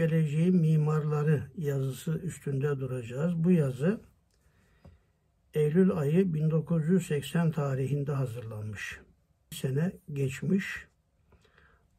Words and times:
geleceğin 0.00 0.56
mimarları 0.56 1.42
yazısı 1.56 2.18
üstünde 2.18 2.80
duracağız. 2.80 3.44
Bu 3.44 3.50
yazı 3.50 4.00
Eylül 5.54 5.92
ayı 5.92 6.34
1980 6.34 7.50
tarihinde 7.50 8.12
hazırlanmış. 8.12 9.00
Bir 9.50 9.56
sene 9.56 9.92
geçmiş 10.12 10.86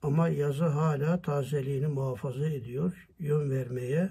ama 0.02 0.30
yazı 0.30 0.66
hala 0.66 1.22
tazeliğini 1.22 1.88
muhafaza 1.88 2.46
ediyor. 2.46 3.08
Yön 3.20 3.52
vermeye, 3.52 4.10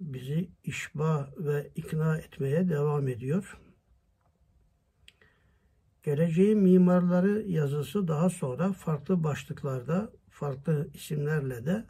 bizi 0.00 0.48
işba 0.64 1.30
ve 1.38 1.70
ikna 1.74 2.18
etmeye 2.18 2.68
devam 2.68 3.08
ediyor. 3.08 3.60
Geleceğin 6.02 6.58
mimarları 6.58 7.42
yazısı 7.48 8.08
daha 8.08 8.30
sonra 8.30 8.72
farklı 8.72 9.24
başlıklarda, 9.24 10.12
farklı 10.30 10.88
isimlerle 10.94 11.66
de 11.66 11.84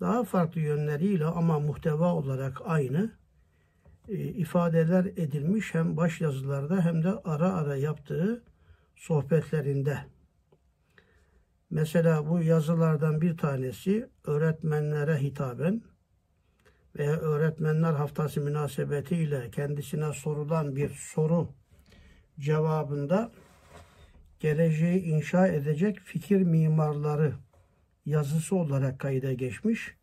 daha 0.00 0.24
farklı 0.24 0.60
yönleriyle 0.60 1.24
ama 1.24 1.60
muhteva 1.60 2.14
olarak 2.14 2.62
aynı 2.64 3.10
e, 4.08 4.14
ifadeler 4.14 5.04
edilmiş 5.04 5.74
hem 5.74 5.96
baş 5.96 6.20
yazılarda 6.20 6.84
hem 6.84 7.02
de 7.02 7.08
ara 7.08 7.52
ara 7.52 7.76
yaptığı 7.76 8.44
sohbetlerinde. 8.96 9.98
Mesela 11.70 12.28
bu 12.28 12.42
yazılardan 12.42 13.20
bir 13.20 13.36
tanesi 13.36 14.10
öğretmenlere 14.24 15.16
hitaben 15.16 15.82
veya 16.98 17.16
öğretmenler 17.16 17.92
haftası 17.92 18.40
münasebetiyle 18.40 19.50
kendisine 19.50 20.12
sorulan 20.12 20.76
bir 20.76 20.88
soru 20.88 21.48
cevabında 22.38 23.32
geleceği 24.40 25.02
inşa 25.02 25.46
edecek 25.46 25.98
fikir 25.98 26.42
mimarları 26.42 27.34
yazısı 28.06 28.56
olarak 28.56 28.98
kayda 28.98 29.32
geçmiş. 29.32 29.94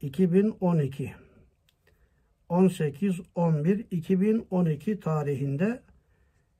2012 0.00 1.14
18 2.48 3.20
11 3.34 3.86
2012 3.90 5.00
tarihinde 5.00 5.82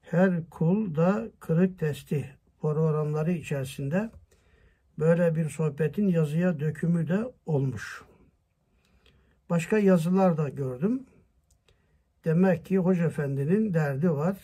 her 0.02 0.50
kulda 0.50 1.28
kırık 1.40 1.78
testi 1.78 2.36
programları 2.60 3.32
içerisinde 3.32 4.10
böyle 4.98 5.34
bir 5.34 5.50
sohbetin 5.50 6.08
yazıya 6.08 6.60
dökümü 6.60 7.08
de 7.08 7.24
olmuş. 7.46 8.02
Başka 9.50 9.78
yazılar 9.78 10.36
da 10.36 10.48
gördüm. 10.48 11.06
Demek 12.24 12.64
ki 12.64 12.78
Hoca 12.78 13.04
Efendi'nin 13.04 13.74
derdi 13.74 14.10
var. 14.10 14.36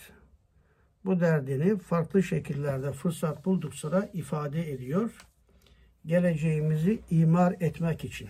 Bu 1.04 1.20
derdini 1.20 1.78
farklı 1.78 2.22
şekillerde 2.22 2.92
fırsat 2.92 3.44
bulduk 3.44 3.74
sıra 3.74 4.10
ifade 4.12 4.72
ediyor. 4.72 5.26
Geleceğimizi 6.06 7.00
imar 7.10 7.56
etmek 7.60 8.04
için. 8.04 8.28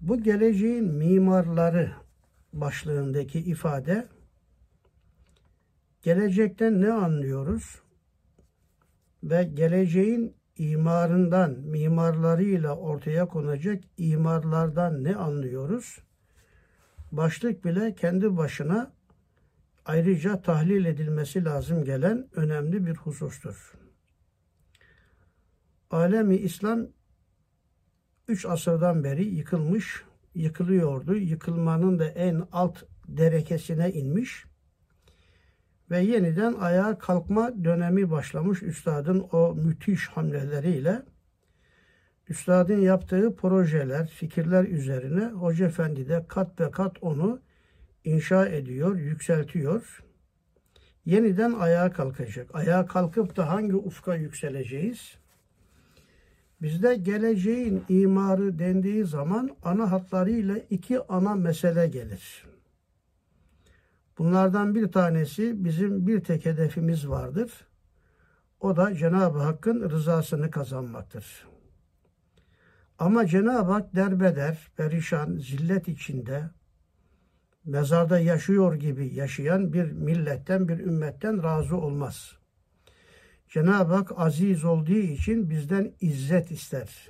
Bu 0.00 0.22
geleceğin 0.22 0.84
mimarları 0.84 1.92
başlığındaki 2.52 3.38
ifade 3.38 4.06
gelecekten 6.02 6.80
ne 6.80 6.92
anlıyoruz? 6.92 7.82
Ve 9.22 9.44
geleceğin 9.44 10.34
imarından, 10.56 11.50
mimarlarıyla 11.50 12.76
ortaya 12.76 13.26
konacak 13.26 13.84
imarlardan 13.98 15.04
ne 15.04 15.16
anlıyoruz? 15.16 15.98
Başlık 17.12 17.64
bile 17.64 17.94
kendi 17.94 18.36
başına 18.36 18.92
ayrıca 19.84 20.42
tahlil 20.42 20.84
edilmesi 20.84 21.44
lazım 21.44 21.84
gelen 21.84 22.28
önemli 22.34 22.86
bir 22.86 22.94
husustur. 22.94 23.85
Alemi 25.90 26.36
İslam 26.36 26.86
üç 28.28 28.46
asırdan 28.46 29.04
beri 29.04 29.24
yıkılmış, 29.24 30.02
yıkılıyordu. 30.34 31.14
Yıkılmanın 31.14 31.98
da 31.98 32.06
en 32.06 32.42
alt 32.52 32.82
derekesine 33.08 33.92
inmiş 33.92 34.44
ve 35.90 36.00
yeniden 36.00 36.54
ayağa 36.54 36.98
kalkma 36.98 37.64
dönemi 37.64 38.10
başlamış 38.10 38.62
üstadın 38.62 39.26
o 39.32 39.54
müthiş 39.54 40.08
hamleleriyle. 40.08 41.02
Üstadın 42.28 42.80
yaptığı 42.80 43.36
projeler, 43.36 44.06
fikirler 44.06 44.64
üzerine 44.64 45.24
Hoca 45.24 45.66
Efendi 45.66 46.08
de 46.08 46.24
kat 46.28 46.58
be 46.58 46.70
kat 46.70 46.96
onu 47.00 47.40
inşa 48.04 48.46
ediyor, 48.46 48.96
yükseltiyor. 48.96 50.02
Yeniden 51.04 51.52
ayağa 51.52 51.92
kalkacak. 51.92 52.54
Ayağa 52.54 52.86
kalkıp 52.86 53.36
da 53.36 53.48
hangi 53.48 53.76
ufka 53.76 54.14
yükseleceğiz? 54.14 55.18
Bizde 56.62 56.94
geleceğin 56.94 57.84
imarı 57.88 58.58
dendiği 58.58 59.04
zaman 59.04 59.56
ana 59.64 59.92
hatlarıyla 59.92 60.56
iki 60.70 61.02
ana 61.02 61.34
mesele 61.34 61.88
gelir. 61.88 62.44
Bunlardan 64.18 64.74
bir 64.74 64.92
tanesi 64.92 65.64
bizim 65.64 66.06
bir 66.06 66.20
tek 66.20 66.44
hedefimiz 66.44 67.08
vardır. 67.08 67.66
O 68.60 68.76
da 68.76 68.94
Cenab-ı 68.94 69.38
Hakk'ın 69.38 69.90
rızasını 69.90 70.50
kazanmaktır. 70.50 71.46
Ama 72.98 73.26
Cenab-ı 73.26 73.72
Hak 73.72 73.94
derbeder, 73.94 74.68
perişan, 74.76 75.36
zillet 75.36 75.88
içinde, 75.88 76.50
mezarda 77.64 78.18
yaşıyor 78.18 78.74
gibi 78.74 79.14
yaşayan 79.14 79.72
bir 79.72 79.92
milletten, 79.92 80.68
bir 80.68 80.78
ümmetten 80.78 81.42
razı 81.42 81.76
olmaz. 81.76 82.38
Cenab-ı 83.48 83.94
Hak 83.94 84.12
aziz 84.16 84.64
olduğu 84.64 84.92
için 84.92 85.50
bizden 85.50 85.92
izzet 86.00 86.50
ister. 86.50 87.08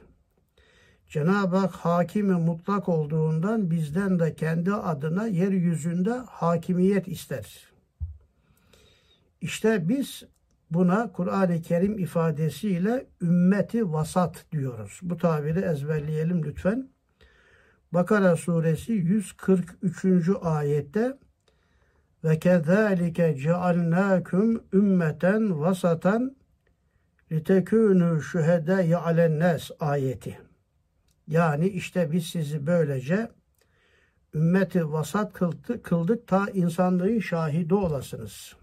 Cenab-ı 1.08 1.56
Hak 1.56 1.72
hakimi 1.72 2.34
mutlak 2.34 2.88
olduğundan 2.88 3.70
bizden 3.70 4.18
de 4.18 4.34
kendi 4.34 4.72
adına 4.72 5.26
yeryüzünde 5.26 6.12
hakimiyet 6.12 7.08
ister. 7.08 7.68
İşte 9.40 9.88
biz 9.88 10.22
buna 10.70 11.12
Kur'an-ı 11.12 11.62
Kerim 11.62 11.98
ifadesiyle 11.98 13.06
ümmeti 13.22 13.92
vasat 13.92 14.44
diyoruz. 14.52 15.00
Bu 15.02 15.16
tabiri 15.16 15.60
ezberleyelim 15.60 16.44
lütfen. 16.44 16.88
Bakara 17.92 18.36
suresi 18.36 18.92
143. 18.92 20.28
ayette 20.42 21.18
ve 22.24 22.38
kezalike 22.38 23.36
cealnakum 23.36 24.62
ümmeten 24.72 25.60
vasatan 25.60 26.36
litekûnû 27.30 28.22
şühedâi 28.22 28.96
alennâs 28.96 29.70
ayeti. 29.80 30.38
Yani 31.28 31.68
işte 31.68 32.12
biz 32.12 32.26
sizi 32.26 32.66
böylece 32.66 33.28
ümmeti 34.34 34.92
vasat 34.92 35.32
kıldık, 35.32 35.84
kıldık 35.84 36.26
ta 36.26 36.46
insanlığın 36.54 37.18
şahidi 37.18 37.74
olasınız. 37.74 38.56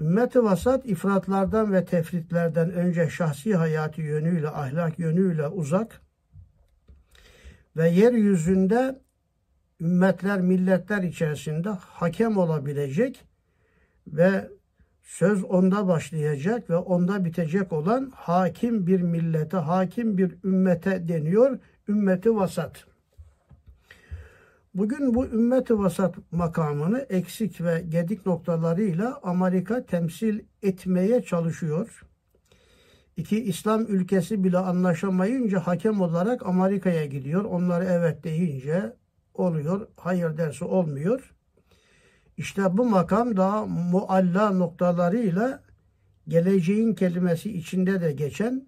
Ümmeti 0.00 0.44
vasat 0.44 0.86
ifratlardan 0.86 1.72
ve 1.72 1.84
tefritlerden 1.84 2.70
önce 2.70 3.10
şahsi 3.10 3.56
hayatı 3.56 4.00
yönüyle, 4.00 4.48
ahlak 4.48 4.98
yönüyle 4.98 5.48
uzak 5.48 6.00
ve 7.76 7.88
yeryüzünde 7.88 9.00
ümmetler, 9.80 10.40
milletler 10.40 11.02
içerisinde 11.02 11.68
hakem 11.68 12.36
olabilecek 12.36 13.24
ve 14.06 14.48
söz 15.02 15.44
onda 15.44 15.88
başlayacak 15.88 16.70
ve 16.70 16.76
onda 16.76 17.24
bitecek 17.24 17.72
olan 17.72 18.12
hakim 18.14 18.86
bir 18.86 19.00
millete, 19.00 19.56
hakim 19.56 20.18
bir 20.18 20.34
ümmete 20.44 21.08
deniyor. 21.08 21.58
Ümmeti 21.88 22.36
vasat. 22.36 22.84
Bugün 24.74 25.14
bu 25.14 25.26
ümmeti 25.26 25.78
vasat 25.78 26.14
makamını 26.32 27.06
eksik 27.10 27.60
ve 27.60 27.84
gedik 27.88 28.26
noktalarıyla 28.26 29.20
Amerika 29.22 29.86
temsil 29.86 30.40
etmeye 30.62 31.22
çalışıyor. 31.22 32.02
İki 33.16 33.44
İslam 33.44 33.86
ülkesi 33.86 34.44
bile 34.44 34.58
anlaşamayınca 34.58 35.60
hakem 35.60 36.00
olarak 36.00 36.46
Amerika'ya 36.46 37.06
gidiyor. 37.06 37.44
Onları 37.44 37.84
evet 37.84 38.24
deyince 38.24 38.96
oluyor, 39.34 39.88
hayır 39.96 40.36
dersi 40.36 40.64
olmuyor. 40.64 41.34
İşte 42.36 42.76
bu 42.76 42.84
makam 42.84 43.36
daha 43.36 43.66
mualla 43.66 44.50
noktalarıyla 44.50 45.62
geleceğin 46.28 46.94
kelimesi 46.94 47.58
içinde 47.58 48.00
de 48.00 48.12
geçen 48.12 48.66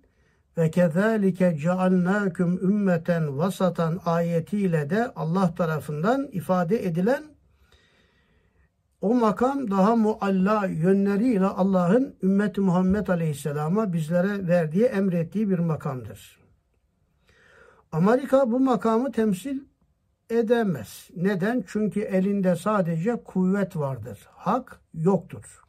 ve 0.59 0.71
kezalike 0.71 1.59
cealnâküm 1.59 2.59
ümmeten 2.63 3.39
vasatan 3.39 4.01
ayetiyle 4.05 4.91
de 4.91 5.13
Allah 5.17 5.55
tarafından 5.55 6.29
ifade 6.33 6.87
edilen 6.87 7.25
o 9.01 9.15
makam 9.15 9.71
daha 9.71 9.97
mualla 9.97 10.67
yönleriyle 10.67 11.47
Allah'ın 11.47 12.15
ümmeti 12.23 12.61
Muhammed 12.61 13.07
Aleyhisselam'a 13.07 13.93
bizlere 13.93 14.49
verdiği, 14.49 14.85
emrettiği 14.85 15.51
bir 15.51 15.59
makamdır. 15.59 16.39
Amerika 17.93 18.51
bu 18.51 18.61
makamı 18.61 19.13
temsil 19.13 19.61
edemez. 20.33 21.11
Neden? 21.17 21.65
Çünkü 21.67 22.01
elinde 22.01 22.57
sadece 22.57 23.23
kuvvet 23.25 23.77
vardır. 23.77 24.19
Hak 24.31 24.81
yoktur. 24.95 25.63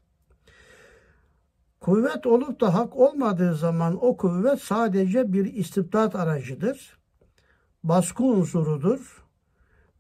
Kuvvet 1.80 2.26
olup 2.26 2.62
da 2.62 2.74
hak 2.74 2.96
olmadığı 2.96 3.56
zaman 3.56 4.06
o 4.06 4.18
kuvvet 4.18 4.62
sadece 4.62 5.34
bir 5.34 5.54
istibdat 5.54 6.16
aracıdır. 6.16 6.98
Baskı 7.84 8.24
unsurudur 8.24 9.24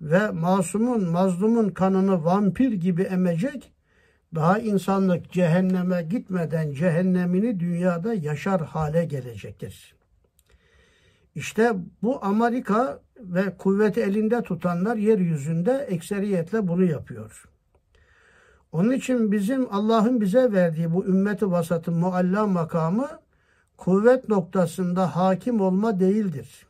ve 0.02 0.32
masumun, 0.32 1.10
mazlumun 1.10 1.70
kanını 1.70 2.26
vampir 2.26 2.72
gibi 2.72 3.02
emecek, 3.02 3.74
daha 4.36 4.60
insanlık 4.60 5.32
cehenneme 5.32 6.04
gitmeden 6.04 6.72
cehennemini 6.72 7.60
dünyada 7.60 8.14
yaşar 8.14 8.62
hale 8.62 9.06
gelecektir. 9.06 9.96
İşte 11.36 11.74
bu 12.02 12.26
Amerika 12.26 13.00
ve 13.24 13.58
kuvveti 13.58 14.02
elinde 14.02 14.42
tutanlar 14.42 14.96
yeryüzünde 14.96 15.88
ekseriyetle 15.90 16.68
bunu 16.68 16.84
yapıyor. 16.84 17.46
Onun 18.72 18.92
için 18.92 19.32
bizim 19.32 19.74
Allah'ın 19.74 20.22
bize 20.22 20.52
verdiği 20.52 20.94
bu 20.94 21.06
ümmeti 21.06 21.52
vasatı 21.52 21.92
mualla 21.92 22.48
makamı 22.48 23.08
kuvvet 23.78 24.30
noktasında 24.30 25.16
hakim 25.16 25.62
olma 25.62 26.00
değildir. 26.00 26.66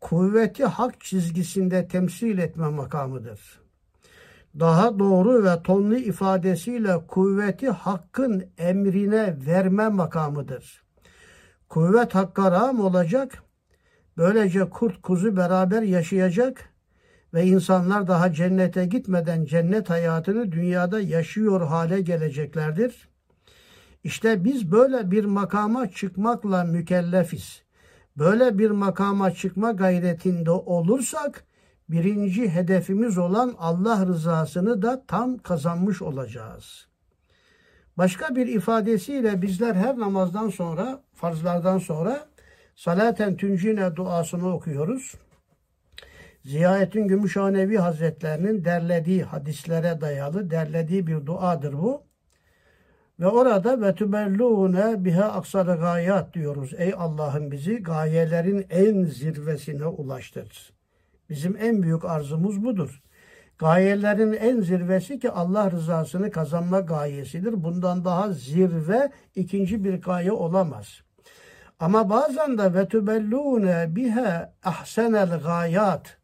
Kuvveti 0.00 0.64
hak 0.64 1.00
çizgisinde 1.00 1.88
temsil 1.88 2.38
etme 2.38 2.68
makamıdır. 2.68 3.60
Daha 4.60 4.98
doğru 4.98 5.44
ve 5.44 5.62
tonlu 5.62 5.96
ifadesiyle 5.96 7.06
kuvveti 7.06 7.70
hakkın 7.70 8.44
emrine 8.58 9.36
verme 9.46 9.88
makamıdır. 9.88 10.82
Kuvvet 11.68 12.14
hakka 12.14 12.50
ram 12.50 12.80
olacak, 12.80 13.42
böylece 14.18 14.70
kurt 14.70 15.02
kuzu 15.02 15.36
beraber 15.36 15.82
yaşayacak, 15.82 16.72
ve 17.34 17.46
insanlar 17.46 18.06
daha 18.06 18.32
cennete 18.32 18.86
gitmeden 18.86 19.44
cennet 19.44 19.90
hayatını 19.90 20.52
dünyada 20.52 21.00
yaşıyor 21.00 21.60
hale 21.60 22.00
geleceklerdir. 22.00 23.08
İşte 24.04 24.44
biz 24.44 24.72
böyle 24.72 25.10
bir 25.10 25.24
makama 25.24 25.90
çıkmakla 25.90 26.64
mükellefiz. 26.64 27.62
Böyle 28.16 28.58
bir 28.58 28.70
makama 28.70 29.30
çıkma 29.30 29.72
gayretinde 29.72 30.50
olursak 30.50 31.44
birinci 31.88 32.50
hedefimiz 32.50 33.18
olan 33.18 33.54
Allah 33.58 34.06
rızasını 34.06 34.82
da 34.82 35.04
tam 35.06 35.38
kazanmış 35.38 36.02
olacağız. 36.02 36.88
Başka 37.98 38.36
bir 38.36 38.46
ifadesiyle 38.46 39.42
bizler 39.42 39.74
her 39.74 39.98
namazdan 39.98 40.48
sonra, 40.48 41.02
farzlardan 41.14 41.78
sonra 41.78 42.26
salaten 42.78 43.36
tüncine 43.36 43.96
duasını 43.96 44.54
okuyoruz. 44.54 45.14
Ziyaettin 46.44 47.08
Gümüşhanevi 47.08 47.78
Hazretlerinin 47.78 48.64
derlediği 48.64 49.22
hadislere 49.22 50.00
dayalı 50.00 50.50
derlediği 50.50 51.06
bir 51.06 51.26
duadır 51.26 51.72
bu. 51.72 52.02
Ve 53.20 53.26
orada 53.26 53.80
ve 53.80 53.94
tübellûne 53.94 55.04
biha 55.04 55.24
aksarı 55.24 55.80
gayat 55.80 56.34
diyoruz. 56.34 56.74
Ey 56.78 56.94
Allah'ım 56.96 57.50
bizi 57.50 57.82
gayelerin 57.82 58.66
en 58.70 59.04
zirvesine 59.04 59.86
ulaştır. 59.86 60.72
Bizim 61.30 61.56
en 61.56 61.82
büyük 61.82 62.04
arzumuz 62.04 62.64
budur. 62.64 63.02
Gayelerin 63.58 64.32
en 64.32 64.60
zirvesi 64.60 65.18
ki 65.18 65.30
Allah 65.30 65.70
rızasını 65.70 66.30
kazanma 66.30 66.80
gayesidir. 66.80 67.64
Bundan 67.64 68.04
daha 68.04 68.32
zirve 68.32 69.10
ikinci 69.34 69.84
bir 69.84 70.02
gaye 70.02 70.32
olamaz. 70.32 71.07
Ama 71.80 72.10
bazen 72.10 72.58
de 72.58 72.74
ve 72.74 72.88
tübellûne 72.88 73.96
biha 73.96 74.54
ahsenel 74.64 75.40
gayat 75.40 76.18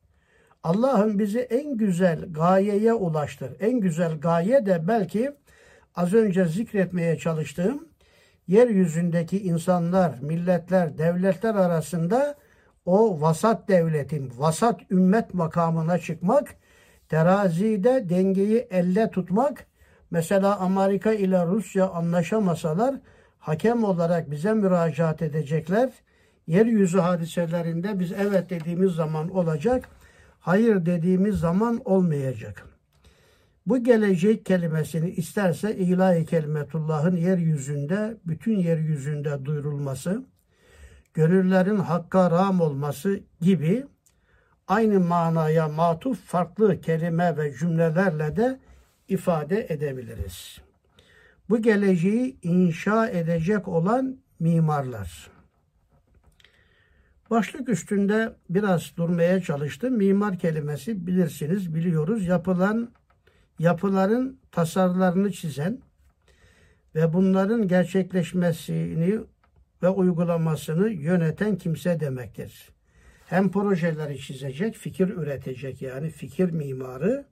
Allah'ım 0.65 1.19
bizi 1.19 1.41
en 1.41 1.77
güzel 1.77 2.33
gayeye 2.33 2.95
ulaştır. 2.95 3.53
En 3.61 3.81
güzel 3.81 4.21
gaye 4.21 4.67
de 4.67 4.89
belki 4.89 5.33
az 5.97 6.15
önce 6.15 6.47
zikretmeye 6.47 7.19
çalıştığım 7.19 7.89
yeryüzündeki 8.49 9.43
insanlar, 9.43 10.19
milletler, 10.21 10.99
devletler 10.99 11.55
arasında 11.55 12.35
o 12.87 13.21
vasat 13.21 13.69
devletin, 13.69 14.33
vasat 14.37 14.81
ümmet 14.91 15.35
makamına 15.35 15.99
çıkmak, 15.99 16.55
terazide 17.09 18.09
dengeyi 18.09 18.67
elle 18.71 19.11
tutmak, 19.11 19.67
mesela 20.11 20.57
Amerika 20.57 21.13
ile 21.13 21.47
Rusya 21.47 21.89
anlaşamasalar 21.89 22.95
hakem 23.45 23.85
olarak 23.85 24.31
bize 24.31 24.55
müracaat 24.55 25.23
edecekler. 25.23 25.91
Yeryüzü 26.47 26.99
hadiselerinde 26.99 27.99
biz 27.99 28.13
evet 28.13 28.51
dediğimiz 28.51 28.93
zaman 28.93 29.29
olacak 29.37 29.89
hayır 30.41 30.87
dediğimiz 30.87 31.37
zaman 31.37 31.81
olmayacak. 31.85 32.67
Bu 33.67 33.85
gelecek 33.85 34.47
kelimesini 34.47 35.11
isterse 35.11 35.77
ilahi 35.77 36.27
kelimetullahın 36.27 37.17
yeryüzünde, 37.17 38.17
bütün 38.27 38.57
yeryüzünde 38.57 39.45
duyurulması, 39.45 40.25
gönüllerin 41.15 41.77
hakka 41.77 42.31
ram 42.31 42.61
olması 42.61 43.21
gibi 43.41 43.85
aynı 44.69 45.01
manaya 45.01 45.69
matuf 45.69 46.19
farklı 46.19 46.81
kelime 46.81 47.37
ve 47.37 47.53
cümlelerle 47.53 48.37
de 48.37 48.59
ifade 49.09 49.67
edebiliriz. 49.69 50.64
Bu 51.49 51.63
geleceği 51.63 52.39
inşa 52.43 53.09
edecek 53.09 53.69
olan 53.69 54.19
mimarlar. 54.41 55.31
Başlık 57.31 57.69
üstünde 57.69 58.33
biraz 58.51 58.97
durmaya 58.97 59.41
çalıştım. 59.41 59.95
Mimar 59.95 60.39
kelimesi 60.39 61.07
bilirsiniz, 61.07 61.75
biliyoruz. 61.75 62.27
Yapılan 62.27 62.91
yapıların 63.59 64.39
tasarlarını 64.53 65.33
çizen 65.33 65.79
ve 66.95 67.13
bunların 67.13 67.69
gerçekleşmesini 67.69 69.21
ve 69.83 69.89
uygulamasını 69.89 70.89
yöneten 70.89 71.57
kimse 71.57 72.01
demektir. 72.01 72.71
Hem 73.27 73.51
projeleri 73.51 74.19
çizecek, 74.19 74.75
fikir 74.75 75.09
üretecek 75.09 75.83
yani 75.83 76.11
fikir 76.11 76.51
mimarı 76.51 77.27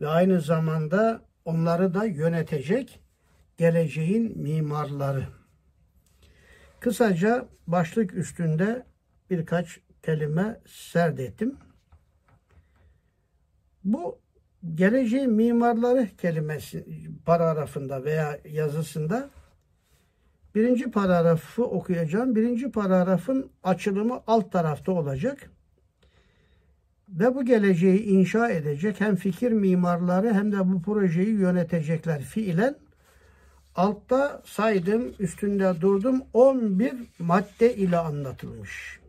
ve 0.00 0.08
aynı 0.08 0.40
zamanda 0.40 1.22
onları 1.44 1.94
da 1.94 2.04
yönetecek 2.04 3.01
geleceğin 3.56 4.38
mimarları. 4.38 5.26
Kısaca 6.80 7.48
başlık 7.66 8.14
üstünde 8.14 8.86
birkaç 9.30 9.80
kelime 10.02 10.60
serdettim. 10.66 11.56
Bu 13.84 14.18
geleceğin 14.74 15.30
mimarları 15.30 16.08
kelimesi 16.18 16.86
paragrafında 17.24 18.04
veya 18.04 18.38
yazısında 18.44 19.30
birinci 20.54 20.90
paragrafı 20.90 21.64
okuyacağım. 21.64 22.36
Birinci 22.36 22.70
paragrafın 22.70 23.50
açılımı 23.62 24.22
alt 24.26 24.52
tarafta 24.52 24.92
olacak. 24.92 25.50
Ve 27.08 27.34
bu 27.34 27.44
geleceği 27.44 28.02
inşa 28.02 28.50
edecek 28.50 29.00
hem 29.00 29.16
fikir 29.16 29.52
mimarları 29.52 30.34
hem 30.34 30.52
de 30.52 30.72
bu 30.72 30.82
projeyi 30.82 31.34
yönetecekler 31.34 32.22
fiilen. 32.22 32.76
Altta 33.76 34.42
saydım, 34.44 35.14
üstünde 35.18 35.80
durdum. 35.80 36.22
11 36.32 36.92
madde 37.18 37.76
ile 37.76 37.98
anlatılmış. 37.98 39.00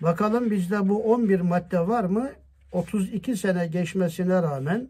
Bakalım 0.00 0.50
bizde 0.50 0.88
bu 0.88 1.12
11 1.12 1.40
madde 1.40 1.88
var 1.88 2.04
mı? 2.04 2.30
32 2.72 3.36
sene 3.36 3.66
geçmesine 3.66 4.42
rağmen 4.42 4.88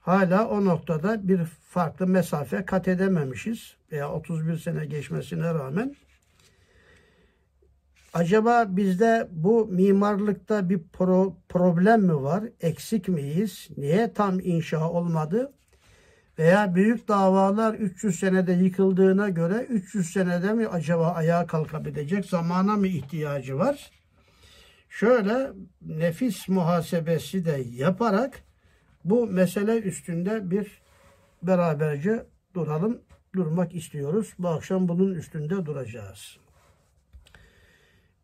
hala 0.00 0.48
o 0.48 0.64
noktada 0.64 1.28
bir 1.28 1.44
farklı 1.44 2.06
mesafe 2.06 2.64
kat 2.64 2.88
edememişiz. 2.88 3.76
Veya 3.92 4.12
31 4.12 4.58
sene 4.58 4.86
geçmesine 4.86 5.54
rağmen. 5.54 5.96
Acaba 8.14 8.66
bizde 8.68 9.28
bu 9.30 9.66
mimarlıkta 9.66 10.68
bir 10.68 10.80
pro 10.92 11.36
problem 11.48 12.02
mi 12.02 12.22
var? 12.22 12.44
Eksik 12.60 13.08
miyiz? 13.08 13.68
Niye 13.76 14.12
tam 14.12 14.40
inşa 14.40 14.90
olmadı? 14.90 15.52
Veya 16.38 16.74
büyük 16.74 17.08
davalar 17.08 17.74
300 17.74 18.18
senede 18.18 18.52
yıkıldığına 18.52 19.28
göre 19.28 19.66
300 19.68 20.12
senede 20.12 20.52
mi 20.52 20.68
acaba 20.68 21.10
ayağa 21.10 21.46
kalkabilecek 21.46 22.24
zamana 22.24 22.76
mı 22.76 22.86
ihtiyacı 22.86 23.58
var? 23.58 23.90
Şöyle 24.88 25.50
nefis 25.80 26.48
muhasebesi 26.48 27.44
de 27.44 27.62
yaparak 27.70 28.42
bu 29.04 29.26
mesele 29.26 29.78
üstünde 29.78 30.50
bir 30.50 30.82
beraberce 31.42 32.26
duralım, 32.54 33.02
durmak 33.34 33.74
istiyoruz. 33.74 34.34
Bu 34.38 34.48
akşam 34.48 34.88
bunun 34.88 35.14
üstünde 35.14 35.66
duracağız. 35.66 36.36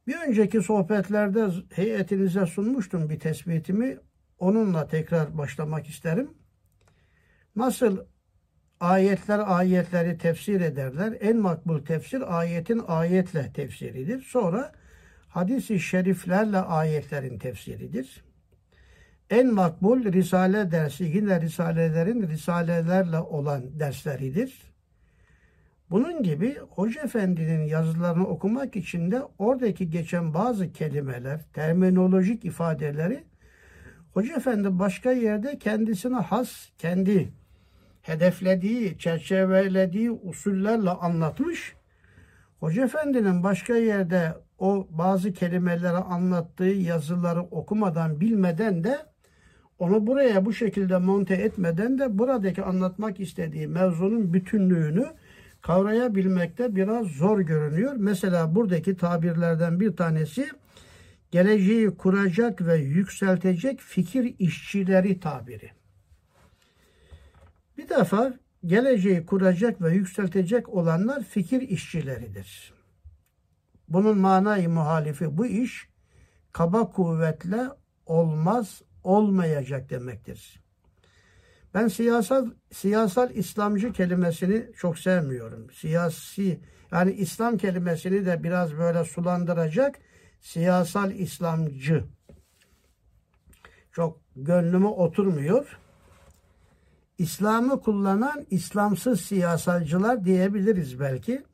Bir 0.07 0.17
önceki 0.29 0.63
sohbetlerde 0.63 1.49
heyetinize 1.75 2.47
sunmuştum 2.47 3.11
bir 3.11 3.21
tespitimi. 3.21 3.99
Onunla 4.39 4.87
tekrar 4.87 5.39
başlamak 5.39 5.87
isterim. 5.87 6.31
Nasıl 7.57 7.99
ayetler 8.81 9.43
ayetleri 9.47 10.19
tefsir 10.19 10.61
ederler. 10.61 11.19
En 11.21 11.37
makbul 11.37 11.85
tefsir 11.85 12.39
ayetin 12.39 12.83
ayetle 12.87 13.53
tefsiridir. 13.53 14.23
Sonra 14.23 14.73
hadis-i 15.29 15.81
şeriflerle 15.81 16.59
ayetlerin 16.59 17.39
tefsiridir. 17.39 18.25
En 19.31 19.55
makbul 19.55 20.13
Risale 20.13 20.71
dersi 20.71 21.05
yine 21.05 21.41
Risalelerin 21.41 22.29
Risalelerle 22.29 23.19
olan 23.19 23.81
dersleridir. 23.81 24.75
Bunun 25.91 26.23
gibi 26.23 26.59
Hoca 26.71 27.03
Efendi'nin 27.03 27.63
yazılarını 27.63 28.27
okumak 28.27 28.77
için 28.77 29.11
de 29.11 29.23
oradaki 29.39 29.91
geçen 29.91 30.35
bazı 30.35 30.73
kelimeler, 30.73 31.41
terminolojik 31.53 32.45
ifadeleri 32.45 33.25
Hoca 34.15 34.37
Efendi 34.37 34.79
başka 34.79 35.13
yerde 35.13 35.59
kendisine 35.59 36.17
has, 36.17 36.69
kendi 36.79 37.33
hedeflediği, 38.05 38.99
çerçevelediği 38.99 40.11
usullerle 40.11 40.91
anlatmış. 40.91 41.75
Hoca 42.61 42.85
Efendi'nin 42.85 43.43
başka 43.43 43.77
yerde 43.77 44.35
o 44.59 44.89
bazı 44.91 45.33
kelimeleri 45.33 45.97
anlattığı 45.97 46.65
yazıları 46.65 47.41
okumadan, 47.41 48.21
bilmeden 48.21 48.85
de 48.85 48.99
onu 49.79 50.07
buraya 50.07 50.45
bu 50.45 50.53
şekilde 50.53 50.99
monte 50.99 51.35
etmeden 51.35 51.99
de 51.99 52.19
buradaki 52.19 52.63
anlatmak 52.63 53.21
istediği 53.21 53.69
mevzunun 53.69 54.33
bütünlüğünü 54.33 55.07
kavrayabilmekte 55.63 56.77
biraz 56.77 57.07
zor 57.07 57.41
görünüyor. 57.41 57.95
Mesela 57.97 58.55
buradaki 58.55 58.97
tabirlerden 58.97 59.81
bir 59.81 59.97
tanesi 59.97 60.49
geleceği 61.31 61.91
kuracak 61.91 62.67
ve 62.67 62.77
yükseltecek 62.77 63.81
fikir 63.81 64.35
işçileri 64.39 65.21
tabiri. 65.21 65.84
Bir 67.85 67.89
defa 67.89 68.35
geleceği 68.67 69.27
kuracak 69.27 69.83
ve 69.83 69.95
yükseltecek 69.95 70.69
olanlar 70.69 71.23
fikir 71.23 71.61
işçileridir. 71.61 72.75
Bunun 73.89 74.19
manayı 74.19 74.69
muhalifi 74.69 75.39
bu 75.39 75.47
iş 75.47 75.89
kaba 76.53 76.91
kuvvetle 76.91 77.69
olmaz, 78.07 78.83
olmayacak 79.03 79.91
demektir. 79.91 80.63
Ben 81.75 81.89
siyasal 81.89 82.51
siyasal 82.73 83.31
İslamcı 83.31 83.93
kelimesini 83.93 84.67
çok 84.77 84.99
sevmiyorum. 84.99 85.71
Siyasi 85.71 86.61
yani 86.93 87.13
İslam 87.13 87.59
kelimesini 87.59 88.27
de 88.27 88.43
biraz 88.43 88.79
böyle 88.79 89.05
sulandıracak 89.05 89.99
siyasal 90.41 91.11
İslamcı 91.11 92.05
çok 93.93 94.21
gönlüme 94.37 94.89
oturmuyor. 94.89 95.84
İslam'ı 97.19 97.81
kullanan 97.81 98.47
İslamsız 98.51 99.21
siyasalcılar 99.21 100.25
diyebiliriz 100.25 101.01
belki. 101.01 101.45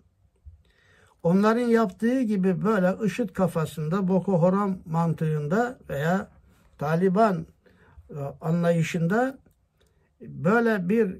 Onların 1.23 1.67
yaptığı 1.67 2.23
gibi 2.23 2.65
böyle 2.65 3.07
IŞİD 3.07 3.29
kafasında 3.29 4.09
Boko 4.09 4.43
Haram 4.43 4.79
mantığında 4.87 5.79
veya 5.89 6.29
Taliban 6.79 7.47
e, 8.11 8.15
anlayışında 8.41 9.39
böyle 10.21 10.89
bir 10.89 11.19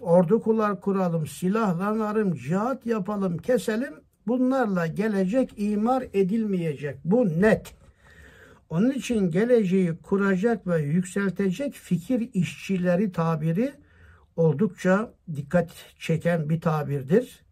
ordu 0.00 0.42
kular 0.42 0.80
kuralım, 0.80 1.26
silahlanalım, 1.26 2.34
cihat 2.34 2.86
yapalım, 2.86 3.38
keselim. 3.38 3.94
Bunlarla 4.26 4.86
gelecek 4.86 5.54
imar 5.56 6.02
edilmeyecek. 6.12 6.98
Bu 7.04 7.40
net. 7.40 7.74
Onun 8.72 8.90
için 8.90 9.30
geleceği 9.30 9.96
kuracak 10.02 10.66
ve 10.66 10.82
yükseltecek 10.82 11.74
fikir 11.74 12.30
işçileri 12.34 13.12
tabiri 13.12 13.72
oldukça 14.36 15.14
dikkat 15.34 15.70
çeken 15.98 16.48
bir 16.48 16.60
tabirdir. 16.60 17.44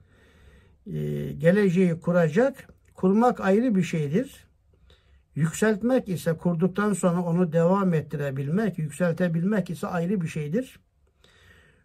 Ee, 0.86 0.92
geleceği 1.32 2.00
kuracak, 2.00 2.68
kurmak 2.94 3.40
ayrı 3.40 3.74
bir 3.74 3.82
şeydir. 3.82 4.46
Yükseltmek 5.34 6.08
ise 6.08 6.36
kurduktan 6.36 6.92
sonra 6.92 7.22
onu 7.22 7.52
devam 7.52 7.94
ettirebilmek, 7.94 8.78
yükseltebilmek 8.78 9.70
ise 9.70 9.86
ayrı 9.86 10.20
bir 10.20 10.28
şeydir. 10.28 10.80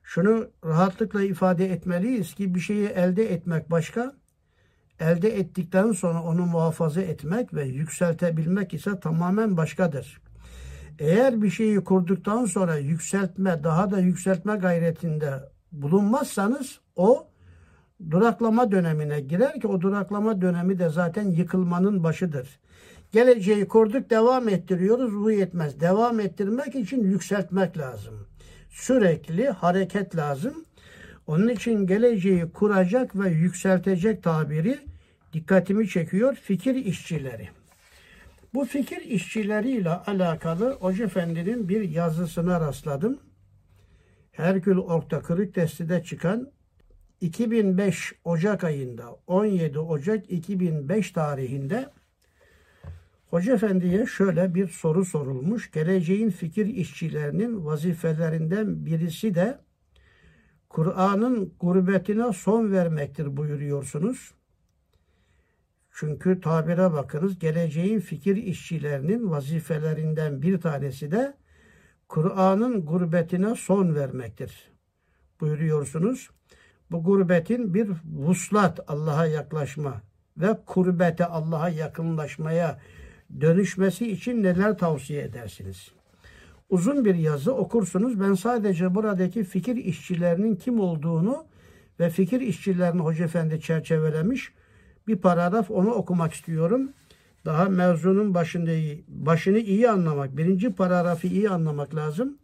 Şunu 0.04 0.48
rahatlıkla 0.66 1.24
ifade 1.24 1.72
etmeliyiz 1.72 2.34
ki 2.34 2.56
bir 2.56 2.60
şeyi 2.60 2.88
elde 2.88 3.34
etmek 3.34 3.72
başka, 3.72 4.16
elde 5.00 5.40
ettikten 5.40 5.92
sonra 5.92 6.24
onu 6.24 6.46
muhafaza 6.46 7.02
etmek 7.02 7.54
ve 7.54 7.64
yükseltebilmek 7.66 8.74
ise 8.74 9.00
tamamen 9.00 9.58
başkadır. 9.58 10.22
Eğer 11.00 11.42
bir 11.42 11.50
şeyi 11.50 11.84
kurduktan 11.84 12.46
sonra 12.46 12.78
yükseltme, 12.78 13.64
daha 13.64 13.92
da 13.92 14.00
yükseltme 14.00 14.56
gayretinde 14.56 15.34
bulunmazsanız 15.72 16.80
o 16.96 17.28
duraklama 18.12 18.72
dönemine 18.72 19.20
girer 19.20 19.62
ki 19.62 19.68
o 19.68 19.82
duraklama 19.82 20.42
dönemi 20.42 20.80
de 20.80 20.90
zaten 20.90 21.30
yıkılmanın 21.30 22.04
başıdır. 22.04 22.60
Geleceği 23.12 23.68
kurduk, 23.68 24.10
devam 24.10 24.50
ettiriyoruz. 24.50 25.14
Bu 25.14 25.32
yetmez. 25.32 25.80
Devam 25.80 26.20
ettirmek 26.20 26.76
için 26.76 27.04
yükseltmek 27.04 27.78
lazım. 27.78 28.28
Sürekli 28.70 29.50
hareket 29.50 30.16
lazım. 30.16 30.66
Onun 31.28 31.48
için 31.48 31.88
geleceği 31.88 32.52
kuracak 32.52 33.20
ve 33.20 33.30
yükseltecek 33.30 34.24
tabiri 34.24 34.80
dikkatimi 35.34 35.90
çekiyor 35.90 36.36
fikir 36.36 36.76
işçileri. 36.76 37.50
Bu 38.54 38.66
fikir 38.66 39.02
işçileriyle 39.02 39.90
alakalı 39.90 40.72
Hoca 40.72 41.06
Efendi'nin 41.06 41.70
bir 41.70 41.90
yazısına 41.90 42.62
rastladım. 42.62 43.20
Herkül 44.32 44.78
Orta 44.78 45.22
Kırık 45.22 46.06
çıkan 46.06 46.52
2005 47.22 48.14
Ocak 48.24 48.64
ayında 48.64 49.18
17 49.28 49.80
Ocak 49.80 50.32
2005 50.32 51.12
tarihinde 51.12 51.90
Hoca 53.28 53.54
Efendi'ye 53.54 54.06
şöyle 54.06 54.56
bir 54.56 54.68
soru 54.68 55.06
sorulmuş. 55.06 55.72
Geleceğin 55.72 56.30
fikir 56.30 56.66
işçilerinin 56.66 57.66
vazifelerinden 57.66 58.86
birisi 58.86 59.36
de 59.36 59.65
Kur'an'ın 60.76 61.54
gurbetine 61.60 62.34
son 62.34 62.72
vermektir 62.72 63.38
buyuruyorsunuz. 63.38 64.34
Çünkü 65.92 66.42
tabire 66.42 66.94
bakınız 66.94 67.40
geleceğin 67.40 68.00
fikir 68.00 68.36
işçilerinin 68.36 69.32
vazifelerinden 69.32 70.42
bir 70.42 70.62
tanesi 70.62 71.12
de 71.12 71.34
Kur'an'ın 72.08 72.86
gurbetine 72.86 73.56
son 73.56 73.96
vermektir 73.96 74.72
buyuruyorsunuz. 75.42 76.30
Bu 76.92 77.04
gurbetin 77.04 77.74
bir 77.74 77.90
vuslat 78.14 78.80
Allah'a 78.88 79.26
yaklaşma 79.26 80.02
ve 80.38 80.58
kurbete 80.66 81.26
Allah'a 81.26 81.70
yakınlaşmaya 81.70 82.80
dönüşmesi 83.42 84.12
için 84.12 84.44
neler 84.44 84.78
tavsiye 84.78 85.24
edersiniz? 85.24 85.95
Uzun 86.76 87.06
bir 87.06 87.16
yazı 87.16 87.56
okursunuz. 87.56 88.20
Ben 88.20 88.34
sadece 88.34 88.96
buradaki 88.96 89.44
fikir 89.44 89.76
işçilerinin 89.76 90.56
kim 90.56 90.80
olduğunu 90.80 91.46
ve 92.00 92.10
fikir 92.10 92.42
işçilerini 92.42 93.02
Hoca 93.02 93.26
Efendi 93.26 93.62
çerçevelemiş 93.62 94.54
bir 95.08 95.16
paragraf 95.16 95.72
onu 95.72 95.92
okumak 95.92 96.34
istiyorum. 96.34 96.90
Daha 97.46 97.66
mevzunun 97.66 98.34
başında 98.34 98.72
başını 99.08 99.60
iyi 99.60 99.90
anlamak, 99.90 100.38
birinci 100.38 100.74
paragrafı 100.74 101.28
iyi 101.28 101.50
anlamak 101.50 101.96
lazım. 101.96 102.38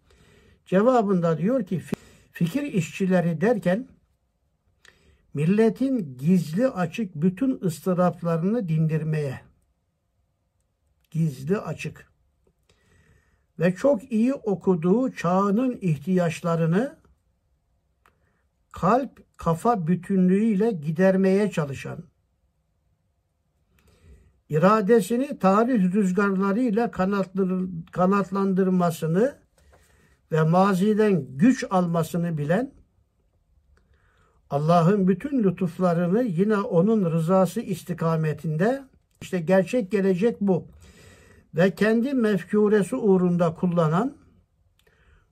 Cevabında 0.65 1.37
diyor 1.37 1.65
ki 1.65 1.81
fikir 2.31 2.63
işçileri 2.63 3.41
derken 3.41 3.87
milletin 5.33 6.17
gizli 6.17 6.67
açık 6.67 7.15
bütün 7.15 7.59
ıstıraplarını 7.63 8.69
dindirmeye 8.69 9.41
gizli 11.11 11.57
açık 11.57 12.10
ve 13.61 13.75
çok 13.75 14.11
iyi 14.11 14.33
okuduğu 14.33 15.11
çağının 15.11 15.77
ihtiyaçlarını 15.81 16.95
kalp 18.71 19.37
kafa 19.37 19.87
bütünlüğüyle 19.87 20.71
gidermeye 20.71 21.51
çalışan 21.51 22.03
iradesini 24.49 25.39
tarih 25.39 25.93
rüzgarlarıyla 25.93 26.91
kanatlandırmasını 27.91 29.35
ve 30.31 30.43
maziden 30.43 31.37
güç 31.37 31.65
almasını 31.69 32.37
bilen 32.37 32.71
Allah'ın 34.49 35.07
bütün 35.07 35.43
lütuflarını 35.43 36.23
yine 36.23 36.57
onun 36.57 37.11
rızası 37.11 37.61
istikametinde 37.61 38.83
işte 39.21 39.39
gerçek 39.39 39.91
gelecek 39.91 40.41
bu 40.41 40.67
ve 41.55 41.75
kendi 41.75 42.13
mefkuresi 42.13 42.95
uğrunda 42.95 43.53
kullanan 43.53 44.17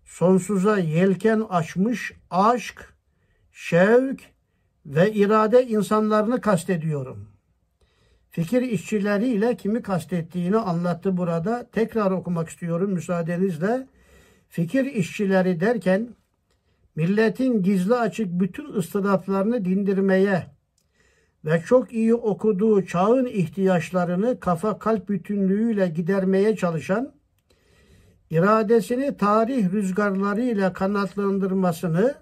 sonsuza 0.05 0.77
yelken 0.77 1.39
açmış 1.49 2.13
aşk, 2.29 2.93
şevk 3.51 4.21
ve 4.85 5.13
irade 5.13 5.67
insanlarını 5.67 6.41
kastediyorum. 6.41 7.29
Fikir 8.31 8.61
işçileriyle 8.61 9.57
kimi 9.57 9.81
kastettiğini 9.81 10.57
anlattı 10.57 11.17
burada. 11.17 11.69
Tekrar 11.71 12.11
okumak 12.11 12.49
istiyorum 12.49 12.91
müsaadenizle. 12.91 13.87
Fikir 14.49 14.85
işçileri 14.85 15.59
derken 15.59 16.15
milletin 16.95 17.63
gizli 17.63 17.95
açık 17.95 18.27
bütün 18.39 18.73
ıstıraplarını 18.73 19.65
dindirmeye 19.65 20.58
ve 21.45 21.63
çok 21.65 21.93
iyi 21.93 22.15
okuduğu 22.15 22.85
çağın 22.85 23.25
ihtiyaçlarını 23.25 24.39
kafa 24.39 24.79
kalp 24.79 25.09
bütünlüğüyle 25.09 25.87
gidermeye 25.87 26.55
çalışan, 26.55 27.13
iradesini 28.29 29.17
tarih 29.17 29.71
rüzgarlarıyla 29.71 30.73
kanatlandırmasını 30.73 32.15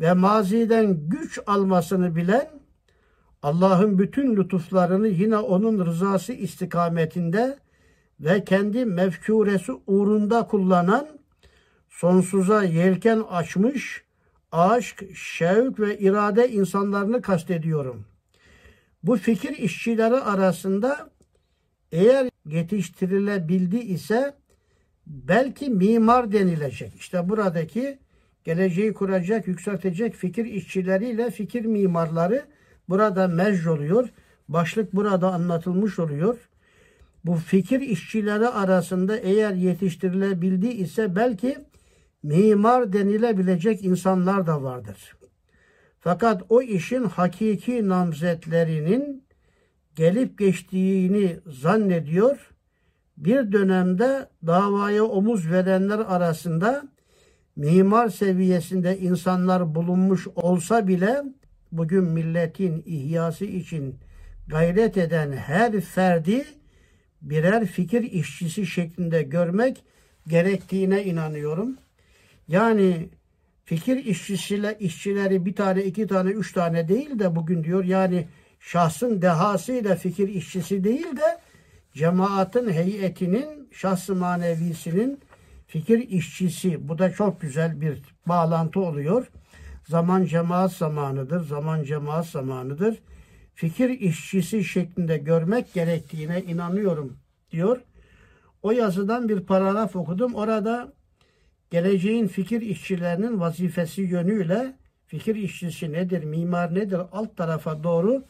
ve 0.00 0.12
maziden 0.12 1.08
güç 1.08 1.40
almasını 1.46 2.16
bilen, 2.16 2.50
Allah'ın 3.42 3.98
bütün 3.98 4.36
lütuflarını 4.36 5.08
yine 5.08 5.36
onun 5.36 5.86
rızası 5.86 6.32
istikametinde 6.32 7.58
ve 8.20 8.44
kendi 8.44 8.84
mefkuresi 8.84 9.72
uğrunda 9.86 10.46
kullanan, 10.46 11.06
sonsuza 11.88 12.64
yelken 12.64 13.22
açmış, 13.30 14.04
aşk, 14.52 15.04
şevk 15.14 15.80
ve 15.80 15.98
irade 15.98 16.50
insanlarını 16.52 17.22
kastediyorum. 17.22 18.04
Bu 19.04 19.16
fikir 19.16 19.58
işçileri 19.58 20.14
arasında 20.14 21.10
eğer 21.92 22.30
yetiştirilebildi 22.46 23.78
ise 23.78 24.34
belki 25.06 25.70
mimar 25.70 26.32
denilecek. 26.32 26.94
İşte 26.94 27.28
buradaki 27.28 27.98
geleceği 28.44 28.94
kuracak, 28.94 29.48
yükseltecek 29.48 30.14
fikir 30.14 30.44
işçileriyle 30.44 31.30
fikir 31.30 31.64
mimarları 31.64 32.44
burada 32.88 33.28
mecz 33.28 33.66
oluyor. 33.66 34.08
Başlık 34.48 34.92
burada 34.94 35.32
anlatılmış 35.32 35.98
oluyor. 35.98 36.36
Bu 37.24 37.34
fikir 37.34 37.80
işçileri 37.80 38.48
arasında 38.48 39.16
eğer 39.16 39.52
yetiştirilebildi 39.52 40.68
ise 40.68 41.16
belki 41.16 41.58
mimar 42.22 42.92
denilebilecek 42.92 43.84
insanlar 43.84 44.46
da 44.46 44.62
vardır. 44.62 45.14
Fakat 46.04 46.42
o 46.48 46.62
işin 46.62 47.04
hakiki 47.04 47.88
namzetlerinin 47.88 49.24
gelip 49.96 50.38
geçtiğini 50.38 51.36
zannediyor. 51.46 52.50
Bir 53.16 53.52
dönemde 53.52 54.28
davaya 54.46 55.04
omuz 55.04 55.50
verenler 55.50 55.98
arasında 55.98 56.84
mimar 57.56 58.08
seviyesinde 58.08 58.98
insanlar 58.98 59.74
bulunmuş 59.74 60.26
olsa 60.26 60.88
bile 60.88 61.22
bugün 61.72 62.04
milletin 62.04 62.82
ihyası 62.86 63.44
için 63.44 63.98
gayret 64.46 64.96
eden 64.96 65.32
her 65.32 65.80
ferdi 65.80 66.44
birer 67.22 67.66
fikir 67.66 68.02
işçisi 68.02 68.66
şeklinde 68.66 69.22
görmek 69.22 69.84
gerektiğine 70.28 71.04
inanıyorum. 71.04 71.76
Yani 72.48 73.08
fikir 73.64 73.96
işçisiyle 73.96 74.76
işçileri 74.80 75.46
bir 75.46 75.54
tane, 75.54 75.84
iki 75.84 76.06
tane, 76.06 76.30
üç 76.30 76.52
tane 76.52 76.88
değil 76.88 77.18
de 77.18 77.36
bugün 77.36 77.64
diyor 77.64 77.84
yani 77.84 78.28
şahsın 78.60 79.22
dehasıyla 79.22 79.96
fikir 79.96 80.28
işçisi 80.28 80.84
değil 80.84 81.16
de 81.16 81.40
cemaatin 81.92 82.72
heyetinin, 82.72 83.68
şahsı 83.72 84.14
manevisinin 84.14 85.20
fikir 85.66 86.08
işçisi. 86.08 86.88
Bu 86.88 86.98
da 86.98 87.12
çok 87.12 87.40
güzel 87.40 87.80
bir 87.80 88.02
bağlantı 88.26 88.80
oluyor. 88.80 89.30
Zaman 89.88 90.24
cemaat 90.24 90.72
zamanıdır, 90.72 91.40
zaman 91.40 91.84
cemaat 91.84 92.26
zamanıdır. 92.26 92.98
Fikir 93.54 93.88
işçisi 93.88 94.64
şeklinde 94.64 95.18
görmek 95.18 95.72
gerektiğine 95.72 96.42
inanıyorum 96.42 97.16
diyor. 97.50 97.80
O 98.62 98.70
yazıdan 98.70 99.28
bir 99.28 99.40
paragraf 99.40 99.96
okudum. 99.96 100.34
Orada 100.34 100.92
geleceğin 101.74 102.28
fikir 102.28 102.60
işçilerinin 102.60 103.40
vazifesi 103.40 104.02
yönüyle 104.02 104.76
fikir 105.06 105.36
işçisi 105.36 105.92
nedir, 105.92 106.24
mimar 106.24 106.74
nedir 106.74 107.00
alt 107.12 107.36
tarafa 107.36 107.82
doğru 107.82 108.24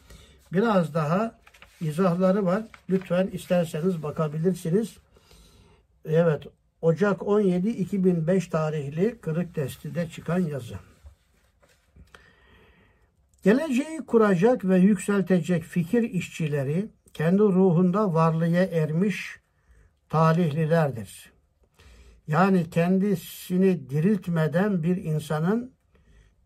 biraz 0.53 0.93
daha 0.93 1.39
izahları 1.81 2.45
var. 2.45 2.63
Lütfen 2.89 3.27
isterseniz 3.27 4.03
bakabilirsiniz. 4.03 4.97
Evet, 6.05 6.43
Ocak 6.81 7.27
17 7.27 7.69
2005 7.69 8.47
tarihli 8.47 9.17
Kırık 9.21 9.55
Testi'de 9.55 10.09
çıkan 10.09 10.39
yazı. 10.39 10.75
Geleceği 13.43 14.05
kuracak 14.07 14.65
ve 14.65 14.77
yükseltecek 14.77 15.63
fikir 15.63 16.03
işçileri 16.03 16.89
kendi 17.13 17.41
ruhunda 17.41 18.13
varlığa 18.13 18.63
ermiş 18.63 19.39
talihlilerdir. 20.09 21.34
Yani 22.27 22.69
kendisini 22.69 23.89
diriltmeden 23.89 24.83
bir 24.83 24.97
insanın 24.97 25.73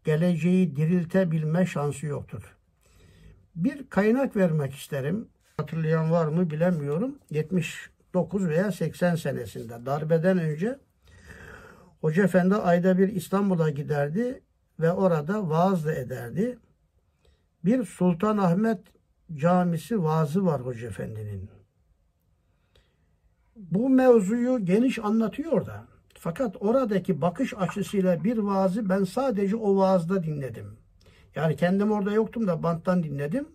geleceği 0.03 0.75
diriltebilme 0.75 1.65
şansı 1.65 2.05
yoktur. 2.05 2.57
Bir 3.55 3.89
kaynak 3.89 4.35
vermek 4.35 4.75
isterim. 4.75 5.29
Hatırlayan 5.57 6.11
var 6.11 6.27
mı 6.27 6.49
bilemiyorum. 6.49 7.19
79 7.29 8.47
veya 8.47 8.71
80 8.71 9.15
senesinde 9.15 9.85
darbeden 9.85 10.37
önce 10.37 10.79
Hoca 12.01 12.23
Efendi 12.23 12.55
ayda 12.55 12.97
bir 12.97 13.07
İstanbul'a 13.07 13.69
giderdi 13.69 14.41
ve 14.79 14.91
orada 14.91 15.49
vaaz 15.49 15.85
da 15.85 15.93
ederdi. 15.93 16.59
Bir 17.65 17.85
Sultan 17.85 18.37
Ahmet 18.37 18.79
camisi 19.35 20.03
vaazı 20.03 20.45
var 20.45 20.61
Hoca 20.61 20.87
Efendi'nin. 20.87 21.58
Bu 23.59 23.89
mevzuyu 23.89 24.65
geniş 24.65 24.99
anlatıyor 24.99 25.65
da. 25.65 25.83
Fakat 26.19 26.55
oradaki 26.59 27.21
bakış 27.21 27.53
açısıyla 27.57 28.23
bir 28.23 28.37
vaazı 28.37 28.89
ben 28.89 29.03
sadece 29.03 29.55
o 29.55 29.77
vaazda 29.77 30.23
dinledim. 30.23 30.77
Yani 31.35 31.55
kendim 31.55 31.91
orada 31.91 32.11
yoktum 32.11 32.47
da 32.47 32.63
banttan 32.63 33.03
dinledim. 33.03 33.47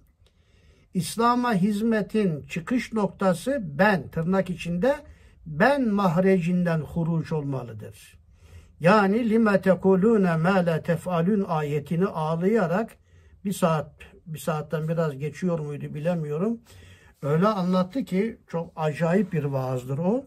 İslam'a 0.94 1.54
hizmetin 1.54 2.46
çıkış 2.46 2.92
noktası 2.92 3.58
ben 3.62 4.08
tırnak 4.08 4.50
içinde 4.50 4.96
ben 5.46 5.88
mahrecinden 5.88 6.80
huruç 6.80 7.32
olmalıdır. 7.32 8.18
Yani 8.80 9.30
lime 9.30 9.60
tekulune 9.60 10.36
ma 10.36 10.66
la 10.66 10.82
tefalun 10.82 11.44
ayetini 11.48 12.06
ağlayarak 12.06 12.96
bir 13.44 13.52
saat 13.52 13.92
bir 14.26 14.38
saatten 14.38 14.88
biraz 14.88 15.18
geçiyor 15.18 15.58
muydu 15.58 15.94
bilemiyorum. 15.94 16.60
Öyle 17.24 17.46
anlattı 17.46 18.04
ki 18.04 18.38
çok 18.48 18.72
acayip 18.76 19.32
bir 19.32 19.44
vaazdır 19.44 19.98
o. 19.98 20.26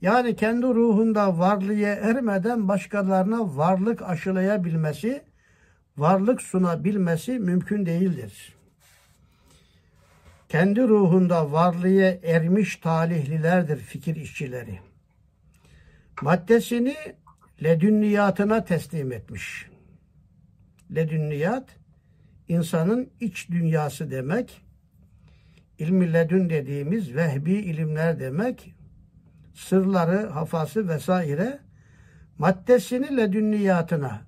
Yani 0.00 0.36
kendi 0.36 0.66
ruhunda 0.66 1.38
varlığa 1.38 1.88
ermeden 1.88 2.68
başkalarına 2.68 3.56
varlık 3.56 4.02
aşılayabilmesi, 4.02 5.22
varlık 5.96 6.42
sunabilmesi 6.42 7.38
mümkün 7.38 7.86
değildir. 7.86 8.54
Kendi 10.48 10.82
ruhunda 10.82 11.52
varlığa 11.52 12.14
ermiş 12.22 12.76
talihlilerdir 12.76 13.76
fikir 13.76 14.16
işçileri. 14.16 14.80
Maddesini 16.22 16.96
ledünniyatına 17.62 18.64
teslim 18.64 19.12
etmiş. 19.12 19.70
Ledünniyat 20.94 21.68
insanın 22.48 23.10
iç 23.20 23.50
dünyası 23.50 24.10
demek. 24.10 24.67
İlmi 25.78 26.12
ledün 26.12 26.50
dediğimiz 26.50 27.14
vehbi 27.14 27.52
ilimler 27.52 28.20
demek. 28.20 28.74
Sırları, 29.54 30.26
hafası 30.26 30.88
vesaire 30.88 31.58
maddesini 32.38 33.16
ledünniyatına 33.16 34.20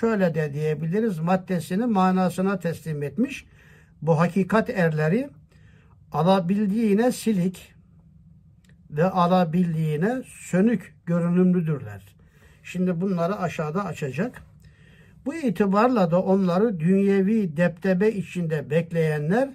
şöyle 0.00 0.34
de 0.34 0.54
diyebiliriz 0.54 1.18
maddesini 1.18 1.86
manasına 1.86 2.58
teslim 2.58 3.02
etmiş. 3.02 3.46
Bu 4.02 4.20
hakikat 4.20 4.70
erleri 4.70 5.30
alabildiğine 6.12 7.12
silik 7.12 7.74
ve 8.90 9.04
alabildiğine 9.04 10.22
sönük 10.26 10.94
görünümlüdürler. 11.06 12.16
Şimdi 12.62 13.00
bunları 13.00 13.38
aşağıda 13.38 13.84
açacak. 13.84 14.42
Bu 15.26 15.34
itibarla 15.34 16.10
da 16.10 16.22
onları 16.22 16.80
dünyevi 16.80 17.56
deptebe 17.56 18.12
içinde 18.12 18.70
bekleyenler 18.70 19.48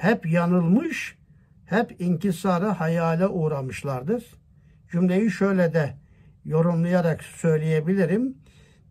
hep 0.00 0.26
yanılmış, 0.26 1.18
hep 1.66 2.00
inkisara 2.00 2.80
hayale 2.80 3.26
uğramışlardır. 3.26 4.24
Cümleyi 4.92 5.30
şöyle 5.30 5.74
de 5.74 5.94
yorumlayarak 6.44 7.22
söyleyebilirim. 7.24 8.34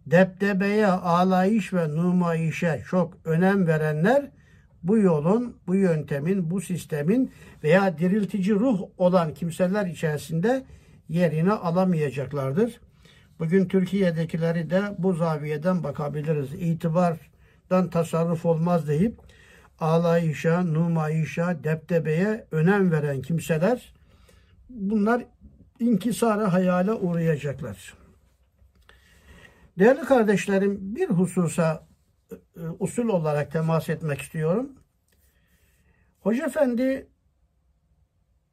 Deptebeye, 0.05 0.87
alayış 0.87 1.73
ve 1.73 1.87
numayişe 1.87 2.83
çok 2.89 3.17
önem 3.25 3.67
verenler 3.67 4.31
bu 4.83 4.97
yolun, 4.97 5.57
bu 5.67 5.75
yöntemin, 5.75 6.51
bu 6.51 6.61
sistemin 6.61 7.31
veya 7.63 7.97
diriltici 7.97 8.55
ruh 8.55 8.81
olan 8.97 9.33
kimseler 9.33 9.85
içerisinde 9.85 10.65
yerini 11.07 11.51
alamayacaklardır. 11.51 12.81
Bugün 13.39 13.65
Türkiye'dekileri 13.67 14.69
de 14.69 14.81
bu 14.97 15.13
zaviyeden 15.13 15.83
bakabiliriz. 15.83 16.53
İtibardan 16.53 17.89
tasarruf 17.89 18.45
olmaz 18.45 18.87
deyip 18.87 19.28
ağlayışa, 19.81 20.63
numayişa, 20.63 21.63
deptebeye 21.63 22.47
önem 22.51 22.91
veren 22.91 23.21
kimseler 23.21 23.93
bunlar 24.69 25.25
inkisara 25.79 26.53
hayale 26.53 26.93
uğrayacaklar. 26.93 27.93
Değerli 29.79 30.01
kardeşlerim 30.01 30.95
bir 30.95 31.09
hususa 31.09 31.87
e, 32.31 32.35
usul 32.79 33.09
olarak 33.09 33.51
temas 33.51 33.89
etmek 33.89 34.21
istiyorum. 34.21 34.69
Hoca 36.19 36.45
Efendi 36.45 37.07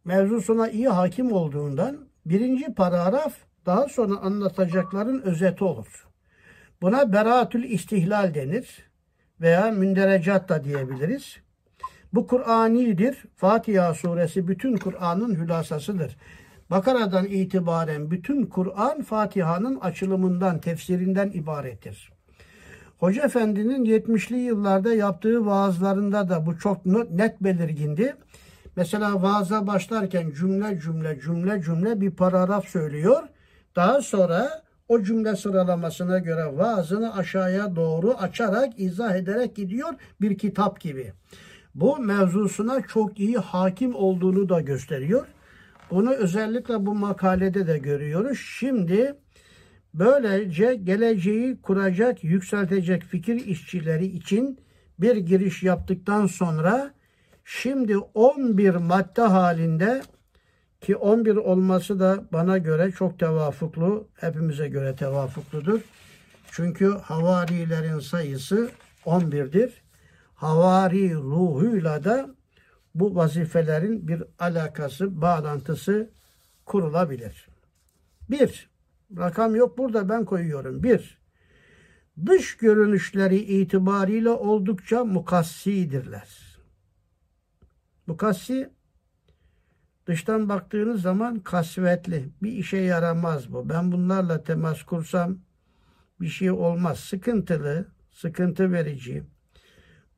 mevzusuna 0.05 0.69
iyi 0.69 0.89
hakim 0.89 1.33
olduğundan 1.33 2.09
birinci 2.27 2.75
paragraf 2.75 3.35
daha 3.67 3.89
sonra 3.89 4.17
anlatacakların 4.17 5.23
özeti 5.23 5.65
olur. 5.65 6.07
Buna 6.83 7.13
beraatül 7.13 7.65
istihlal 7.65 8.35
denir 8.35 8.86
veya 9.41 9.71
münderecat 9.71 10.49
da 10.49 10.65
diyebiliriz. 10.65 11.37
Bu 12.13 12.27
Kur'anidir. 12.27 13.25
Fatiha 13.37 13.95
suresi 13.95 14.49
bütün 14.49 14.77
Kur'an'ın 14.77 15.35
hülasasıdır. 15.35 16.17
Bakara'dan 16.71 17.25
itibaren 17.25 18.11
bütün 18.11 18.47
Kur'an 18.47 19.03
Fatiha'nın 19.03 19.81
açılımından, 19.81 20.61
tefsirinden 20.61 21.31
ibarettir. 21.31 22.13
Hoca 22.99 23.23
Efendi'nin 23.23 23.85
70'li 23.85 24.37
yıllarda 24.37 24.95
yaptığı 24.95 25.47
vaazlarında 25.47 26.29
da 26.29 26.47
bu 26.47 26.59
çok 26.59 26.87
net 27.11 27.41
belirgindi. 27.41 28.17
Mesela 28.77 29.23
vaaza 29.23 29.67
başlarken 29.67 30.31
cümle 30.31 30.81
cümle 30.81 31.21
cümle 31.21 31.63
cümle 31.63 32.01
bir 32.01 32.11
paragraf 32.11 32.69
söylüyor. 32.69 33.23
Daha 33.77 34.03
sonra 34.03 34.63
o 34.89 35.03
cümle 35.03 35.37
sıralamasına 35.37 36.19
göre 36.19 36.57
vaazını 36.57 37.17
aşağıya 37.17 37.77
doğru 37.77 38.15
açarak, 38.15 38.81
izah 38.81 39.17
ederek 39.17 39.57
gidiyor 39.57 39.89
bir 40.21 40.39
kitap 40.39 40.81
gibi. 40.81 41.13
Bu 41.75 41.99
mevzusuna 41.99 42.81
çok 42.81 43.21
iyi 43.21 43.37
hakim 43.37 43.95
olduğunu 43.95 44.49
da 44.49 44.61
gösteriyor. 44.61 45.27
Bunu 45.91 46.13
özellikle 46.13 46.87
bu 46.87 46.95
makalede 46.95 47.67
de 47.67 47.79
görüyoruz. 47.79 48.39
Şimdi 48.59 49.15
böylece 49.95 50.75
geleceği 50.75 51.61
kuracak, 51.61 52.25
yükseltecek 52.25 53.03
fikir 53.03 53.47
işçileri 53.47 54.07
için 54.07 54.59
bir 54.99 55.17
giriş 55.17 55.63
yaptıktan 55.63 56.27
sonra 56.27 56.91
şimdi 57.45 57.99
11 57.99 58.75
madde 58.75 59.23
halinde 59.23 60.03
ki 60.81 60.97
11 60.97 61.37
olması 61.37 62.01
da 62.01 62.25
bana 62.33 62.59
göre 62.59 62.91
çok 62.91 63.19
tevafuklu, 63.19 64.09
hepimize 64.15 64.69
göre 64.69 64.97
tevafukludur. 64.97 65.81
Çünkü 66.51 66.89
havarilerin 66.89 67.99
sayısı 67.99 68.71
11'dir. 69.05 69.83
Havari 70.35 71.15
ruhuyla 71.15 72.05
da 72.05 72.35
bu 72.95 73.17
vazifelerin 73.17 74.09
bir 74.09 74.23
alakası, 74.39 75.21
bağlantısı 75.23 76.11
kurulabilir. 76.67 77.49
Bir, 78.31 78.71
rakam 79.17 79.57
yok 79.57 79.79
burada 79.79 80.09
ben 80.09 80.25
koyuyorum. 80.25 80.83
Bir, 80.83 81.19
dış 82.27 82.57
görünüşleri 82.57 83.37
itibariyle 83.37 84.31
oldukça 84.31 85.05
mukassidirler. 85.05 86.59
Mukassi, 88.07 88.71
dıştan 90.07 90.49
baktığınız 90.49 91.03
zaman 91.03 91.39
kasvetli, 91.41 92.29
bir 92.43 92.53
işe 92.53 92.77
yaramaz 92.77 93.53
bu. 93.53 93.69
Ben 93.69 93.93
bunlarla 93.93 94.43
temas 94.43 94.83
kursam 94.83 95.39
bir 96.21 96.29
şey 96.29 96.51
olmaz. 96.51 96.99
Sıkıntılı, 97.01 97.89
sıkıntı 98.11 98.73
verici, 98.73 99.25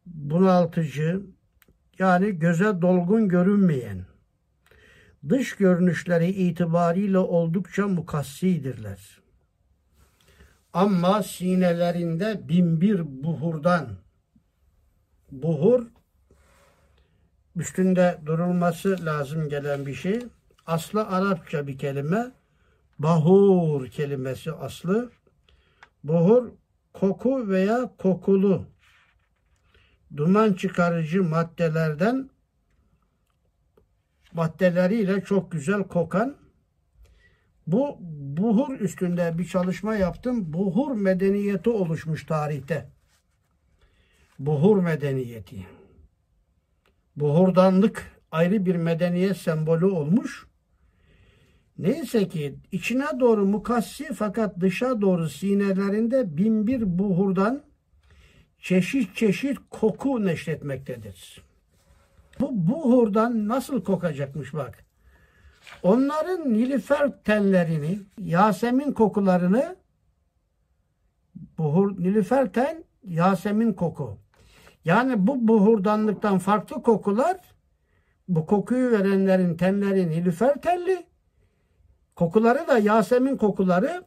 bunaltıcı, 0.07 1.23
yani 1.99 2.39
göze 2.39 2.83
dolgun 2.83 3.29
görünmeyen, 3.29 4.07
dış 5.29 5.57
görünüşleri 5.57 6.29
itibariyle 6.29 7.19
oldukça 7.19 7.89
mukassidirler. 7.89 9.21
Ama 10.73 11.23
sinelerinde 11.23 12.49
binbir 12.49 13.25
buhurdan, 13.25 13.89
buhur 15.31 15.87
üstünde 17.59 18.19
durulması 18.27 19.05
lazım 19.05 19.49
gelen 19.49 19.87
bir 19.87 19.95
şey. 19.95 20.21
Aslı 20.67 21.07
Arapça 21.07 21.67
bir 21.67 21.79
kelime. 21.79 22.33
Bahur 22.99 23.87
kelimesi 23.87 24.53
aslı. 24.53 25.11
Buhur 26.05 26.51
koku 26.93 27.49
veya 27.49 27.91
kokulu 27.99 28.65
duman 30.17 30.53
çıkarıcı 30.53 31.23
maddelerden 31.23 32.31
maddeleriyle 34.33 35.25
çok 35.25 35.53
güzel 35.53 35.83
kokan 35.83 36.37
bu 37.67 37.97
buhur 38.37 38.81
üstünde 38.81 39.39
bir 39.39 39.45
çalışma 39.45 39.97
yaptım. 39.97 40.53
Buhur 40.53 40.97
medeniyeti 40.97 41.71
oluşmuş 41.71 42.27
tarihte. 42.27 42.89
Buhur 44.39 44.83
medeniyeti. 44.83 45.78
Buhurdanlık 47.21 48.21
ayrı 48.33 48.67
bir 48.67 48.77
medeniyet 48.77 49.37
sembolü 49.37 49.85
olmuş. 49.85 50.47
Neyse 51.79 52.29
ki 52.29 52.55
içine 52.73 53.21
doğru 53.21 53.47
mukassi 53.47 54.15
fakat 54.15 54.61
dışa 54.61 55.01
doğru 55.01 55.29
sinelerinde 55.29 56.37
bin 56.37 56.67
bir 56.67 56.99
buhurdan 56.99 57.63
çeşit 58.59 59.17
çeşit 59.17 59.59
koku 59.71 60.25
neşretmektedir. 60.25 61.43
Bu 62.41 62.67
buhurdan 62.69 63.49
nasıl 63.49 63.85
kokacakmış 63.85 64.55
bak. 64.55 64.85
Onların 65.83 66.53
nilüfer 66.53 67.23
tenlerini, 67.25 67.99
Yasemin 68.19 68.93
kokularını 68.93 69.77
buhur 71.59 72.03
nilüfer 72.03 72.53
ten 72.53 72.85
Yasemin 73.05 73.73
koku. 73.73 74.19
Yani 74.89 75.27
bu 75.27 75.49
buhurdanlıktan 75.49 76.39
farklı 76.39 76.83
kokular 76.83 77.37
bu 78.29 78.47
kokuyu 78.47 78.91
verenlerin 78.91 79.57
tenleri 79.57 80.11
nilüfer 80.11 80.61
telli. 80.61 81.07
Kokuları 82.17 82.69
da 82.69 82.79
Yasemin 82.79 83.37
kokuları 83.37 84.05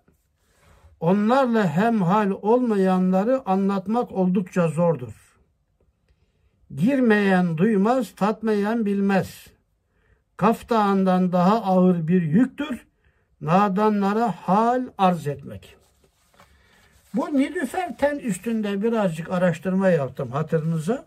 Onlarla 0.99 1.67
hemhal 1.67 2.31
olmayanları 2.31 3.41
anlatmak 3.49 4.11
oldukça 4.11 4.67
zordur. 4.67 5.37
Girmeyen 6.75 7.57
duymaz, 7.57 8.11
tatmayan 8.15 8.85
bilmez. 8.85 9.47
Kaf 10.37 10.69
daha 10.69 11.61
ağır 11.61 12.07
bir 12.07 12.21
yüktür. 12.21 12.87
Nadanlara 13.41 14.31
hal 14.31 14.85
arz 14.97 15.27
etmek. 15.27 15.80
Bu 17.13 17.37
Nilüfer 17.37 17.97
ten 17.97 18.19
üstünde 18.19 18.81
birazcık 18.81 19.31
araştırma 19.31 19.89
yaptım 19.89 20.31
hatırınıza. 20.31 21.05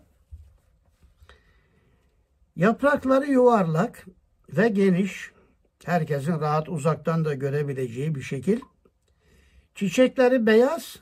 Yaprakları 2.55 3.25
yuvarlak 3.25 4.05
ve 4.49 4.67
geniş, 4.67 5.31
herkesin 5.85 6.39
rahat 6.39 6.69
uzaktan 6.69 7.25
da 7.25 7.33
görebileceği 7.33 8.15
bir 8.15 8.21
şekil. 8.21 8.59
Çiçekleri 9.75 10.45
beyaz, 10.45 10.95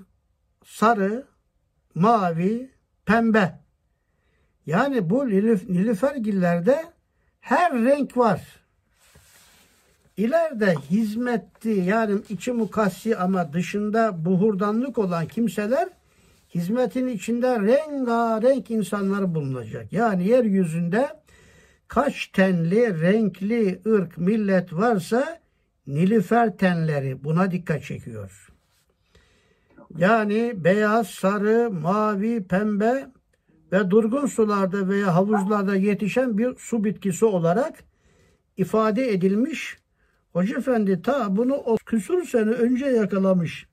sarı, 0.65 1.27
mavi, 1.95 2.71
pembe. 3.05 3.59
Yani 4.65 5.09
bu 5.09 5.29
nilüfergillerde 5.29 6.85
her 7.39 7.73
renk 7.73 8.17
var. 8.17 8.62
İleride 10.17 10.75
hizmetti 10.89 11.69
yani 11.69 12.21
içi 12.29 12.51
mukassi 12.51 13.17
ama 13.17 13.53
dışında 13.53 14.25
buhurdanlık 14.25 14.97
olan 14.97 15.27
kimseler 15.27 15.89
hizmetin 16.55 17.07
içinde 17.07 17.59
rengarenk 17.59 18.71
insanlar 18.71 19.35
bulunacak. 19.35 19.93
Yani 19.93 20.27
yeryüzünde 20.27 21.07
kaç 21.87 22.27
tenli, 22.27 23.01
renkli 23.01 23.81
ırk, 23.87 24.17
millet 24.17 24.73
varsa 24.73 25.39
nilüfer 25.87 26.57
tenleri 26.57 27.23
buna 27.23 27.51
dikkat 27.51 27.83
çekiyor. 27.83 28.49
Yani 29.97 30.53
beyaz, 30.55 31.07
sarı, 31.07 31.71
mavi, 31.71 32.43
pembe 32.43 33.07
ve 33.71 33.91
durgun 33.91 34.25
sularda 34.25 34.87
veya 34.89 35.15
havuzlarda 35.15 35.75
yetişen 35.75 36.37
bir 36.37 36.55
su 36.57 36.83
bitkisi 36.83 37.25
olarak 37.25 37.83
ifade 38.57 39.11
edilmiş. 39.11 39.82
Hoca 40.33 40.57
Efendi 40.57 41.01
ta 41.01 41.35
bunu 41.35 41.53
o 41.53 41.75
küsur 41.75 42.23
sene 42.23 42.49
önce 42.49 42.85
yakalamış. 42.85 43.67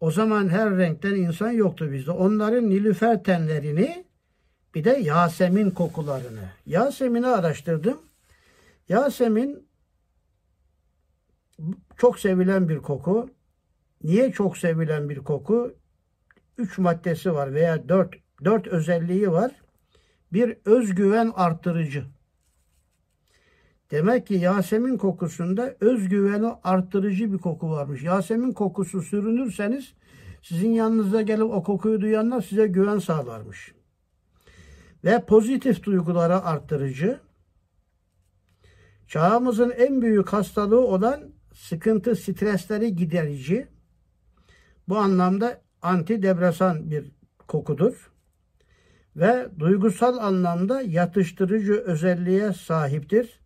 O 0.00 0.10
zaman 0.10 0.48
her 0.48 0.76
renkten 0.76 1.14
insan 1.14 1.50
yoktu 1.50 1.92
bizde. 1.92 2.10
Onların 2.10 2.70
nilüfer 2.70 3.24
tenlerini 3.24 4.04
bir 4.74 4.84
de 4.84 4.90
Yasemin 4.90 5.70
kokularını. 5.70 6.50
Yasemin'i 6.66 7.26
araştırdım. 7.26 7.98
Yasemin 8.88 9.68
çok 11.96 12.18
sevilen 12.18 12.68
bir 12.68 12.78
koku. 12.78 13.30
Niye 14.04 14.32
çok 14.32 14.58
sevilen 14.58 15.08
bir 15.08 15.18
koku? 15.18 15.74
Üç 16.58 16.78
maddesi 16.78 17.34
var 17.34 17.54
veya 17.54 17.88
dört, 17.88 18.14
dört 18.44 18.66
özelliği 18.66 19.30
var. 19.32 19.52
Bir 20.32 20.56
özgüven 20.64 21.32
arttırıcı. 21.34 22.04
Demek 23.90 24.26
ki 24.26 24.34
Yasemin 24.34 24.96
kokusunda 24.96 25.74
özgüveni 25.80 26.52
arttırıcı 26.64 27.32
bir 27.32 27.38
koku 27.38 27.70
varmış. 27.70 28.02
Yasemin 28.02 28.52
kokusu 28.52 29.02
sürünürseniz 29.02 29.94
sizin 30.42 30.70
yanınıza 30.70 31.22
gelip 31.22 31.42
o 31.42 31.62
kokuyu 31.62 32.00
duyanlar 32.00 32.40
size 32.40 32.66
güven 32.66 32.98
sağlarmış. 32.98 33.74
Ve 35.04 35.24
pozitif 35.24 35.82
duygulara 35.82 36.44
arttırıcı. 36.44 37.20
Çağımızın 39.08 39.70
en 39.70 40.02
büyük 40.02 40.28
hastalığı 40.28 40.86
olan 40.86 41.32
sıkıntı, 41.54 42.16
stresleri 42.16 42.96
giderici 42.96 43.68
bu 44.88 44.98
anlamda 44.98 45.60
antidepresan 45.82 46.90
bir 46.90 47.12
kokudur 47.48 48.12
ve 49.16 49.48
duygusal 49.58 50.18
anlamda 50.18 50.82
yatıştırıcı 50.82 51.72
özelliğe 51.72 52.52
sahiptir 52.52 53.39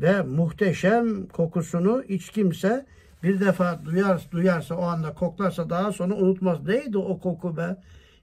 ve 0.00 0.22
muhteşem 0.22 1.26
kokusunu 1.26 2.02
hiç 2.08 2.28
kimse 2.28 2.86
bir 3.22 3.40
defa 3.40 3.80
duyar, 3.84 4.26
duyarsa 4.30 4.74
o 4.74 4.82
anda 4.82 5.14
koklarsa 5.14 5.70
daha 5.70 5.92
sonra 5.92 6.14
unutmaz. 6.14 6.66
Neydi 6.66 6.98
o 6.98 7.18
koku 7.18 7.56
be? 7.56 7.76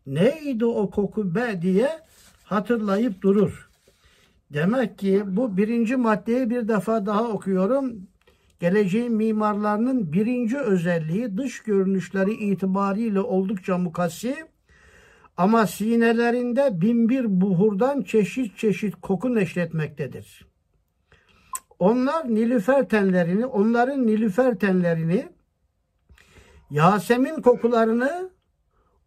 Neydi 0.07 0.65
o 0.65 0.89
koku 0.89 1.35
be 1.35 1.61
diye 1.61 1.89
hatırlayıp 2.43 3.21
durur. 3.21 3.69
Demek 4.53 4.99
ki 4.99 5.23
bu 5.25 5.57
birinci 5.57 5.95
maddeyi 5.95 6.49
bir 6.49 6.67
defa 6.67 7.05
daha 7.05 7.23
okuyorum. 7.23 8.07
Geleceğin 8.59 9.13
mimarlarının 9.13 10.13
birinci 10.13 10.57
özelliği 10.57 11.37
dış 11.37 11.63
görünüşleri 11.63 12.33
itibariyle 12.33 13.19
oldukça 13.19 13.77
mukassi 13.77 14.35
ama 15.37 15.67
sinelerinde 15.67 16.81
binbir 16.81 17.41
buhurdan 17.41 18.01
çeşit 18.01 18.57
çeşit 18.57 18.95
koku 19.01 19.35
neşretmektedir. 19.35 20.54
Onlar 21.79 22.35
nilüfer 22.35 22.89
tenlerini, 22.89 23.45
onların 23.45 24.07
nilüfer 24.07 24.55
tenlerini, 24.55 25.29
Yasemin 26.69 27.41
kokularını 27.41 28.29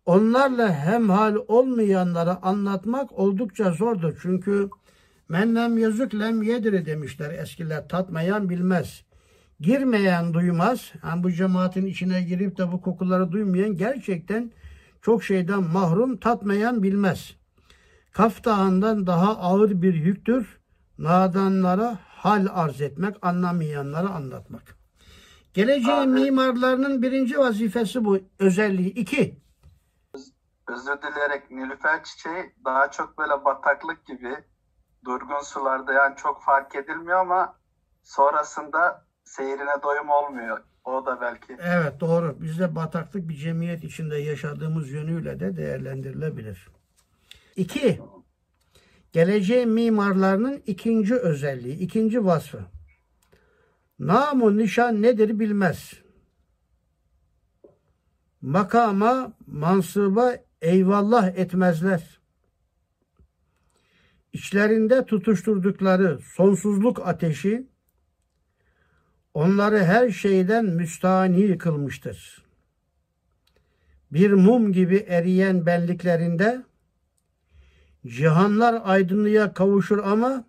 onlarla 0.07 0.75
hemhal 0.75 1.37
olmayanlara 1.49 2.39
anlatmak 2.43 3.13
oldukça 3.13 3.71
zordur. 3.71 4.19
Çünkü 4.23 4.69
mennem 5.29 5.79
yazık 5.79 6.15
lem 6.15 6.43
yediri 6.43 6.87
demişler 6.87 7.31
eskiler. 7.31 7.89
Tatmayan 7.89 8.51
bilmez. 8.51 9.05
Girmeyen 9.61 10.35
duymaz. 10.35 10.93
Yani 11.05 11.23
bu 11.23 11.33
cemaatin 11.33 11.87
içine 11.87 12.23
girip 12.23 12.59
de 12.59 12.73
bu 12.73 12.81
kokuları 12.81 13.33
duymayan 13.33 13.77
gerçekten 13.77 14.53
çok 15.03 15.25
şeyden 15.25 15.63
mahrum 15.63 16.17
tatmayan 16.17 16.83
bilmez. 16.83 17.37
Kaf 18.13 18.45
Dağı'ndan 18.45 19.07
daha 19.07 19.39
ağır 19.39 19.83
bir 19.83 19.95
yüktür. 19.95 20.59
Nadanlara 20.99 21.99
hal 22.19 22.47
arz 22.55 22.81
etmek, 22.81 23.17
anlamayanlara 23.23 24.09
anlatmak. 24.09 24.63
Geleceğin 25.55 26.13
Abi. 26.13 26.21
mimarlarının 26.21 27.03
birinci 27.03 27.39
vazifesi 27.39 28.05
bu 28.05 28.19
özelliği. 28.39 28.95
İki, 28.95 29.39
Özür 30.69 31.03
dileyerek 31.03 31.51
Nilüfer 31.51 32.05
çiçeği 32.05 32.53
daha 32.65 32.91
çok 32.91 33.19
böyle 33.19 33.45
bataklık 33.45 34.07
gibi 34.07 34.37
durgun 35.05 35.41
sularda 35.41 35.93
yani 35.93 36.17
çok 36.17 36.43
fark 36.43 36.75
edilmiyor 36.75 37.19
ama 37.19 37.57
sonrasında 38.03 39.05
seyrine 39.25 39.83
doyum 39.83 40.09
olmuyor. 40.09 40.63
O 40.85 41.07
da 41.07 41.21
belki. 41.21 41.57
evet 41.63 42.01
doğru. 42.01 42.37
Biz 42.41 42.59
de 42.59 42.75
bataklık 42.75 43.29
bir 43.29 43.35
cemiyet 43.35 43.85
içinde 43.85 44.17
yaşadığımız 44.17 44.91
yönüyle 44.91 45.41
de 45.41 45.57
değerlendirilebilir. 45.57 46.69
İki, 47.57 48.01
geleceğin 49.19 49.69
mimarlarının 49.69 50.63
ikinci 50.67 51.15
özelliği, 51.15 51.79
ikinci 51.79 52.25
vasfı. 52.25 52.61
Namu 53.99 54.59
nişan 54.59 55.03
nedir 55.03 55.39
bilmez. 55.39 55.93
Makama, 58.41 59.33
mansıba 59.47 60.37
eyvallah 60.63 61.29
etmezler. 61.29 62.21
İçlerinde 64.33 65.07
tutuşturdukları 65.07 66.19
sonsuzluk 66.37 67.09
ateşi 67.09 67.67
onları 69.35 69.85
her 69.85 70.11
şeyden 70.11 70.65
müstahni 70.65 71.59
kılmıştır. 71.59 72.45
Bir 74.13 74.33
mum 74.33 74.73
gibi 74.73 74.97
eriyen 74.97 75.67
benliklerinde 75.67 76.68
cihanlar 78.07 78.81
aydınlığa 78.85 79.53
kavuşur 79.53 79.99
ama 79.99 80.45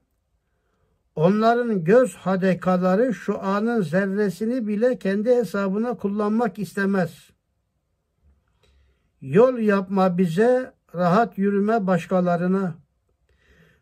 onların 1.16 1.84
göz 1.84 2.16
hadekaları 2.16 3.14
şu 3.14 3.42
anın 3.42 3.82
zerresini 3.82 4.68
bile 4.68 5.00
kendi 5.00 5.36
hesabına 5.36 5.94
kullanmak 5.94 6.60
istemez. 6.60 7.30
Yol 9.22 9.58
yapma 9.58 10.18
bize, 10.18 10.74
rahat 10.96 11.38
yürüme 11.38 11.88
başkalarına. 11.88 12.76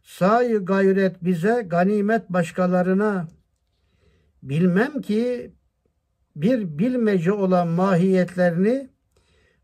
Sahi 0.04 0.54
gayret 0.54 1.24
bize, 1.24 1.66
ganimet 1.68 2.30
başkalarına. 2.30 3.28
Bilmem 4.44 5.02
ki 5.02 5.52
bir 6.36 6.78
bilmece 6.80 7.32
olan 7.32 7.68
mahiyetlerini 7.68 8.90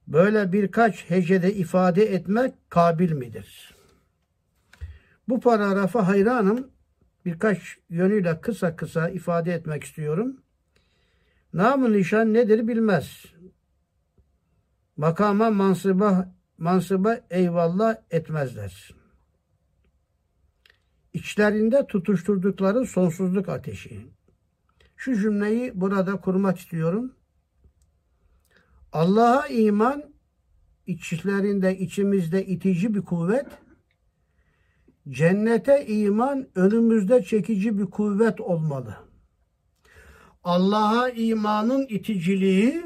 böyle 0.08 0.52
birkaç 0.52 1.10
hecede 1.10 1.54
ifade 1.54 2.04
etmek 2.13 2.54
kabil 2.70 3.12
midir? 3.12 3.73
Bu 5.30 5.40
paragrafa 5.40 6.08
hayranım. 6.08 6.68
Birkaç 7.26 7.78
yönüyle 7.90 8.42
kısa 8.42 8.76
kısa 8.76 9.10
ifade 9.10 9.54
etmek 9.54 9.84
istiyorum. 9.84 10.38
Namı 11.54 11.94
nişan 11.94 12.34
nedir 12.34 12.68
bilmez. 12.68 13.26
Makama 14.98 15.50
mansıba, 15.50 16.36
mansıba 16.58 17.20
eyvallah 17.30 17.96
etmezler. 18.12 18.96
İçlerinde 21.14 21.88
tutuşturdukları 21.88 22.86
sonsuzluk 22.86 23.50
ateşi. 23.50 24.08
Şu 24.96 25.16
cümleyi 25.16 25.82
burada 25.82 26.16
kurmak 26.16 26.60
istiyorum. 26.60 27.14
Allah'a 28.92 29.48
iman 29.48 30.04
içlerinde 30.88 31.78
içimizde 31.78 32.46
itici 32.46 32.94
bir 32.94 33.02
kuvvet, 33.02 33.48
cennete 35.10 35.86
iman 35.86 36.48
önümüzde 36.56 37.24
çekici 37.24 37.80
bir 37.80 37.86
kuvvet 37.86 38.42
olmalı. 38.42 38.96
Allah'a 40.44 41.10
imanın 41.10 41.86
iticiliği 41.89 42.84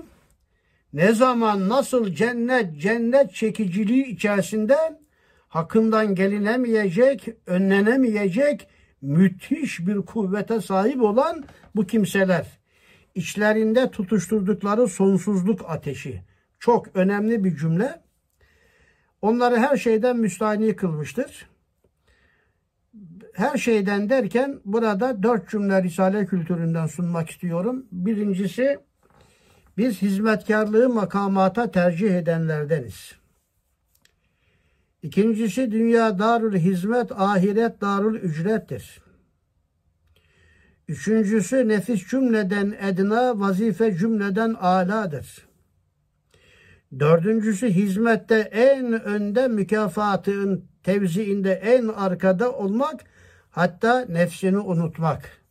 ne 0.94 1.14
zaman 1.14 1.70
nasıl 1.70 2.14
cennet 2.14 2.82
cennet 2.82 3.34
çekiciliği 3.34 4.06
içerisinden 4.06 5.00
hakkından 5.48 6.16
gelinemeyecek, 6.16 7.28
önlenemeyecek 7.46 8.68
müthiş 9.02 9.88
bir 9.88 10.02
kuvvete 10.02 10.62
sahip 10.62 11.02
olan 11.02 11.44
bu 11.76 11.88
kimseler. 11.88 12.48
İçlerinde 13.16 13.92
tutuşturdukları 13.92 14.88
sonsuzluk 14.88 15.70
ateşi. 15.70 16.24
Çok 16.60 16.96
önemli 16.96 17.44
bir 17.44 17.58
cümle. 17.58 18.02
Onları 19.22 19.58
her 19.58 19.78
şeyden 19.78 20.18
müstahni 20.18 20.76
kılmıştır. 20.76 21.50
Her 23.38 23.58
şeyden 23.58 24.10
derken 24.10 24.60
burada 24.66 25.24
dört 25.24 25.50
cümle 25.50 25.84
Risale 25.84 26.26
kültüründen 26.26 26.88
sunmak 26.88 27.30
istiyorum. 27.30 27.86
Birincisi 27.92 28.80
biz 29.78 30.02
hizmetkarlığı 30.02 30.90
makamata 30.90 31.72
tercih 31.72 32.16
edenlerdeniz. 32.16 33.16
İkincisi 35.04 35.72
dünya 35.72 36.20
darul 36.20 36.56
hizmet, 36.56 37.12
ahiret 37.12 37.82
darul 37.82 38.16
ücrettir. 38.16 39.02
Üçüncüsü 40.88 41.68
nefis 41.68 42.08
cümleden 42.08 42.76
edna, 42.82 43.40
vazife 43.40 43.98
cümleden 43.98 44.54
aladır. 44.54 45.48
Dördüncüsü 47.00 47.70
hizmette 47.70 48.36
en 48.52 49.02
önde 49.02 49.48
mükafatın 49.48 50.66
tevziinde 50.84 51.52
en 51.52 51.88
arkada 51.88 52.52
olmak, 52.52 53.17
hatta 53.58 54.06
nefsini 54.10 54.58
unutmak. 54.58 55.42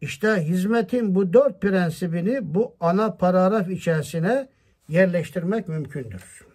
İşte 0.00 0.28
hizmetin 0.28 1.14
bu 1.14 1.32
dört 1.32 1.62
prensibini 1.62 2.54
bu 2.54 2.76
ana 2.80 3.16
paragraf 3.16 3.68
içerisine 3.68 4.48
yerleştirmek 4.88 5.68
mümkündür. 5.68 6.46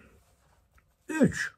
3. 1.08 1.52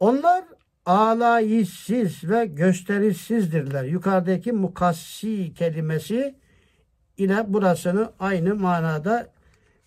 Onlar 0.00 0.44
alayişsiz 0.86 2.30
ve 2.30 2.46
gösterişsizdirler. 2.46 3.84
Yukarıdaki 3.84 4.52
mukassi 4.52 5.54
kelimesi 5.54 6.34
yine 7.18 7.52
burasını 7.52 8.12
aynı 8.18 8.54
manada 8.54 9.32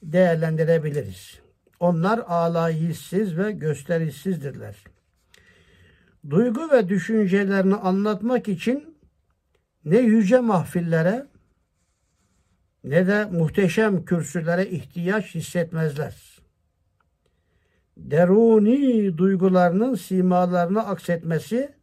değerlendirebiliriz. 0.03 1.39
Onlar 1.79 2.19
alayişsiz 2.27 3.37
ve 3.37 3.51
gösterişsizdirler. 3.51 4.94
Duygu 6.29 6.71
ve 6.71 6.89
düşüncelerini 6.89 7.75
anlatmak 7.75 8.47
için 8.47 8.97
ne 9.85 9.97
yüce 9.97 10.39
mahfillere 10.39 11.27
ne 12.83 13.07
de 13.07 13.25
muhteşem 13.25 14.05
kürsülere 14.05 14.65
ihtiyaç 14.69 15.35
hissetmezler. 15.35 16.41
Deruni 17.97 19.17
duygularının 19.17 19.95
simalarını 19.95 20.87
aksetmesi 20.87 21.75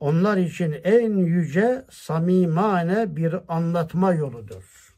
onlar 0.00 0.36
için 0.36 0.76
en 0.84 1.16
yüce 1.16 1.84
samimane 1.90 3.16
bir 3.16 3.34
anlatma 3.48 4.12
yoludur. 4.12 4.96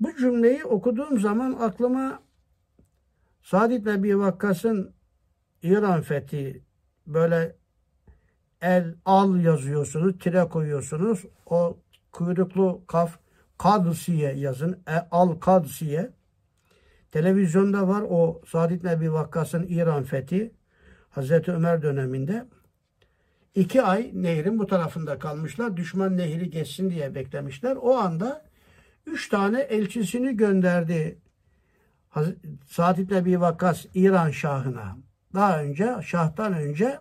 Bu 0.00 0.16
cümleyi 0.16 0.64
okuduğum 0.64 1.20
zaman 1.20 1.52
aklıma 1.52 2.22
Sa'd 3.42 3.70
ibn 3.70 3.88
Ebi 3.88 4.18
Vakkas'ın 4.18 4.97
İran 5.62 6.00
fethi 6.00 6.62
böyle 7.06 7.56
el 8.62 8.94
al 9.04 9.40
yazıyorsunuz, 9.40 10.18
tire 10.18 10.44
koyuyorsunuz. 10.44 11.24
O 11.46 11.78
kuyruklu 12.12 12.82
kaf 12.86 13.18
Kadsiye 13.58 14.32
yazın. 14.32 14.72
E, 14.88 14.94
al 15.10 15.34
Kadsiye. 15.40 16.10
Televizyonda 17.10 17.88
var 17.88 18.04
o 18.10 18.42
Sa'd 18.46 18.70
ibn 18.70 18.86
Ebi 18.86 19.12
Vakkas'ın 19.12 19.66
İran 19.68 20.04
fethi. 20.04 20.52
Hazreti 21.10 21.52
Ömer 21.52 21.82
döneminde. 21.82 22.46
iki 23.54 23.82
ay 23.82 24.10
nehrin 24.14 24.58
bu 24.58 24.66
tarafında 24.66 25.18
kalmışlar. 25.18 25.76
Düşman 25.76 26.16
nehri 26.16 26.50
geçsin 26.50 26.90
diye 26.90 27.14
beklemişler. 27.14 27.76
O 27.76 27.96
anda 27.96 28.44
üç 29.06 29.28
tane 29.28 29.60
elçisini 29.60 30.36
gönderdi 30.36 31.18
Sa'd 32.66 32.98
ibn 32.98 33.14
Ebi 33.14 33.40
Vakkas 33.40 33.86
İran 33.94 34.30
Şahı'na. 34.30 35.07
Daha 35.34 35.62
önce, 35.62 35.96
Şah'tan 36.02 36.52
önce 36.52 36.98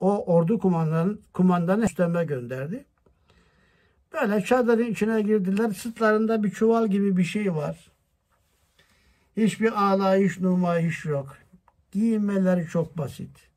o 0.00 0.34
ordu 0.34 0.58
kumandanı, 0.58 1.18
kumandanı 1.34 1.84
üsteme 1.84 2.24
gönderdi. 2.24 2.84
Böyle 4.12 4.40
çadırın 4.42 4.86
içine 4.86 5.22
girdiler. 5.22 5.70
Sırtlarında 5.70 6.42
bir 6.42 6.50
çuval 6.50 6.88
gibi 6.88 7.16
bir 7.16 7.24
şey 7.24 7.54
var. 7.54 7.90
Hiçbir 9.36 9.82
ağlayış, 9.82 10.40
numayiş 10.40 11.04
yok. 11.04 11.36
Giyinmeleri 11.92 12.66
çok 12.66 12.98
basit. 12.98 13.48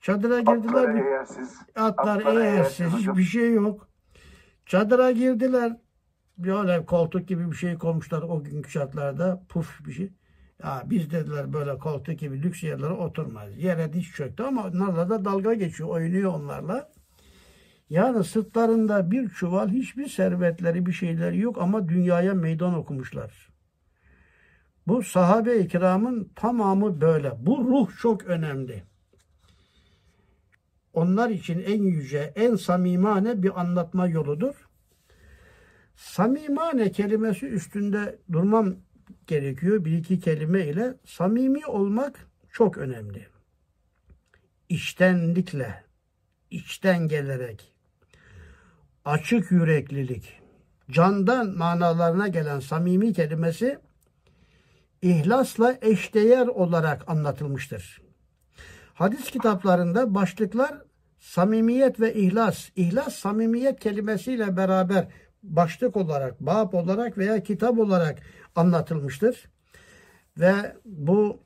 Çadıra 0.00 0.40
girdiler. 0.40 0.84
Atlar 0.84 0.94
eğersiz. 0.94 1.58
Atlar 1.76 2.16
Atlar 2.16 2.36
eğersiz. 2.40 2.80
eğersiz 2.80 2.98
Hiçbir 2.98 3.24
şey 3.24 3.52
yok. 3.52 3.88
Çadıra 4.66 5.10
girdiler. 5.10 5.76
Böyle 6.38 6.86
koltuk 6.86 7.28
gibi 7.28 7.50
bir 7.50 7.56
şey 7.56 7.78
koymuşlar 7.78 8.22
o 8.22 8.44
günkü 8.44 8.70
şartlarda. 8.70 9.42
Puf 9.48 9.86
bir 9.86 9.92
şey. 9.92 10.12
Ya 10.64 10.82
biz 10.86 11.10
dediler 11.10 11.52
böyle 11.52 11.78
koltuk 11.78 12.18
gibi 12.18 12.42
lüks 12.42 12.62
yerlere 12.62 12.92
oturmaz. 12.92 13.58
Yere 13.58 13.92
diş 13.92 14.12
çöktü 14.12 14.42
ama 14.42 14.66
onlarla 14.66 15.10
da 15.10 15.24
dalga 15.24 15.54
geçiyor. 15.54 15.88
Oynuyor 15.88 16.34
onlarla. 16.34 16.90
Yani 17.90 18.24
sırtlarında 18.24 19.10
bir 19.10 19.28
çuval 19.28 19.68
hiçbir 19.68 20.08
servetleri 20.08 20.86
bir 20.86 20.92
şeyleri 20.92 21.38
yok 21.38 21.58
ama 21.58 21.88
dünyaya 21.88 22.34
meydan 22.34 22.74
okumuşlar. 22.74 23.50
Bu 24.86 25.02
sahabe-i 25.02 25.68
kiramın 25.68 26.30
tamamı 26.36 27.00
böyle. 27.00 27.32
Bu 27.38 27.64
ruh 27.64 27.98
çok 28.00 28.24
önemli. 28.24 28.82
Onlar 30.92 31.30
için 31.30 31.62
en 31.66 31.82
yüce, 31.82 32.32
en 32.36 32.54
samimane 32.54 33.42
bir 33.42 33.60
anlatma 33.60 34.08
yoludur. 34.08 34.68
Samimane 35.96 36.92
kelimesi 36.92 37.46
üstünde 37.46 38.18
durmam 38.32 38.76
gerekiyor 39.30 39.84
bir 39.84 39.98
iki 39.98 40.20
kelime 40.20 40.66
ile. 40.66 40.94
Samimi 41.04 41.66
olmak 41.66 42.26
çok 42.52 42.78
önemli. 42.78 43.26
İçtenlikle, 44.68 45.84
içten 46.50 47.08
gelerek, 47.08 47.74
açık 49.04 49.50
yüreklilik, 49.50 50.40
candan 50.90 51.56
manalarına 51.56 52.28
gelen 52.28 52.60
samimi 52.60 53.12
kelimesi 53.12 53.78
ihlasla 55.02 55.78
eşdeğer 55.82 56.46
olarak 56.46 57.10
anlatılmıştır. 57.10 58.02
Hadis 58.94 59.30
kitaplarında 59.30 60.14
başlıklar 60.14 60.82
samimiyet 61.18 62.00
ve 62.00 62.14
ihlas, 62.14 62.68
ihlas 62.76 63.14
samimiyet 63.14 63.80
kelimesiyle 63.80 64.56
beraber 64.56 65.08
başlık 65.42 65.96
olarak, 65.96 66.40
bab 66.40 66.72
olarak 66.72 67.18
veya 67.18 67.42
kitap 67.42 67.78
olarak 67.78 68.18
anlatılmıştır. 68.56 69.48
Ve 70.38 70.76
bu 70.84 71.40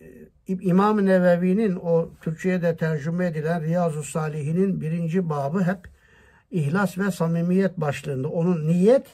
e, 0.00 0.06
İmam-ı 0.48 1.06
Nevevi'nin 1.06 1.76
o 1.76 2.10
Türkçe'ye 2.20 2.62
de 2.62 2.76
tercüme 2.76 3.26
edilen 3.26 3.62
Riyazu 3.62 4.02
Salihin'in 4.02 4.80
birinci 4.80 5.28
babı 5.28 5.62
hep 5.62 5.88
ihlas 6.50 6.98
ve 6.98 7.10
samimiyet 7.10 7.80
başlığında. 7.80 8.28
Onun 8.28 8.68
niyet, 8.68 9.06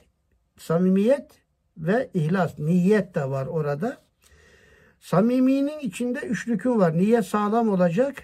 samimiyet 0.58 1.30
ve 1.76 2.10
ihlas, 2.14 2.58
niyet 2.58 3.14
de 3.14 3.30
var 3.30 3.46
orada. 3.46 3.98
Samiminin 5.00 5.78
içinde 5.78 6.18
üç 6.18 6.48
rükün 6.48 6.78
var. 6.78 6.98
Niyet 6.98 7.26
sağlam 7.26 7.68
olacak 7.68 8.22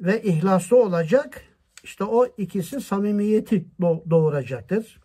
ve 0.00 0.22
ihlaslı 0.22 0.76
olacak. 0.82 1.42
İşte 1.84 2.04
o 2.04 2.26
ikisi 2.26 2.80
samimiyeti 2.80 3.64
doğuracaktır. 4.10 5.01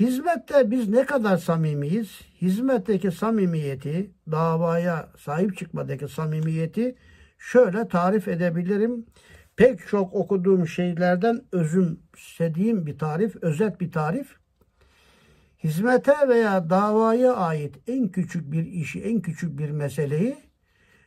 Hizmette 0.00 0.70
biz 0.70 0.88
ne 0.88 1.06
kadar 1.06 1.36
samimiyiz? 1.36 2.20
Hizmetteki 2.42 3.10
samimiyeti, 3.10 4.10
davaya 4.30 5.08
sahip 5.18 5.56
çıkmadaki 5.56 6.08
samimiyeti 6.08 6.96
şöyle 7.38 7.88
tarif 7.88 8.28
edebilirim. 8.28 9.06
Pek 9.56 9.88
çok 9.88 10.14
okuduğum 10.14 10.66
şeylerden 10.66 11.42
özümsediğim 11.52 12.86
bir 12.86 12.98
tarif, 12.98 13.36
özet 13.36 13.80
bir 13.80 13.92
tarif. 13.92 14.36
Hizmete 15.64 16.28
veya 16.28 16.70
davaya 16.70 17.36
ait 17.36 17.74
en 17.86 18.08
küçük 18.08 18.52
bir 18.52 18.66
işi, 18.66 19.02
en 19.02 19.20
küçük 19.20 19.58
bir 19.58 19.70
meseleyi 19.70 20.36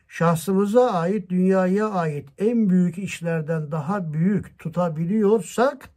şahsımıza 0.08 0.90
ait, 0.90 1.30
dünyaya 1.30 1.90
ait 1.90 2.28
en 2.38 2.70
büyük 2.70 2.98
işlerden 2.98 3.72
daha 3.72 4.12
büyük 4.12 4.58
tutabiliyorsak 4.58 5.90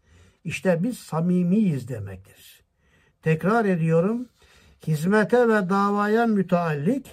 işte 0.44 0.84
biz 0.84 1.00
samimiyiz 1.00 1.88
demektir. 1.88 2.63
Tekrar 3.24 3.66
ediyorum. 3.66 4.28
Hizmete 4.88 5.48
ve 5.48 5.70
davaya 5.70 6.28
müteallik 6.28 7.06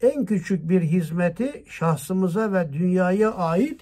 en 0.00 0.24
küçük 0.24 0.68
bir 0.68 0.80
hizmeti 0.80 1.64
şahsımıza 1.68 2.52
ve 2.52 2.72
dünyaya 2.72 3.34
ait 3.34 3.80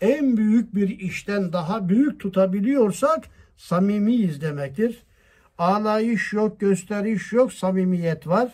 en 0.00 0.36
büyük 0.36 0.74
bir 0.74 0.98
işten 0.98 1.52
daha 1.52 1.88
büyük 1.88 2.20
tutabiliyorsak 2.20 3.24
samimiyiz 3.56 4.40
demektir. 4.40 5.02
Ağlayış 5.58 6.32
yok, 6.32 6.60
gösteriş 6.60 7.32
yok, 7.32 7.52
samimiyet 7.52 8.26
var. 8.26 8.52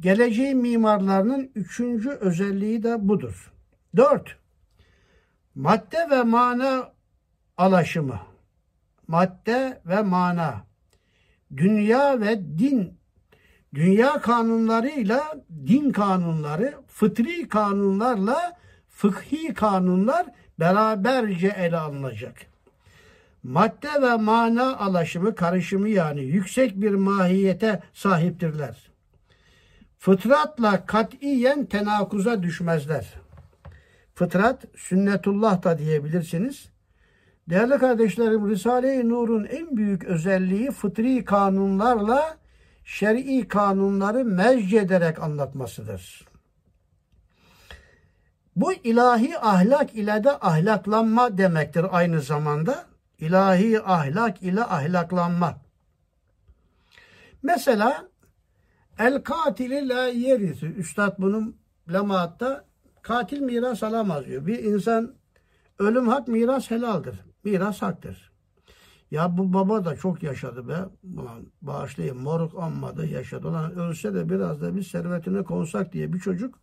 Geleceğin 0.00 0.58
mimarlarının 0.58 1.50
üçüncü 1.54 2.10
özelliği 2.10 2.82
de 2.82 3.08
budur. 3.08 3.52
Dört, 3.96 4.36
madde 5.54 6.10
ve 6.10 6.22
mana 6.22 6.92
alaşımı. 7.56 8.20
Madde 9.08 9.80
ve 9.86 10.02
mana. 10.02 10.67
Dünya 11.56 12.20
ve 12.20 12.58
din. 12.58 12.98
Dünya 13.74 14.20
kanunlarıyla 14.20 15.44
din 15.66 15.90
kanunları, 15.90 16.74
fıtri 16.88 17.48
kanunlarla 17.48 18.56
fıkhi 18.88 19.54
kanunlar 19.54 20.26
beraberce 20.60 21.48
ele 21.48 21.76
alınacak. 21.76 22.34
Madde 23.42 24.02
ve 24.02 24.16
mana 24.16 24.76
alaşımı, 24.76 25.34
karışımı 25.34 25.88
yani 25.88 26.20
yüksek 26.20 26.80
bir 26.80 26.90
mahiyete 26.90 27.82
sahiptirler 27.92 28.88
fıtratla 29.98 30.86
katiyen 30.86 31.64
tenakuza 31.64 32.42
düşmezler. 32.42 33.14
Fıtrat, 34.14 34.64
sünnetullah 34.76 35.62
da 35.62 35.78
diyebilirsiniz. 35.78 36.68
Değerli 37.48 37.78
kardeşlerim, 37.78 38.50
Risale-i 38.50 39.08
Nur'un 39.08 39.44
en 39.44 39.76
büyük 39.76 40.04
özelliği 40.04 40.70
fıtri 40.70 41.24
kanunlarla 41.24 42.36
şer'i 42.84 43.48
kanunları 43.48 44.24
mezc 44.24 44.78
ederek 44.78 45.22
anlatmasıdır. 45.22 46.28
Bu 48.56 48.72
ilahi 48.72 49.38
ahlak 49.38 49.94
ile 49.94 50.24
de 50.24 50.30
ahlaklanma 50.30 51.38
demektir 51.38 51.86
aynı 51.90 52.20
zamanda. 52.20 52.86
İlahi 53.18 53.82
ahlak 53.82 54.42
ile 54.42 54.64
ahlaklanma. 54.64 55.60
Mesela 57.42 58.08
El 58.98 59.22
katili 59.22 59.88
la 59.88 60.06
yerisi. 60.06 60.66
Üstad 60.66 61.18
bunun 61.18 61.56
lemaatta 61.92 62.64
katil 63.02 63.40
miras 63.40 63.82
alamaz 63.82 64.26
diyor. 64.26 64.46
Bir 64.46 64.58
insan 64.64 65.14
ölüm 65.78 66.08
hak 66.08 66.28
miras 66.28 66.70
helaldir. 66.70 67.27
Miras 67.48 67.82
haktır. 67.82 68.32
Ya 69.10 69.38
bu 69.38 69.52
baba 69.52 69.84
da 69.84 69.96
çok 69.96 70.22
yaşadı 70.22 70.68
be. 70.68 70.76
Ulan 71.16 71.46
bağışlayayım 71.62 72.22
moruk 72.22 72.58
anmadı 72.58 73.06
yaşadı. 73.06 73.48
Ulan 73.48 73.78
ölse 73.78 74.14
de 74.14 74.28
biraz 74.28 74.60
da 74.62 74.76
bir 74.76 74.82
servetine 74.82 75.42
konsak 75.42 75.92
diye 75.92 76.12
bir 76.12 76.18
çocuk 76.18 76.58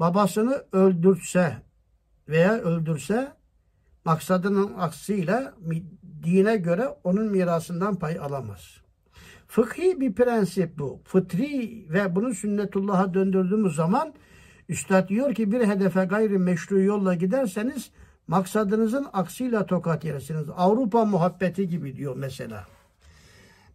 babasını 0.00 0.64
öldürse 0.72 1.56
veya 2.28 2.52
öldürse 2.52 3.32
maksadının 4.04 4.74
aksiyle 4.78 5.52
dine 6.22 6.56
göre 6.56 6.88
onun 7.04 7.26
mirasından 7.26 7.94
pay 7.96 8.18
alamaz. 8.18 8.76
Fıkhi 9.48 10.00
bir 10.00 10.14
prensip 10.14 10.78
bu. 10.78 11.00
Fıtri 11.04 11.86
ve 11.90 12.16
bunu 12.16 12.34
sünnetullah'a 12.34 13.14
döndürdüğümüz 13.14 13.74
zaman 13.74 14.14
Üstad 14.68 15.08
diyor 15.08 15.34
ki 15.34 15.52
bir 15.52 15.66
hedefe 15.66 16.04
gayri 16.04 16.38
meşru 16.38 16.80
yolla 16.80 17.14
giderseniz 17.14 17.90
maksadınızın 18.30 19.06
aksiyle 19.12 19.66
tokat 19.66 20.04
yersiniz. 20.04 20.48
Avrupa 20.56 21.04
muhabbeti 21.04 21.68
gibi 21.68 21.96
diyor 21.96 22.16
mesela. 22.16 22.66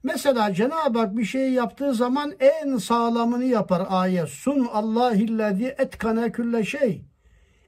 Mesela 0.03 0.53
Cenab-ı 0.53 0.99
Hak 0.99 1.17
bir 1.17 1.25
şey 1.25 1.51
yaptığı 1.53 1.93
zaman 1.93 2.33
en 2.39 2.77
sağlamını 2.77 3.43
yapar 3.43 3.87
ayet. 3.89 4.29
Sun 4.29 4.65
Allahillezî 4.73 5.75
etkane 5.77 6.31
külle 6.31 6.63
şey. 6.63 7.05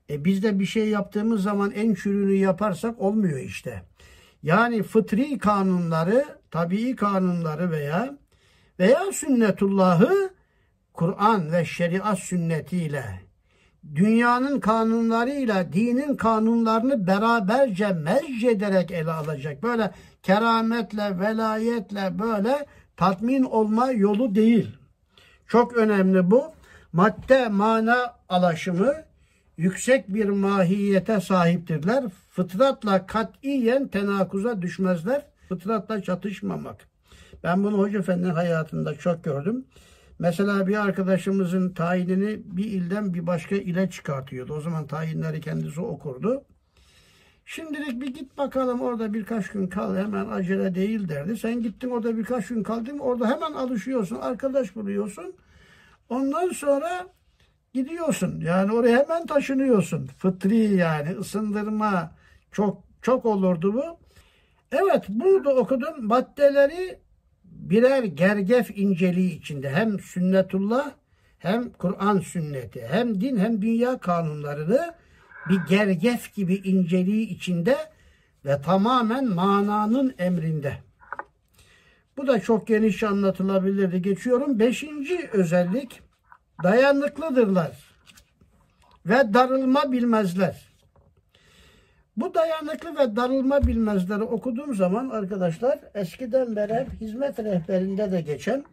E 0.09 0.25
biz 0.25 0.43
de 0.43 0.59
bir 0.59 0.65
şey 0.65 0.89
yaptığımız 0.89 1.43
zaman 1.43 1.71
en 1.71 1.93
çürüğünü 1.93 2.35
yaparsak 2.35 3.01
olmuyor 3.01 3.39
işte. 3.39 3.83
Yani 4.43 4.83
fıtri 4.83 5.37
kanunları, 5.37 6.25
tabii 6.51 6.95
kanunları 6.95 7.71
veya 7.71 8.17
veya 8.79 9.11
sünnetullahı 9.11 10.29
Kur'an 10.93 11.51
ve 11.51 11.65
şeriat 11.65 12.19
sünnetiyle 12.19 13.26
dünyanın 13.95 14.59
kanunlarıyla 14.59 15.73
dinin 15.73 16.15
kanunlarını 16.15 17.07
beraberce 17.07 17.93
mecc 17.93 18.49
ederek 18.49 18.91
ele 18.91 19.11
alacak. 19.11 19.63
Böyle 19.63 19.91
kerametle, 20.23 21.19
velayetle 21.19 22.19
böyle 22.19 22.65
tatmin 22.97 23.43
olma 23.43 23.91
yolu 23.91 24.35
değil. 24.35 24.77
Çok 25.47 25.77
önemli 25.77 26.31
bu. 26.31 26.43
Madde 26.93 27.47
mana 27.49 28.15
alaşımı 28.29 28.93
yüksek 29.57 30.13
bir 30.13 30.29
mahiyete 30.29 31.21
sahiptirler. 31.21 32.03
Fıtratla 32.29 33.05
katiyen 33.05 33.87
tenakuza 33.87 34.61
düşmezler. 34.61 35.25
Fıtratla 35.49 36.03
çatışmamak. 36.03 36.87
Ben 37.43 37.63
bunu 37.63 37.77
Hoca 37.77 37.99
Efendi'nin 37.99 38.33
hayatında 38.33 38.95
çok 38.95 39.23
gördüm. 39.23 39.65
Mesela 40.19 40.67
bir 40.67 40.83
arkadaşımızın 40.83 41.73
tayinini 41.73 42.39
bir 42.45 42.65
ilden 42.65 43.13
bir 43.13 43.27
başka 43.27 43.55
ile 43.55 43.89
çıkartıyordu. 43.89 44.53
O 44.53 44.61
zaman 44.61 44.87
tayinleri 44.87 45.41
kendisi 45.41 45.81
okurdu. 45.81 46.43
Şimdilik 47.45 48.01
bir 48.01 48.07
git 48.07 48.37
bakalım 48.37 48.81
orada 48.81 49.13
birkaç 49.13 49.49
gün 49.49 49.67
kal 49.67 49.95
hemen 49.95 50.27
acele 50.27 50.75
değil 50.75 51.09
derdi. 51.09 51.37
Sen 51.37 51.61
gittin 51.63 51.89
orada 51.89 52.17
birkaç 52.17 52.47
gün 52.47 52.63
kaldın 52.63 52.99
orada 52.99 53.29
hemen 53.29 53.51
alışıyorsun 53.51 54.15
arkadaş 54.15 54.75
buluyorsun. 54.75 55.35
Ondan 56.09 56.49
sonra 56.49 57.07
gidiyorsun. 57.73 58.41
Yani 58.41 58.73
oraya 58.73 58.99
hemen 58.99 59.25
taşınıyorsun. 59.25 60.07
Fıtri 60.07 60.75
yani 60.75 61.11
ısındırma 61.11 62.11
çok 62.51 62.83
çok 63.01 63.25
olurdu 63.25 63.73
bu. 63.73 63.99
Evet 64.71 65.05
burada 65.09 65.55
okudum 65.55 66.05
maddeleri 66.05 66.99
birer 67.57 68.03
gergef 68.03 68.77
inceliği 68.77 69.39
içinde 69.39 69.69
hem 69.69 69.99
sünnetullah 69.99 70.91
hem 71.39 71.69
Kur'an 71.69 72.19
sünneti 72.19 72.87
hem 72.91 73.21
din 73.21 73.37
hem 73.37 73.61
dünya 73.61 73.97
kanunlarını 73.97 74.95
bir 75.49 75.59
gergef 75.69 76.35
gibi 76.35 76.55
inceliği 76.55 77.29
içinde 77.29 77.77
ve 78.45 78.61
tamamen 78.61 79.25
mananın 79.25 80.15
emrinde. 80.17 80.77
Bu 82.17 82.27
da 82.27 82.39
çok 82.39 82.67
geniş 82.67 83.03
anlatılabilirdi. 83.03 84.01
Geçiyorum. 84.01 84.59
Beşinci 84.59 85.29
özellik 85.33 86.01
dayanıklıdırlar 86.63 87.77
ve 89.05 89.33
darılma 89.33 89.91
bilmezler. 89.91 90.66
Bu 92.17 92.33
dayanıklı 92.33 92.95
ve 92.95 93.15
darılma 93.15 93.67
bilmezleri 93.67 94.23
okuduğum 94.23 94.75
zaman 94.75 95.09
arkadaşlar 95.09 95.79
eskiden 95.93 96.55
beri 96.55 96.87
hizmet 97.01 97.39
rehberinde 97.39 98.11
de 98.11 98.21
geçen 98.21 98.63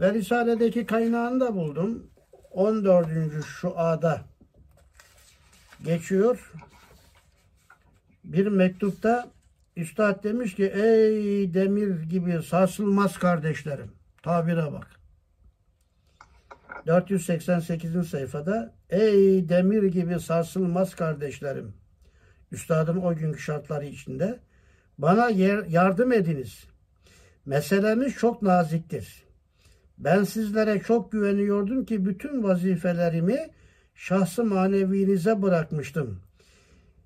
ve 0.00 0.14
Risale'deki 0.14 0.86
kaynağını 0.86 1.40
da 1.40 1.54
buldum. 1.54 2.10
14. 2.50 3.08
şu 3.44 3.78
ada 3.78 4.20
geçiyor. 5.84 6.52
Bir 8.24 8.46
mektupta 8.46 9.28
Üstad 9.76 10.24
demiş 10.24 10.54
ki 10.54 10.64
ey 10.64 11.54
demir 11.54 12.02
gibi 12.02 12.42
sarsılmaz 12.42 13.18
kardeşlerim. 13.18 13.92
Tabire 14.22 14.72
bak. 14.72 14.86
488. 16.86 18.08
sayfada 18.08 18.74
ey 18.90 19.48
demir 19.48 19.82
gibi 19.82 20.20
sarsılmaz 20.20 20.94
kardeşlerim. 20.94 21.74
Üstadım 22.52 23.04
o 23.04 23.14
günkü 23.14 23.38
şartları 23.38 23.86
içinde 23.86 24.38
bana 24.98 25.30
yardım 25.68 26.12
ediniz. 26.12 26.64
Meselemiz 27.46 28.14
çok 28.14 28.42
naziktir. 28.42 29.22
Ben 29.98 30.24
sizlere 30.24 30.80
çok 30.80 31.12
güveniyordum 31.12 31.84
ki 31.84 32.04
bütün 32.04 32.42
vazifelerimi 32.42 33.50
şahsı 33.94 34.44
manevinize 34.44 35.42
bırakmıştım. 35.42 36.20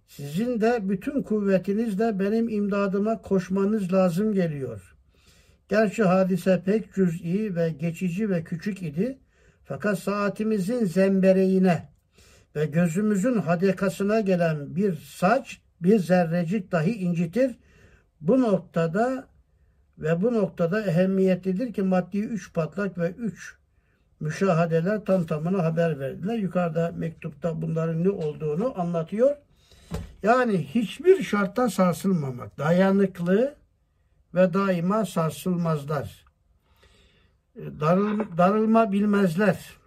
Sizin 0.06 0.60
de 0.60 0.88
bütün 0.88 1.22
kuvvetinizle 1.22 2.18
benim 2.18 2.48
imdadıma 2.48 3.22
koşmanız 3.22 3.92
lazım 3.92 4.34
geliyor. 4.34 4.94
Gerçi 5.68 6.02
hadise 6.02 6.62
pek 6.64 6.94
cüz'i 6.94 7.56
ve 7.56 7.70
geçici 7.70 8.30
ve 8.30 8.44
küçük 8.44 8.82
idi. 8.82 9.18
Fakat 9.64 9.98
saatimizin 9.98 10.84
zembereğine 10.84 11.91
ve 12.56 12.66
gözümüzün 12.66 13.38
hadekasına 13.38 14.20
gelen 14.20 14.76
bir 14.76 14.96
saç 14.96 15.60
bir 15.80 15.98
zerrecik 15.98 16.72
dahi 16.72 16.94
incitir. 16.94 17.56
Bu 18.20 18.40
noktada 18.40 19.28
ve 19.98 20.22
bu 20.22 20.32
noktada 20.34 20.86
ehemmiyetlidir 20.86 21.72
ki 21.72 21.82
maddi 21.82 22.18
üç 22.18 22.52
patlak 22.52 22.98
ve 22.98 23.10
üç 23.10 23.56
müşahadeler 24.20 25.04
tam 25.04 25.26
tamına 25.26 25.64
haber 25.64 26.00
verdiler. 26.00 26.38
Yukarıda 26.38 26.92
mektupta 26.96 27.62
bunların 27.62 28.04
ne 28.04 28.10
olduğunu 28.10 28.80
anlatıyor. 28.80 29.36
Yani 30.22 30.58
hiçbir 30.58 31.22
şartta 31.22 31.70
sarsılmamak, 31.70 32.58
dayanıklı 32.58 33.54
ve 34.34 34.54
daima 34.54 35.06
sarsılmazlar. 35.06 36.24
Darıl, 37.56 38.36
darılma 38.38 38.92
bilmezler. 38.92 39.81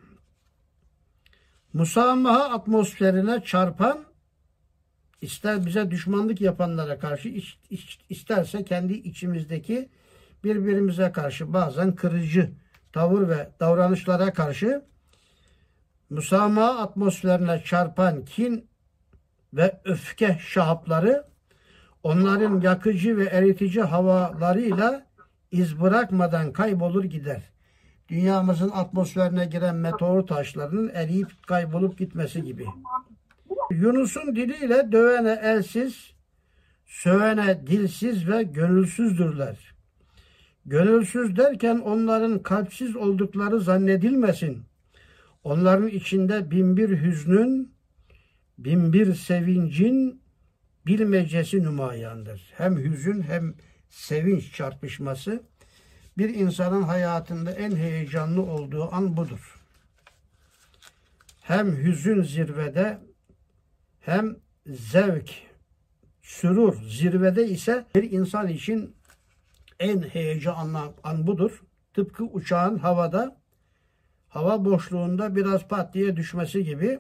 Musamaha 1.76 2.43
atmosferine 2.43 3.43
çarpan 3.43 4.05
ister 5.21 5.65
bize 5.65 5.91
düşmanlık 5.91 6.41
yapanlara 6.41 6.99
karşı 6.99 7.34
isterse 8.09 8.63
kendi 8.63 8.93
içimizdeki 8.93 9.89
birbirimize 10.43 11.11
karşı 11.11 11.53
bazen 11.53 11.95
kırıcı 11.95 12.51
tavır 12.93 13.30
ve 13.30 13.49
davranışlara 13.59 14.34
karşı 14.34 14.86
musamaha 16.09 16.80
atmosferine 16.80 17.63
çarpan 17.65 18.26
kin 18.26 18.69
ve 19.53 19.82
öfke 19.86 20.39
şahapları 20.41 21.26
onların 22.03 22.61
yakıcı 22.61 23.17
ve 23.17 23.26
eritici 23.26 23.82
havalarıyla 23.82 25.05
iz 25.51 25.82
bırakmadan 25.82 26.53
kaybolur 26.53 27.03
gider. 27.03 27.55
Dünyamızın 28.10 28.70
atmosferine 28.70 29.45
giren 29.45 29.76
meteor 29.76 30.28
taşlarının 30.28 30.91
eriyip 30.93 31.47
kaybolup 31.47 31.97
gitmesi 31.97 32.43
gibi. 32.43 32.66
Yunus'un 33.72 34.36
diliyle 34.36 34.91
dövene 34.91 35.39
elsiz, 35.43 36.14
sövene 36.86 37.68
dilsiz 37.68 38.28
ve 38.28 38.43
gönülsüzdürler. 38.43 39.76
Gönülsüz 40.66 41.38
derken 41.38 41.80
onların 41.80 42.43
kalpsiz 42.43 42.95
oldukları 42.95 43.60
zannedilmesin. 43.60 44.64
Onların 45.43 45.88
içinde 45.88 46.51
binbir 46.51 47.01
hüznün, 47.01 47.74
binbir 48.58 49.14
sevincin 49.16 50.22
bilmecesi 50.88 51.64
nümayandır. 51.64 52.53
Hem 52.58 52.78
hüzün 52.78 53.22
hem 53.22 53.53
sevinç 53.89 54.53
çarpışması 54.53 55.43
bir 56.18 56.30
insanın 56.30 56.84
hayatında 56.84 57.51
en 57.51 57.76
heyecanlı 57.76 58.41
olduğu 58.41 58.93
an 58.93 59.18
budur. 59.18 59.61
Hem 61.41 61.78
hüzün 61.78 62.22
zirvede 62.22 62.99
hem 63.99 64.36
zevk, 64.68 65.32
sürur 66.22 66.82
zirvede 66.82 67.47
ise 67.47 67.86
bir 67.95 68.11
insan 68.11 68.47
için 68.47 68.95
en 69.80 70.01
heyecanlı 70.01 70.80
an 71.03 71.28
budur. 71.28 71.63
Tıpkı 71.93 72.24
uçağın 72.24 72.78
havada 72.78 73.38
hava 74.30 74.66
boşluğunda 74.66 75.36
biraz 75.36 75.68
pat 75.68 75.93
diye 75.93 76.16
düşmesi 76.16 76.63
gibi. 76.63 76.99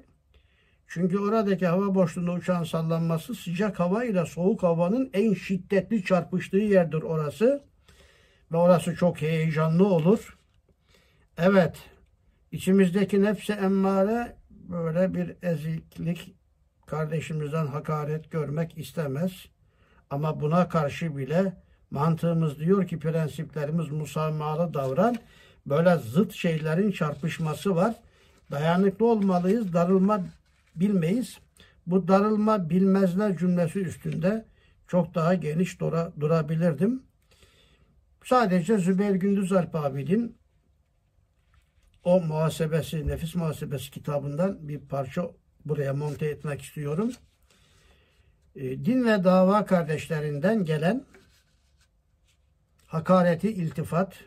Çünkü 0.87 1.19
oradaki 1.19 1.67
hava 1.67 1.95
boşluğunda 1.95 2.31
uçağın 2.31 2.63
sallanması 2.63 3.35
sıcak 3.35 3.79
hava 3.79 4.03
ile 4.03 4.25
soğuk 4.25 4.63
havanın 4.63 5.09
en 5.13 5.33
şiddetli 5.33 6.03
çarpıştığı 6.03 6.57
yerdir 6.57 7.01
orası. 7.01 7.63
Ve 8.51 8.57
orası 8.57 8.95
çok 8.95 9.21
heyecanlı 9.21 9.87
olur. 9.87 10.37
Evet, 11.37 11.77
içimizdeki 12.51 13.23
nefse 13.23 13.53
emmare 13.53 14.35
böyle 14.49 15.13
bir 15.13 15.35
eziklik 15.41 16.35
kardeşimizden 16.85 17.67
hakaret 17.67 18.31
görmek 18.31 18.77
istemez. 18.77 19.31
Ama 20.09 20.41
buna 20.41 20.69
karşı 20.69 21.17
bile 21.17 21.53
mantığımız 21.91 22.59
diyor 22.59 22.87
ki 22.87 22.99
prensiplerimiz 22.99 23.91
musamahalı 23.91 24.73
davran. 24.73 25.17
Böyle 25.65 25.95
zıt 25.95 26.33
şeylerin 26.33 26.91
çarpışması 26.91 27.75
var. 27.75 27.95
Dayanıklı 28.51 29.05
olmalıyız, 29.05 29.73
darılma 29.73 30.21
bilmeyiz. 30.75 31.37
Bu 31.87 32.07
darılma 32.07 32.69
bilmezler 32.69 33.37
cümlesi 33.37 33.79
üstünde 33.79 34.45
çok 34.87 35.15
daha 35.15 35.33
geniş 35.33 35.79
dura, 35.79 36.11
durabilirdim. 36.19 37.03
Sadece 38.25 38.77
Zübeyir 38.77 39.15
Gündüz 39.15 39.51
Alp 39.51 39.75
abinin 39.75 40.37
o 42.03 42.21
muhasebesi, 42.21 43.07
nefis 43.07 43.35
muhasebesi 43.35 43.91
kitabından 43.91 44.67
bir 44.67 44.79
parça 44.79 45.31
buraya 45.65 45.93
monte 45.93 46.25
etmek 46.25 46.61
istiyorum. 46.61 47.11
E, 48.55 48.85
din 48.85 49.05
ve 49.05 49.23
dava 49.23 49.65
kardeşlerinden 49.65 50.65
gelen 50.65 51.05
hakareti 52.87 53.51
iltifat, 53.51 54.23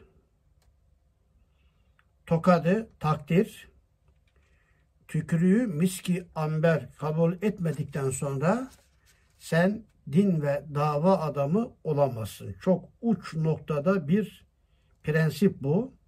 tokadı 2.26 2.90
takdir, 3.00 3.68
tükürüğü 5.08 5.66
miski 5.66 6.26
amber 6.34 6.92
kabul 6.92 7.32
etmedikten 7.32 8.10
sonra 8.10 8.70
sen 9.38 9.84
din 10.12 10.42
ve 10.42 10.64
dava 10.74 11.18
adamı 11.18 11.70
olamazsın. 11.84 12.54
Çok 12.60 12.88
uç 13.00 13.34
noktada 13.34 14.08
bir 14.08 14.46
prensip 15.02 15.62
bu. 15.62 15.98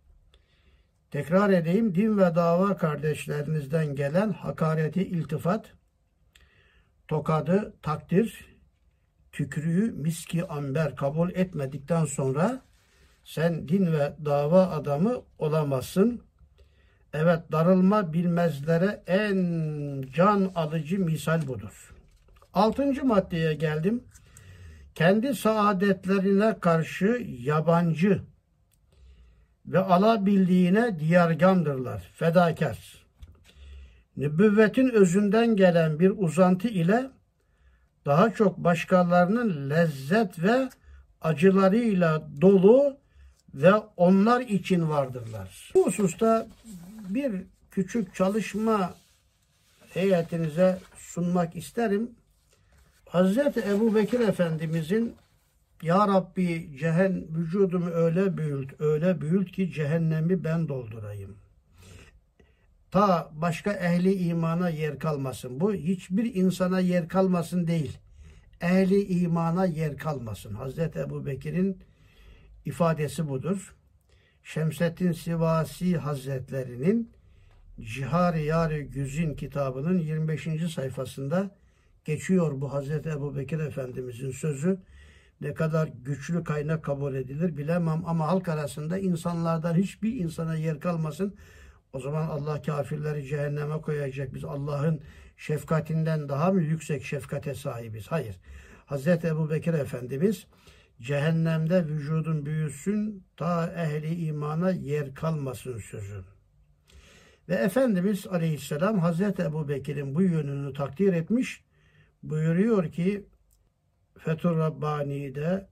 Tekrar 1.10 1.50
edeyim, 1.50 1.94
din 1.94 2.18
ve 2.18 2.34
dava 2.34 2.76
kardeşlerinizden 2.76 3.94
gelen 3.94 4.32
hakareti 4.32 5.02
iltifat, 5.02 5.72
tokadı 7.08 7.74
takdir, 7.82 8.56
tükürüğü 9.32 9.92
miski 9.92 10.46
amber 10.46 10.96
kabul 10.96 11.30
etmedikten 11.30 12.04
sonra 12.04 12.62
sen 13.24 13.68
din 13.68 13.92
ve 13.92 14.16
dava 14.24 14.66
adamı 14.66 15.22
olamazsın. 15.38 16.22
Evet 17.12 17.52
darılma 17.52 18.12
bilmezlere 18.12 19.02
en 19.06 20.04
can 20.14 20.52
alıcı 20.54 20.98
misal 20.98 21.46
budur. 21.46 21.99
Altıncı 22.54 23.04
maddeye 23.04 23.54
geldim. 23.54 24.04
Kendi 24.94 25.34
saadetlerine 25.34 26.60
karşı 26.60 27.26
yabancı 27.28 28.22
ve 29.66 29.78
alabildiğine 29.78 30.98
diyargandırlar, 30.98 32.10
fedakar. 32.14 33.06
Nübüvvetin 34.16 34.88
özünden 34.88 35.56
gelen 35.56 36.00
bir 36.00 36.12
uzantı 36.16 36.68
ile 36.68 37.10
daha 38.06 38.34
çok 38.34 38.58
başkalarının 38.58 39.70
lezzet 39.70 40.42
ve 40.42 40.68
acılarıyla 41.20 42.28
dolu 42.40 42.96
ve 43.54 43.72
onlar 43.96 44.40
için 44.40 44.88
vardırlar. 44.88 45.70
Bu 45.74 45.86
hususta 45.86 46.46
bir 47.08 47.32
küçük 47.70 48.14
çalışma 48.14 48.94
heyetinize 49.94 50.78
sunmak 50.96 51.56
isterim. 51.56 52.10
Hazreti 53.10 53.60
Ebu 53.60 53.94
Bekir 53.94 54.20
Efendimizin 54.20 55.16
Ya 55.82 56.08
Rabbi 56.08 56.76
cehen 56.78 57.26
vücudumu 57.36 57.90
öyle 57.90 58.36
büyült, 58.36 58.80
öyle 58.80 59.20
büyült 59.20 59.52
ki 59.52 59.72
cehennemi 59.72 60.44
ben 60.44 60.68
doldurayım. 60.68 61.36
Ta 62.90 63.30
başka 63.34 63.72
ehli 63.72 64.12
imana 64.12 64.68
yer 64.68 64.98
kalmasın. 64.98 65.60
Bu 65.60 65.74
hiçbir 65.74 66.34
insana 66.34 66.80
yer 66.80 67.08
kalmasın 67.08 67.66
değil. 67.66 67.98
Ehli 68.60 69.04
imana 69.04 69.66
yer 69.66 69.96
kalmasın. 69.96 70.54
Hazreti 70.54 70.98
Ebu 70.98 71.26
Bekir'in 71.26 71.78
ifadesi 72.64 73.28
budur. 73.28 73.74
Şemseddin 74.44 75.12
Sivasi 75.12 75.96
Hazretlerinin 75.96 77.10
Cihar-ı 77.80 78.40
Yar-ı 78.40 78.80
Güzin 78.80 79.34
kitabının 79.34 79.98
25. 79.98 80.48
sayfasında 80.74 81.59
geçiyor 82.04 82.60
bu 82.60 82.72
Hazreti 82.72 83.08
Ebu 83.08 83.36
Bekir 83.36 83.58
Efendimizin 83.58 84.30
sözü. 84.30 84.78
Ne 85.40 85.54
kadar 85.54 85.88
güçlü 86.04 86.44
kaynak 86.44 86.84
kabul 86.84 87.14
edilir 87.14 87.56
bilemem 87.56 88.02
ama 88.06 88.26
halk 88.26 88.48
arasında 88.48 88.98
insanlardan 88.98 89.74
hiçbir 89.74 90.12
insana 90.12 90.56
yer 90.56 90.80
kalmasın. 90.80 91.36
O 91.92 92.00
zaman 92.00 92.28
Allah 92.28 92.62
kafirleri 92.62 93.26
cehenneme 93.26 93.80
koyacak. 93.80 94.34
Biz 94.34 94.44
Allah'ın 94.44 95.00
şefkatinden 95.36 96.28
daha 96.28 96.52
mı 96.52 96.62
yüksek 96.62 97.04
şefkate 97.04 97.54
sahibiz? 97.54 98.06
Hayır. 98.06 98.36
Hazreti 98.86 99.26
Ebu 99.26 99.50
Bekir 99.50 99.74
Efendimiz 99.74 100.46
cehennemde 101.00 101.86
vücudun 101.86 102.46
büyüsün 102.46 103.24
ta 103.36 103.72
ehli 103.72 104.14
imana 104.26 104.70
yer 104.70 105.14
kalmasın 105.14 105.78
sözü. 105.78 106.24
Ve 107.48 107.54
Efendimiz 107.54 108.26
Aleyhisselam 108.26 108.98
Hazreti 108.98 109.42
Ebu 109.42 109.68
Bekir'in 109.68 110.14
bu 110.14 110.22
yönünü 110.22 110.72
takdir 110.72 111.12
etmiş. 111.12 111.64
Buyuruyor 112.22 112.92
ki 112.92 113.26
Fethur 114.18 114.58
Rabbani'de 114.58 115.68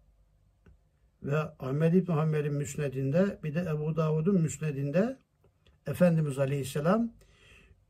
ve 1.23 1.39
Ahmed 1.39 1.93
İbn 1.95 2.13
Hanbel'in 2.13 2.55
müsnedinde 2.55 3.39
bir 3.45 3.55
de 3.55 3.61
Ebu 3.61 3.97
Davud'un 3.97 4.41
müsnedinde 4.41 5.19
Efendimiz 5.87 6.39
Aleyhisselam 6.39 7.13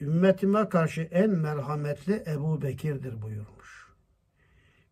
ümmetime 0.00 0.68
karşı 0.68 1.00
en 1.00 1.30
merhametli 1.30 2.24
Ebu 2.26 2.62
Bekir'dir 2.62 3.22
buyurmuş. 3.22 3.88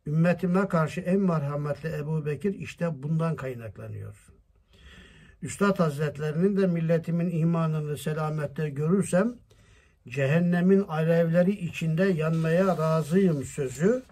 Ümmetime 0.06 0.68
karşı 0.68 1.00
en 1.00 1.20
merhametli 1.20 1.88
Ebu 1.88 2.26
Bekir 2.26 2.54
işte 2.54 3.02
bundan 3.02 3.36
kaynaklanıyor. 3.36 4.32
Üstad 5.42 5.78
Hazretlerinin 5.78 6.56
de 6.56 6.66
milletimin 6.66 7.30
imanını 7.30 7.96
selamette 7.96 8.68
görürsem 8.68 9.36
cehennemin 10.08 10.80
alevleri 10.80 11.50
içinde 11.50 12.04
yanmaya 12.04 12.78
razıyım 12.78 13.44
sözü 13.44 14.02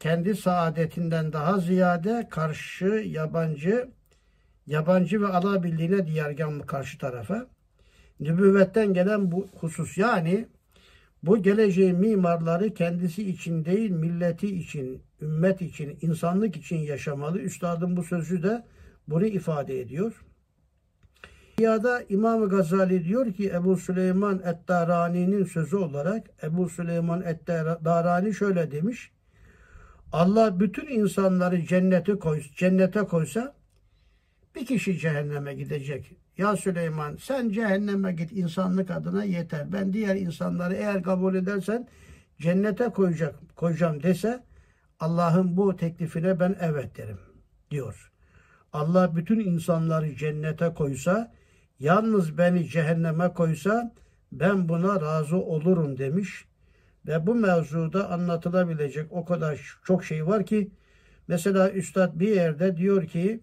kendi 0.00 0.36
saadetinden 0.36 1.32
daha 1.32 1.58
ziyade 1.58 2.28
karşı 2.30 2.84
yabancı 2.86 3.88
yabancı 4.66 5.22
ve 5.22 5.26
alabildiğine 5.26 6.06
diyargan 6.06 6.60
karşı 6.60 6.98
tarafa 6.98 7.46
nübüvvetten 8.20 8.94
gelen 8.94 9.32
bu 9.32 9.48
husus 9.60 9.98
yani 9.98 10.48
bu 11.22 11.42
geleceğin 11.42 11.96
mimarları 11.96 12.74
kendisi 12.74 13.30
için 13.30 13.64
değil 13.64 13.90
milleti 13.90 14.56
için, 14.56 15.02
ümmet 15.22 15.62
için, 15.62 15.98
insanlık 16.00 16.56
için 16.56 16.76
yaşamalı. 16.78 17.38
Üstadın 17.38 17.96
bu 17.96 18.02
sözü 18.02 18.42
de 18.42 18.64
bunu 19.08 19.26
ifade 19.26 19.80
ediyor. 19.80 20.24
Dünyada 21.58 22.02
İmam 22.08 22.48
Gazali 22.48 23.04
diyor 23.04 23.32
ki 23.32 23.50
Ebu 23.54 23.76
Süleyman 23.76 24.38
Et-Darani'nin 24.44 25.44
sözü 25.44 25.76
olarak 25.76 26.26
Ebu 26.42 26.68
Süleyman 26.68 27.22
Et-Darani 27.22 28.34
şöyle 28.34 28.70
demiş. 28.70 29.10
Allah 30.12 30.60
bütün 30.60 30.86
insanları 30.86 31.66
cennete 31.66 32.18
koy, 32.18 32.42
cennete 32.56 33.00
koysa 33.00 33.54
bir 34.54 34.66
kişi 34.66 34.98
cehenneme 34.98 35.54
gidecek. 35.54 36.12
Ya 36.36 36.56
Süleyman 36.56 37.16
sen 37.16 37.50
cehenneme 37.50 38.12
git 38.12 38.32
insanlık 38.32 38.90
adına 38.90 39.24
yeter. 39.24 39.72
Ben 39.72 39.92
diğer 39.92 40.16
insanları 40.16 40.74
eğer 40.74 41.02
kabul 41.02 41.34
edersen 41.34 41.88
cennete 42.40 42.88
koyacak, 42.88 43.34
koyacağım 43.56 44.02
dese 44.02 44.44
Allah'ın 45.00 45.56
bu 45.56 45.76
teklifine 45.76 46.40
ben 46.40 46.56
evet 46.60 46.96
derim 46.96 47.18
diyor. 47.70 48.12
Allah 48.72 49.16
bütün 49.16 49.40
insanları 49.40 50.16
cennete 50.16 50.74
koysa 50.74 51.37
yalnız 51.78 52.38
beni 52.38 52.68
cehenneme 52.68 53.32
koysa 53.32 53.94
ben 54.32 54.68
buna 54.68 55.00
razı 55.00 55.36
olurum 55.36 55.98
demiş. 55.98 56.44
Ve 57.06 57.26
bu 57.26 57.34
mevzuda 57.34 58.10
anlatılabilecek 58.10 59.12
o 59.12 59.24
kadar 59.24 59.78
çok 59.84 60.04
şey 60.04 60.26
var 60.26 60.46
ki 60.46 60.70
mesela 61.28 61.70
Üstad 61.70 62.20
bir 62.20 62.28
yerde 62.28 62.76
diyor 62.76 63.06
ki 63.06 63.40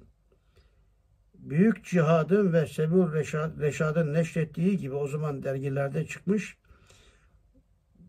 Büyük 1.34 1.86
Cihad'ın 1.86 2.54
ve 2.54 2.68
Sebur 2.68 3.14
Reşad, 3.14 3.60
Reşad'ın 3.60 4.14
neşrettiği 4.14 4.78
gibi 4.78 4.96
o 4.96 5.08
zaman 5.08 5.44
dergilerde 5.44 6.06
çıkmış. 6.06 6.58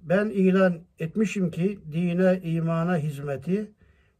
Ben 0.02 0.28
ilan 0.28 0.78
etmişim 0.98 1.50
ki 1.50 1.78
dine, 1.92 2.40
imana 2.42 2.96
hizmeti 2.96 3.70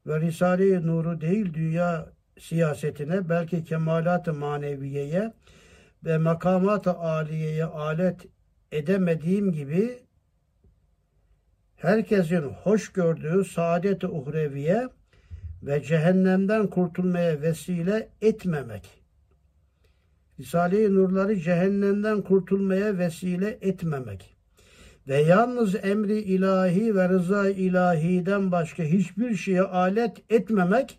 ve 0.07 0.21
Risale-i 0.21 0.87
Nur'u 0.87 1.21
değil 1.21 1.55
dünya 1.55 2.13
siyasetine 2.39 3.29
belki 3.29 3.65
kemalat-ı 3.65 4.35
maneviyeye 4.35 5.33
ve 6.05 6.19
makamat-ı 6.19 6.93
aliyeye 6.93 7.65
alet 7.65 8.27
edemediğim 8.73 9.53
gibi 9.53 9.99
herkesin 11.77 12.43
hoş 12.43 12.93
gördüğü 12.93 13.45
saadet-i 13.45 14.07
uhreviye 14.07 14.89
ve 15.63 15.83
cehennemden 15.83 16.67
kurtulmaya 16.67 17.43
vesile 17.43 18.09
etmemek. 18.21 19.03
Risale-i 20.41 20.95
Nurları 20.95 21.41
cehennemden 21.41 22.23
kurtulmaya 22.23 22.99
vesile 22.99 23.59
etmemek 23.61 24.37
ve 25.09 25.17
yalnız 25.17 25.75
emri 25.75 26.19
ilahi 26.19 26.95
ve 26.95 27.09
rıza 27.09 27.49
ilahiden 27.49 28.53
başka 28.53 28.83
hiçbir 28.83 29.35
şeye 29.35 29.63
alet 29.63 30.33
etmemek 30.33 30.99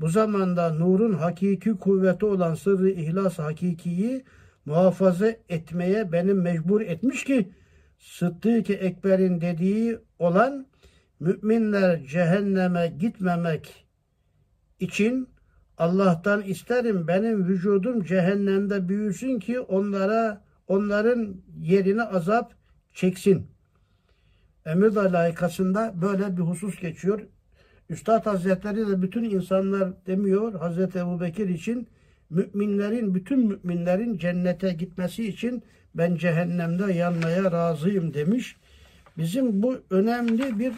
bu 0.00 0.08
zamanda 0.08 0.74
nurun 0.74 1.12
hakiki 1.12 1.70
kuvveti 1.70 2.26
olan 2.26 2.54
sırrı 2.54 2.90
ihlas 2.90 3.38
hakikiyi 3.38 4.24
muhafaza 4.64 5.28
etmeye 5.48 6.12
beni 6.12 6.34
mecbur 6.34 6.80
etmiş 6.80 7.24
ki 7.24 7.52
Sıddık-ı 7.98 8.72
Ekber'in 8.72 9.40
dediği 9.40 9.98
olan 10.18 10.66
müminler 11.20 12.04
cehenneme 12.06 12.94
gitmemek 12.98 13.86
için 14.80 15.28
Allah'tan 15.78 16.42
isterim 16.42 17.08
benim 17.08 17.48
vücudum 17.48 18.04
cehennemde 18.04 18.88
büyüsün 18.88 19.38
ki 19.38 19.60
onlara 19.60 20.44
onların 20.68 21.36
yerine 21.60 22.02
azap 22.02 22.54
çeksin. 22.92 23.46
Emirdağ 24.66 25.12
layıkasında 25.12 25.94
böyle 26.02 26.36
bir 26.36 26.42
husus 26.42 26.80
geçiyor. 26.80 27.20
Üstad 27.90 28.26
Hazretleri 28.26 28.88
de 28.88 29.02
bütün 29.02 29.24
insanlar 29.24 30.06
demiyor 30.06 30.54
Hazreti 30.54 30.98
Ebu 30.98 31.20
Bekir 31.20 31.48
için 31.48 31.88
müminlerin, 32.30 33.14
bütün 33.14 33.46
müminlerin 33.46 34.18
cennete 34.18 34.72
gitmesi 34.72 35.28
için 35.28 35.62
ben 35.94 36.16
cehennemde 36.16 36.92
yanmaya 36.92 37.52
razıyım 37.52 38.14
demiş. 38.14 38.56
Bizim 39.18 39.62
bu 39.62 39.80
önemli 39.90 40.58
bir 40.58 40.72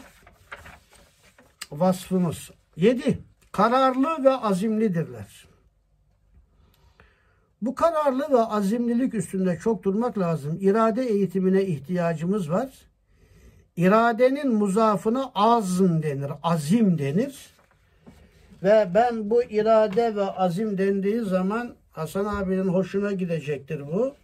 vasfımız. 1.72 2.50
Yedi, 2.76 3.18
kararlı 3.52 4.24
ve 4.24 4.30
azimlidirler. 4.30 5.46
Bu 7.62 7.74
kararlı 7.74 8.32
ve 8.32 8.40
azimlilik 8.40 9.14
üstünde 9.14 9.58
çok 9.58 9.82
durmak 9.82 10.18
lazım. 10.18 10.58
İrade 10.60 11.02
eğitimine 11.02 11.64
ihtiyacımız 11.64 12.50
var. 12.50 12.89
İradenin 13.80 14.54
muzafına 14.54 15.32
azm 15.34 16.02
denir, 16.02 16.30
azim 16.42 16.98
denir. 16.98 17.50
Ve 18.62 18.88
ben 18.94 19.30
bu 19.30 19.42
irade 19.42 20.16
ve 20.16 20.22
azim 20.22 20.78
dendiği 20.78 21.20
zaman 21.20 21.74
Hasan 21.92 22.24
abinin 22.24 22.68
hoşuna 22.68 23.12
gidecektir 23.12 23.86
bu. 23.86 24.14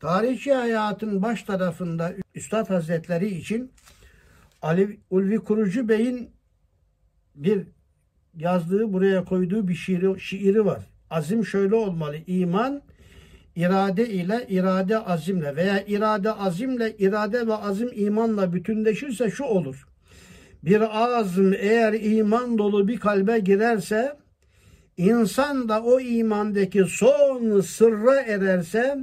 Tarihçi 0.00 0.52
hayatın 0.52 1.22
baş 1.22 1.42
tarafında 1.42 2.12
Üstad 2.34 2.70
Hazretleri 2.70 3.28
için 3.28 3.72
Ali 4.62 4.98
Ulvi 5.10 5.38
Kurucu 5.38 5.88
Bey'in 5.88 6.30
bir 7.34 7.66
yazdığı 8.36 8.92
buraya 8.92 9.24
koyduğu 9.24 9.68
bir 9.68 9.74
şiiri, 9.74 10.20
şiiri 10.20 10.64
var. 10.64 10.80
Azim 11.10 11.46
şöyle 11.46 11.74
olmalı. 11.74 12.16
İman 12.26 12.82
irade 13.56 14.08
ile 14.08 14.46
irade 14.48 14.98
azimle 14.98 15.56
veya 15.56 15.84
irade 15.86 16.32
azimle 16.32 16.96
irade 16.96 17.46
ve 17.46 17.54
azim 17.54 17.90
imanla 17.94 18.52
bütünleşirse 18.52 19.30
şu 19.30 19.44
olur. 19.44 19.86
Bir 20.62 21.02
azım 21.02 21.52
eğer 21.52 21.92
iman 21.92 22.58
dolu 22.58 22.88
bir 22.88 23.00
kalbe 23.00 23.38
girerse 23.38 24.16
insan 24.96 25.68
da 25.68 25.82
o 25.82 26.00
imandaki 26.00 26.84
son 26.84 27.60
sırra 27.60 28.20
ererse 28.20 28.98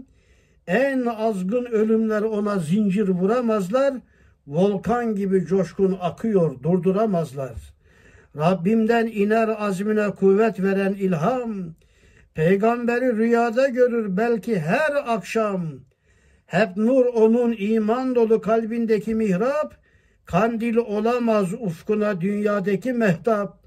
en 0.67 1.05
azgın 1.05 1.65
ölümler 1.65 2.21
ona 2.21 2.59
zincir 2.59 3.07
vuramazlar. 3.07 3.93
Volkan 4.47 5.15
gibi 5.15 5.45
coşkun 5.45 5.97
akıyor 6.01 6.63
durduramazlar. 6.63 7.53
Rabbimden 8.37 9.07
iner 9.07 9.55
azmine 9.59 10.09
kuvvet 10.09 10.59
veren 10.59 10.93
ilham. 10.93 11.75
Peygamberi 12.39 13.17
rüyada 13.17 13.67
görür 13.67 14.17
belki 14.17 14.59
her 14.59 15.13
akşam. 15.13 15.61
Hep 16.45 16.77
nur 16.77 17.05
onun 17.05 17.55
iman 17.57 18.15
dolu 18.15 18.41
kalbindeki 18.41 19.15
mihrap. 19.15 19.75
Kandil 20.25 20.75
olamaz 20.75 21.53
ufkuna 21.53 22.21
dünyadaki 22.21 22.93
mehtap. 22.93 23.59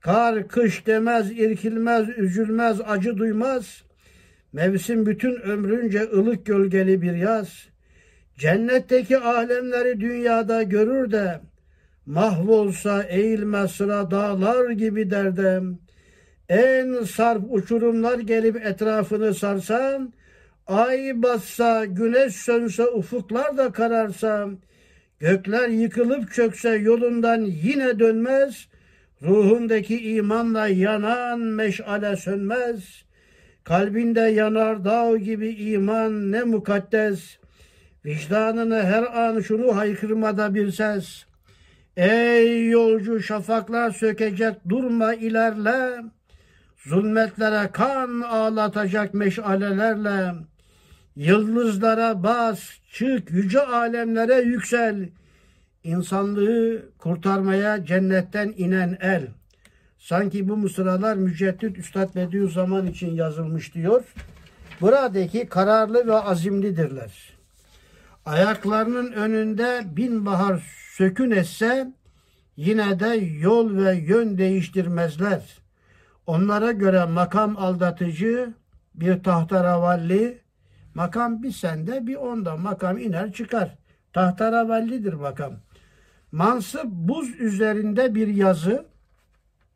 Kar 0.00 0.48
kış 0.48 0.86
demez, 0.86 1.30
irkilmez, 1.30 2.08
üzülmez, 2.08 2.80
acı 2.86 3.18
duymaz. 3.18 3.82
Mevsim 4.52 5.06
bütün 5.06 5.40
ömrünce 5.40 6.02
ılık 6.02 6.46
gölgeli 6.46 7.02
bir 7.02 7.14
yaz. 7.14 7.68
Cennetteki 8.38 9.18
alemleri 9.18 10.00
dünyada 10.00 10.62
görür 10.62 11.12
de 11.12 11.40
mahvolsa 12.06 13.02
eğilme 13.02 13.68
sıra 13.68 14.10
dağlar 14.10 14.70
gibi 14.70 15.10
derdem. 15.10 15.78
En 16.50 17.04
sarp 17.04 17.42
uçurumlar 17.50 18.18
gelip 18.18 18.66
etrafını 18.66 19.34
sarsa, 19.34 20.00
ay 20.66 21.22
bassa, 21.22 21.84
güneş 21.84 22.36
sönse, 22.36 22.86
ufuklar 22.86 23.56
da 23.56 23.72
kararsa, 23.72 24.48
gökler 25.18 25.68
yıkılıp 25.68 26.32
çökse 26.32 26.70
yolundan 26.70 27.40
yine 27.40 27.98
dönmez, 27.98 28.68
ruhundaki 29.22 30.14
imanla 30.14 30.68
yanan 30.68 31.40
meşale 31.40 32.16
sönmez.'' 32.16 33.10
Kalbinde 33.64 34.20
yanar 34.20 34.84
dağ 34.84 35.16
gibi 35.16 35.48
iman 35.48 36.32
ne 36.32 36.42
mukaddes. 36.42 37.38
Vicdanını 38.04 38.82
her 38.82 39.02
an 39.02 39.40
şunu 39.40 39.76
haykırmada 39.76 40.54
bir 40.54 40.72
ses. 40.72 41.24
Ey 41.96 42.68
yolcu 42.68 43.20
şafaklar 43.20 43.90
sökecek 43.90 44.54
durma 44.68 45.14
ilerle. 45.14 46.02
Zulmetlere 46.84 47.70
kan 47.72 48.20
ağlatacak 48.20 49.14
meşalelerle. 49.14 50.34
Yıldızlara 51.16 52.22
bas, 52.22 52.60
çık, 52.92 53.30
yüce 53.30 53.60
alemlere 53.60 54.34
yüksel. 54.34 55.08
İnsanlığı 55.84 56.82
kurtarmaya 56.98 57.84
cennetten 57.84 58.54
inen 58.56 58.98
el. 59.00 59.28
Sanki 59.98 60.48
bu 60.48 60.56
mısralar 60.56 61.16
Müceddit 61.16 61.78
Üstad 61.78 62.14
Bediüzzaman 62.14 62.86
için 62.86 63.14
yazılmış 63.14 63.74
diyor. 63.74 64.04
Buradaki 64.80 65.46
kararlı 65.46 66.06
ve 66.06 66.14
azimlidirler. 66.14 67.32
Ayaklarının 68.26 69.12
önünde 69.12 69.82
bin 69.96 70.26
bahar 70.26 70.62
sökün 70.96 71.30
etse 71.30 71.92
yine 72.56 73.00
de 73.00 73.06
yol 73.40 73.76
ve 73.76 73.94
yön 73.94 74.38
değiştirmezler. 74.38 75.59
Onlara 76.30 76.72
göre 76.72 77.04
makam 77.04 77.56
aldatıcı, 77.58 78.54
bir 78.94 79.22
tahtaravalli, 79.22 80.40
makam 80.94 81.42
bir 81.42 81.52
sende 81.52 82.06
bir 82.06 82.14
onda 82.14 82.56
makam 82.56 82.98
iner 82.98 83.32
çıkar. 83.32 83.78
Tahtaravallidir 84.12 85.12
makam. 85.12 85.52
Mansıp 86.32 86.84
buz 86.84 87.40
üzerinde 87.40 88.14
bir 88.14 88.28
yazı, 88.28 88.86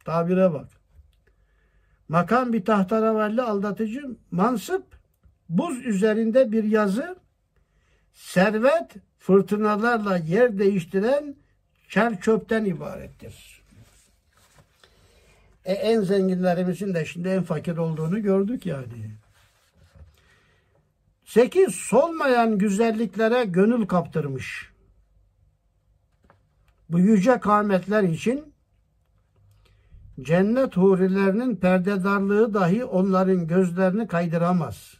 tabire 0.05 0.53
bak. 0.53 0.69
Makam 2.09 2.53
bir 2.53 2.65
tahtaravalli 2.65 3.43
aldatıcı, 3.43 4.17
mansıp 4.31 4.85
buz 5.49 5.87
üzerinde 5.87 6.53
bir 6.53 6.65
yazı, 6.65 7.17
servet 8.13 8.95
fırtınalarla 9.19 10.17
yer 10.17 10.59
değiştiren 10.59 11.37
çer 11.89 12.21
çöpten 12.21 12.65
ibarettir. 12.65 13.54
E, 15.65 15.73
en 15.73 16.01
zenginlerimizin 16.01 16.95
de 16.95 17.05
şimdi 17.05 17.29
en 17.29 17.43
fakir 17.43 17.77
olduğunu 17.77 18.23
gördük 18.23 18.67
yani. 18.67 19.11
Sekiz, 21.25 21.75
solmayan 21.75 22.59
güzelliklere 22.59 23.45
gönül 23.45 23.87
kaptırmış. 23.87 24.73
Bu 26.89 26.99
yüce 26.99 27.41
kâmetler 27.41 28.03
için 28.03 28.55
cennet 30.21 30.77
hurilerinin 30.77 31.57
perdedarlığı 31.57 32.55
dahi 32.55 32.85
onların 32.85 33.47
gözlerini 33.47 34.07
kaydıramaz. 34.07 34.95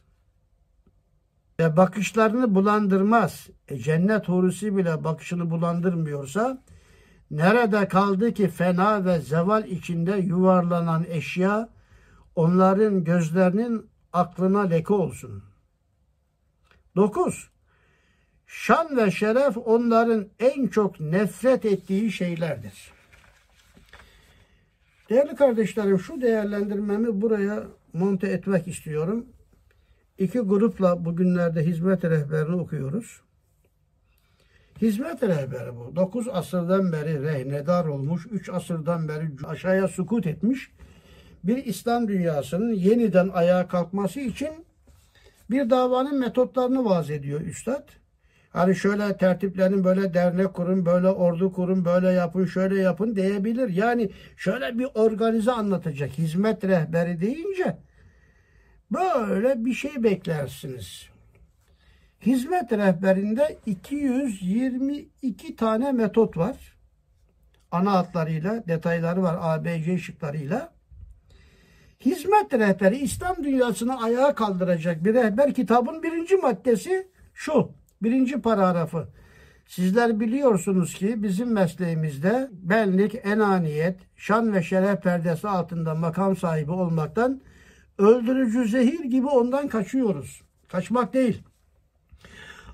Ve 1.61 1.77
bakışlarını 1.77 2.55
bulandırmaz. 2.55 3.49
E, 3.69 3.79
cennet 3.79 4.29
hurisi 4.29 4.77
bile 4.77 5.05
bakışını 5.05 5.51
bulandırmıyorsa 5.51 6.63
nerede 7.31 7.89
kaldı 7.89 8.35
ki 8.35 8.49
fena 8.49 9.05
ve 9.05 9.19
zeval 9.21 9.65
içinde 9.69 10.17
yuvarlanan 10.17 11.05
eşya 11.09 11.69
onların 12.37 13.05
gözlerinin 13.05 13.87
aklına 14.13 14.61
leke 14.61 14.95
olsun. 14.95 15.43
9. 16.97 17.51
Şan 18.47 18.97
ve 18.97 19.11
şeref 19.11 19.57
onların 19.57 20.27
en 20.39 20.67
çok 20.67 21.01
nefret 21.01 21.65
ettiği 21.65 22.13
şeylerdir. 22.13 22.93
Değerli 25.11 25.37
kardeşlerim 25.37 25.99
şu 25.99 26.21
değerlendirmemi 26.21 27.21
buraya 27.21 27.63
monte 27.93 28.27
etmek 28.27 28.69
istiyorum. 28.69 29.27
İki 30.19 30.41
grupla 30.41 31.05
bugünlerde 31.05 31.67
hizmet 31.67 32.05
rehberini 32.05 32.57
okuyoruz. 32.57 33.24
Hizmet 34.85 35.23
rehberi 35.23 35.77
bu. 35.77 35.97
9 35.97 36.29
asırdan 36.29 36.93
beri 36.93 37.23
rehnedar 37.23 37.85
olmuş, 37.85 38.27
3 38.31 38.49
asırdan 38.49 39.09
beri 39.09 39.31
aşağıya 39.47 39.89
sukut 39.89 40.27
etmiş 40.27 40.71
bir 41.45 41.65
İslam 41.65 42.09
dünyasının 42.09 42.73
yeniden 42.73 43.29
ayağa 43.29 43.69
kalkması 43.69 44.21
için 44.21 44.49
bir 45.51 45.71
davanın 45.71 46.21
metotlarını 46.21 46.85
vaz 46.85 47.11
ediyor 47.11 47.41
Üstad. 47.41 47.89
Hani 48.51 48.77
şöyle 48.77 49.17
tertiplerin 49.17 49.85
böyle 49.85 50.15
dernek 50.15 50.55
kurun, 50.55 50.87
böyle 50.87 51.09
ordu 51.09 51.53
kurun, 51.53 51.85
böyle 51.85 52.09
yapın, 52.09 52.47
şöyle 52.47 52.81
yapın 52.81 53.17
diyebilir. 53.17 53.69
Yani 53.69 54.11
şöyle 54.37 54.79
bir 54.79 54.89
organize 54.95 55.53
anlatacak. 55.53 56.11
Hizmet 56.11 56.65
rehberi 56.65 57.21
deyince 57.21 57.79
böyle 58.91 59.65
bir 59.65 59.75
şey 59.75 60.03
beklersiniz. 60.03 61.14
Hizmet 62.27 62.73
rehberinde 62.73 63.59
222 63.67 65.57
tane 65.57 65.93
metot 65.93 66.37
var. 66.37 66.77
Ana 67.71 67.93
hatlarıyla, 67.93 68.65
detayları 68.69 69.23
var 69.23 69.39
ABC 69.41 69.99
şıklarıyla. 69.99 70.73
hizmet 72.01 72.55
rehberi 72.55 72.97
İslam 72.97 73.45
dünyasını 73.45 74.03
ayağa 74.03 74.35
kaldıracak 74.35 75.05
bir 75.05 75.15
rehber 75.15 75.55
kitabın 75.55 76.03
birinci 76.03 76.37
maddesi 76.37 77.09
şu. 77.35 77.73
Birinci 78.03 78.41
paragrafı. 78.41 79.09
Sizler 79.67 80.21
biliyorsunuz 80.21 80.95
ki 80.95 81.23
bizim 81.23 81.53
mesleğimizde 81.53 82.49
benlik, 82.53 83.15
enaniyet, 83.25 84.01
şan 84.17 84.55
ve 84.55 84.63
şeref 84.63 85.03
perdesi 85.03 85.49
altında 85.49 85.95
makam 85.95 86.37
sahibi 86.37 86.71
olmaktan 86.71 87.41
öldürücü 87.99 88.69
zehir 88.69 89.05
gibi 89.05 89.27
ondan 89.27 89.69
kaçıyoruz. 89.69 90.43
Kaçmak 90.69 91.15
değil. 91.15 91.43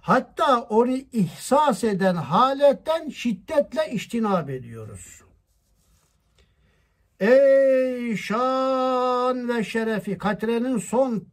Hatta 0.01 0.61
onu 0.61 0.97
ihsas 1.13 1.85
eden 1.85 2.15
haletten 2.15 3.09
şiddetle 3.09 3.91
iştinab 3.93 4.49
ediyoruz. 4.49 5.23
Ey 7.21 8.17
şan 8.17 9.49
ve 9.49 9.65
şerefi 9.65 10.19
Katre'nin 10.19 10.79
son 10.79 11.25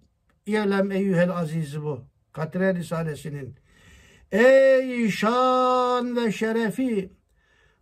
yelem 0.47 0.91
eyyühel 0.91 1.31
azizi 1.31 1.83
bu. 1.83 2.03
Katre 2.33 2.75
Risalesi'nin. 2.75 3.55
Ey 4.31 5.09
şan 5.09 6.15
ve 6.15 6.31
şerefi 6.31 7.13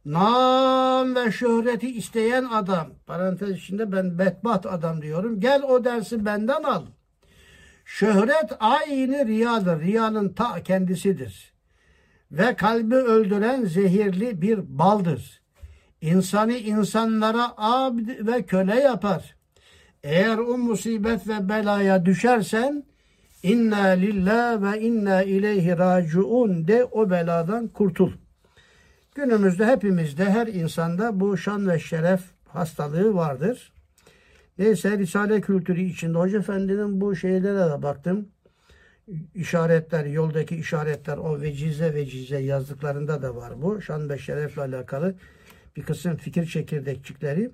nam 0.06 1.16
ve 1.16 1.32
şöhreti 1.32 1.98
isteyen 1.98 2.44
adam 2.44 2.88
parantez 3.06 3.58
içinde 3.58 3.92
ben 3.92 4.20
bedbaht 4.20 4.66
adam 4.66 5.02
diyorum. 5.02 5.40
Gel 5.40 5.64
o 5.64 5.84
dersi 5.84 6.26
benden 6.26 6.64
al. 6.64 6.86
Şöhret 7.86 8.52
aynı 8.60 9.28
riyadır. 9.28 9.82
Riyanın 9.82 10.30
ta 10.30 10.64
kendisidir. 10.64 11.54
Ve 12.32 12.56
kalbi 12.56 12.96
öldüren 12.96 13.66
zehirli 13.66 14.42
bir 14.42 14.60
baldır. 14.80 15.42
İnsanı 16.02 16.54
insanlara 16.54 17.54
abd 17.58 18.28
ve 18.28 18.44
köle 18.44 18.76
yapar. 18.80 19.36
Eğer 20.04 20.38
o 20.38 20.58
musibet 20.58 21.28
ve 21.28 21.50
belaya 21.50 22.06
düşersen 22.06 22.84
inna 23.44 23.86
lillah 23.86 24.62
ve 24.62 24.82
inna 24.82 25.24
ileyhi 25.24 25.78
raciun 25.78 26.68
de 26.68 26.86
o 26.86 27.10
beladan 27.10 27.68
kurtul. 27.68 28.12
Günümüzde 29.16 29.66
hepimizde 29.66 30.26
her 30.26 30.48
insanda 30.48 31.20
bu 31.20 31.38
şan 31.38 31.70
ve 31.70 31.80
şeref 31.80 32.22
hastalığı 32.48 33.16
vardır. 33.16 33.75
Neyse 34.58 34.98
Risale 34.98 35.42
kültürü 35.42 35.82
içinde 35.82 36.18
Hoca 36.18 36.40
Efendi'nin 36.40 37.02
bu 37.02 37.16
şeylere 37.16 37.70
de 37.70 37.84
baktım. 37.84 38.30
İşaretler, 39.36 40.06
yoldaki 40.06 40.56
işaretler 40.56 41.18
o 41.18 41.42
vecize 41.42 41.94
vecize 41.94 42.38
yazdıklarında 42.38 43.22
da 43.22 43.36
var 43.36 43.62
bu. 43.62 43.82
Şan 43.82 44.10
ve 44.10 44.18
şerefle 44.18 44.62
alakalı 44.62 45.16
bir 45.76 45.84
kısım 45.84 46.16
fikir 46.16 46.46
çekirdekçikleri. 46.46 47.52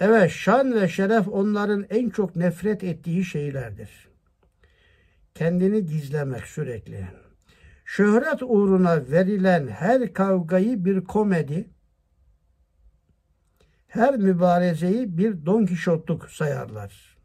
Evet 0.00 0.30
şan 0.30 0.74
ve 0.74 0.88
şeref 0.88 1.28
onların 1.28 1.86
en 1.90 2.10
çok 2.10 2.36
nefret 2.36 2.84
ettiği 2.84 3.24
şeylerdir. 3.24 4.08
Kendini 5.34 5.86
gizlemek 5.86 6.44
sürekli. 6.44 7.08
Şöhret 7.84 8.42
uğruna 8.42 9.10
verilen 9.10 9.68
her 9.68 10.12
kavgayı 10.12 10.84
bir 10.84 11.04
komedi, 11.04 11.68
her 13.88 14.16
mübarezeyi 14.16 15.18
bir 15.18 15.46
Don 15.46 15.66
Kişotluk 15.66 16.30
sayarlar. 16.30 17.18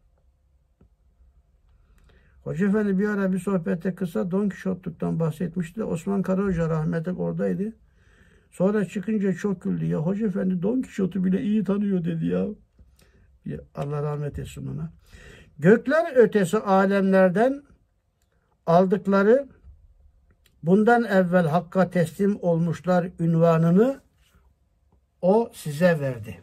Hoca 2.43 2.67
Efendi 2.67 2.99
bir 2.99 3.09
ara 3.09 3.33
bir 3.33 3.39
sohbette 3.39 3.95
kısa 3.95 4.31
Don 4.31 4.49
Kişotluk'tan 4.49 5.19
bahsetmişti. 5.19 5.83
Osman 5.83 6.21
Karahoca 6.21 6.69
rahmetli 6.69 7.11
oradaydı. 7.11 7.73
Sonra 8.51 8.85
çıkınca 8.85 9.33
çok 9.33 9.61
güldü 9.61 9.85
ya. 9.85 9.97
Hoca 9.97 10.27
Efendi 10.27 10.61
Don 10.61 10.81
Kişot'u 10.81 11.25
bile 11.25 11.41
iyi 11.41 11.63
tanıyor 11.63 12.05
dedi 12.05 12.25
ya. 12.25 12.47
Allah 13.75 14.03
rahmet 14.03 14.39
etsin 14.39 14.67
ona. 14.67 14.91
Gökler 15.59 16.15
ötesi 16.15 16.57
alemlerden 16.57 17.63
aldıkları 18.65 19.47
bundan 20.63 21.03
evvel 21.03 21.47
hakka 21.47 21.89
teslim 21.89 22.37
olmuşlar 22.41 23.09
ünvanını 23.19 24.01
o 25.21 25.51
size 25.53 25.99
verdi. 25.99 26.41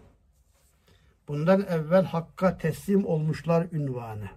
Bundan 1.30 1.66
evvel 1.70 2.04
hakka 2.04 2.58
teslim 2.58 3.06
olmuşlar 3.06 3.66
ünvanı. 3.72 4.28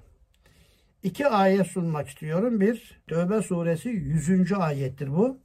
İki 1.03 1.27
ayet 1.27 1.67
sunmak 1.67 2.07
istiyorum. 2.07 2.59
Bir, 2.61 3.01
Tövbe 3.07 3.41
suresi 3.41 3.89
100. 3.89 4.51
ayettir 4.51 5.13
bu. 5.13 5.37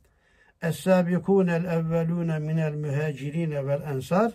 Es-sâbikûnel 0.62 1.64
evvelûne 1.66 2.38
minel 2.38 2.72
mühâcirîne 2.72 3.66
vel 3.66 3.82
ensar 3.82 4.32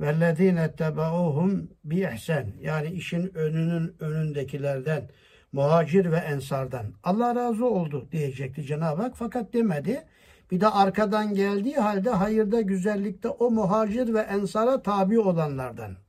vellezîne 0.00 0.72
tebauhum 0.72 1.70
bi 1.84 2.08
ihsan. 2.14 2.44
Yani 2.60 2.88
işin 2.88 3.34
önünün 3.34 3.96
önündekilerden, 4.00 5.10
muhacir 5.52 6.10
ve 6.10 6.18
ensardan. 6.18 6.86
Allah 7.04 7.34
razı 7.34 7.66
oldu 7.66 8.08
diyecekti 8.12 8.62
Cenab-ı 8.62 9.02
Hak 9.02 9.14
fakat 9.16 9.52
demedi. 9.52 10.04
Bir 10.50 10.60
de 10.60 10.68
arkadan 10.68 11.34
geldiği 11.34 11.76
halde 11.76 12.10
hayırda, 12.10 12.60
güzellikte 12.60 13.28
o 13.28 13.50
muhacir 13.50 14.14
ve 14.14 14.20
ensara 14.20 14.82
tabi 14.82 15.20
olanlardan. 15.20 16.03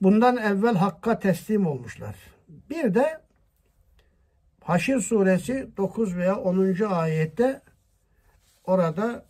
Bundan 0.00 0.36
evvel 0.36 0.74
hakka 0.74 1.18
teslim 1.18 1.66
olmuşlar. 1.66 2.16
Bir 2.70 2.94
de 2.94 3.20
Haşir 4.64 5.00
suresi 5.00 5.70
9 5.76 6.16
veya 6.16 6.36
10. 6.36 6.84
ayette 6.84 7.62
orada 8.64 9.26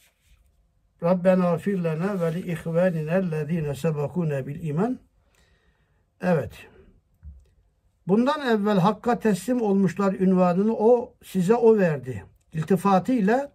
Rabbena 1.02 1.56
gfir 1.56 1.84
ve 1.84 2.34
li 2.34 2.52
ihvanina 2.52 3.12
ellezine 3.12 3.74
sebekune 3.74 4.46
bil 4.46 4.68
iman. 4.68 4.98
Evet. 6.20 6.52
Bundan 8.08 8.48
evvel 8.48 8.78
hakka 8.78 9.18
teslim 9.18 9.62
olmuşlar 9.62 10.12
ünvanını 10.12 10.76
o 10.76 11.14
size 11.24 11.54
o 11.54 11.78
verdi. 11.78 12.24
İltifatıyla 12.52 13.52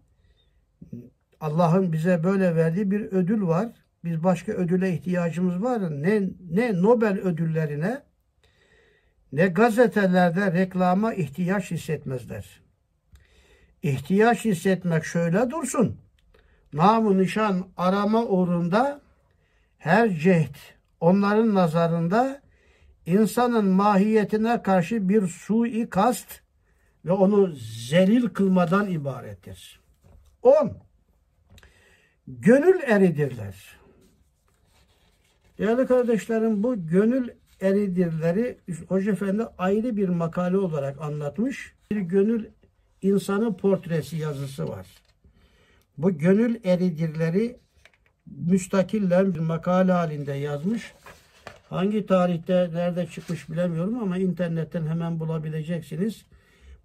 Allah'ın 1.40 1.94
bize 1.94 2.24
böyle 2.24 2.56
verdiği 2.56 2.92
bir 2.92 3.02
ödül 3.02 3.48
var. 3.48 3.85
Biz 4.06 4.24
başka 4.24 4.52
ödüle 4.52 4.94
ihtiyacımız 4.94 5.64
var. 5.64 6.02
Ne, 6.02 6.22
ne 6.52 6.82
Nobel 6.82 7.20
ödüllerine 7.20 8.02
ne 9.32 9.48
gazetelerde 9.48 10.54
reklama 10.54 11.14
ihtiyaç 11.14 11.72
hissetmezler. 11.72 12.62
İhtiyaç 13.84 14.46
hissetmek 14.46 15.06
şöyle 15.06 15.50
dursun. 15.50 15.98
Namı 16.74 17.18
nişan 17.18 17.68
arama 17.78 18.26
uğrunda 18.26 19.02
her 19.78 20.10
cehd 20.10 20.56
onların 21.00 21.56
nazarında 21.56 22.42
insanın 23.06 23.66
mahiyetine 23.66 24.62
karşı 24.62 25.10
bir 25.10 25.28
sui 25.28 25.90
kast 25.90 26.42
ve 27.06 27.12
onu 27.12 27.56
zelil 27.90 28.30
kılmadan 28.30 28.90
ibarettir. 28.90 29.80
10. 30.42 30.78
Gönül 32.28 32.82
eridirler. 32.82 33.75
Değerli 35.58 35.88
kardeşlerim 35.88 36.64
bu 36.64 36.88
gönül 36.88 37.30
eridirleri 37.62 38.58
Hoca 38.88 39.12
Efendi 39.12 39.44
ayrı 39.58 39.98
bir 39.98 40.10
makale 40.10 40.58
olarak 40.58 41.02
anlatmış. 41.02 41.74
Bir 41.92 41.98
gönül 41.98 42.46
insanı 43.02 43.58
portresi 43.58 44.18
yazısı 44.18 44.68
var. 44.68 44.88
Bu 45.98 46.18
gönül 46.18 46.60
eridirleri 46.64 47.60
müstakillen 48.26 49.36
bir 49.36 49.40
makale 49.40 49.92
halinde 49.92 50.34
yazmış. 50.34 50.94
Hangi 51.70 52.06
tarihte 52.06 52.70
nerede 52.74 53.08
çıkmış 53.08 53.50
bilemiyorum 53.50 54.04
ama 54.04 54.18
internetten 54.18 54.88
hemen 54.88 55.20
bulabileceksiniz. 55.20 56.26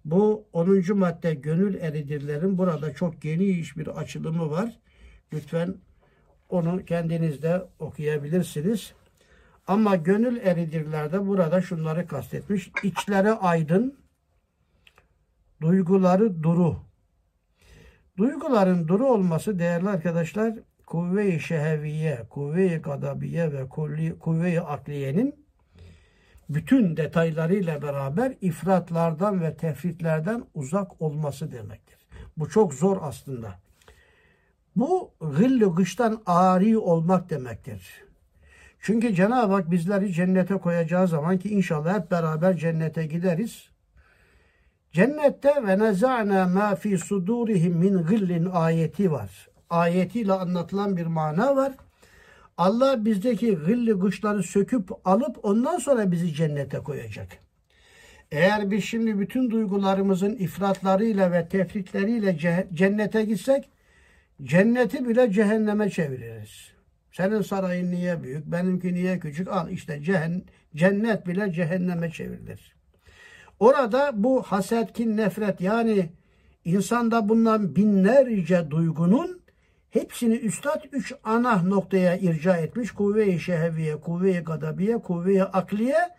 Bu 0.05 0.45
10. 0.53 0.97
madde 0.97 1.33
gönül 1.33 1.75
eridirlerin 1.75 2.57
burada 2.57 2.93
çok 2.93 3.21
geniş 3.21 3.77
bir 3.77 3.87
açılımı 3.87 4.49
var. 4.49 4.79
Lütfen 5.33 5.75
onu 6.53 6.85
kendiniz 6.85 7.41
de 7.41 7.63
okuyabilirsiniz. 7.79 8.93
Ama 9.67 9.95
gönül 9.95 10.37
eridirlerde 10.37 11.27
burada 11.27 11.61
şunları 11.61 12.07
kastetmiş. 12.07 12.71
İçleri 12.83 13.31
aydın, 13.31 13.99
duyguları 15.61 16.43
duru. 16.43 16.77
Duyguların 18.17 18.87
duru 18.87 19.05
olması 19.05 19.59
değerli 19.59 19.89
arkadaşlar 19.89 20.53
kuvve-i 20.85 21.39
şeheviye, 21.39 22.25
kuvve-i 22.29 22.77
gadabiye 22.77 23.51
ve 23.53 23.69
kuvve-i 24.19 24.61
akliyenin 24.61 25.45
bütün 26.49 26.97
detaylarıyla 26.97 27.81
beraber 27.81 28.33
ifratlardan 28.41 29.41
ve 29.41 29.57
tefritlerden 29.57 30.43
uzak 30.53 31.01
olması 31.01 31.51
demektir. 31.51 31.97
Bu 32.37 32.49
çok 32.49 32.73
zor 32.73 32.97
aslında. 33.01 33.59
Bu 34.75 35.11
gıllı 35.21 35.75
gıştan 35.75 36.21
ari 36.25 36.77
olmak 36.77 37.29
demektir. 37.29 38.03
Çünkü 38.79 39.15
Cenab-ı 39.15 39.53
Hak 39.53 39.71
bizleri 39.71 40.13
cennete 40.13 40.57
koyacağı 40.57 41.07
zaman 41.07 41.37
ki 41.37 41.49
inşallah 41.49 41.99
hep 41.99 42.11
beraber 42.11 42.57
cennete 42.57 43.05
gideriz. 43.05 43.69
Cennette 44.91 45.53
ve 45.67 45.79
neza'na 45.79 46.47
ma 46.47 46.75
fi 46.75 46.97
sudurihim 46.97 47.73
min 47.73 48.05
gillin 48.07 48.45
ayeti 48.45 49.11
var. 49.11 49.49
Ayetiyle 49.69 50.33
anlatılan 50.33 50.97
bir 50.97 51.05
mana 51.05 51.55
var. 51.55 51.73
Allah 52.57 53.05
bizdeki 53.05 53.55
gıllı 53.55 53.99
kuşları 53.99 54.43
söküp 54.43 54.91
alıp 55.05 55.45
ondan 55.45 55.77
sonra 55.77 56.11
bizi 56.11 56.33
cennete 56.33 56.77
koyacak. 56.77 57.27
Eğer 58.31 58.71
biz 58.71 58.83
şimdi 58.83 59.19
bütün 59.19 59.51
duygularımızın 59.51 60.35
ifratlarıyla 60.35 61.31
ve 61.31 61.47
tefritleriyle 61.47 62.37
cennete 62.73 63.25
gitsek 63.25 63.69
cenneti 64.43 65.09
bile 65.09 65.31
cehenneme 65.31 65.89
çeviririz. 65.89 66.71
Senin 67.11 67.41
sarayın 67.41 67.91
niye 67.91 68.23
büyük, 68.23 68.45
benimki 68.45 68.93
niye 68.93 69.19
küçük? 69.19 69.47
Al 69.47 69.69
işte 69.69 70.01
cehen, 70.03 70.43
cennet 70.75 71.27
bile 71.27 71.51
cehenneme 71.51 72.11
çevrilir. 72.11 72.75
Orada 73.59 74.11
bu 74.13 74.43
haset, 74.43 74.93
kin, 74.93 75.17
nefret 75.17 75.61
yani 75.61 76.09
insanda 76.65 77.29
bulunan 77.29 77.75
binlerce 77.75 78.71
duygunun 78.71 79.41
hepsini 79.89 80.35
üstad 80.35 80.83
üç 80.91 81.13
ana 81.23 81.63
noktaya 81.63 82.17
irca 82.17 82.57
etmiş. 82.57 82.91
Kuvve-i 82.91 83.39
şehviye, 83.39 83.95
kuvve-i 83.95 84.39
gadabiye, 84.39 84.97
kuvve-i 84.97 85.43
akliye 85.43 86.09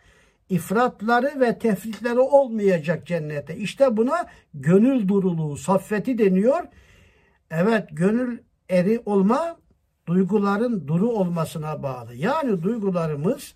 ifratları 0.49 1.41
ve 1.41 1.59
tefritleri 1.59 2.19
olmayacak 2.19 3.07
cennete. 3.07 3.57
İşte 3.57 3.97
buna 3.97 4.27
gönül 4.55 5.09
duruluğu, 5.09 5.57
saffeti 5.57 6.19
deniyor. 6.19 6.63
Evet 7.55 7.89
gönül 7.93 8.39
eri 8.69 9.03
olma 9.07 9.57
duyguların 10.07 10.89
duru 10.89 11.09
olmasına 11.09 11.83
bağlı. 11.83 12.15
Yani 12.15 12.63
duygularımız 12.63 13.55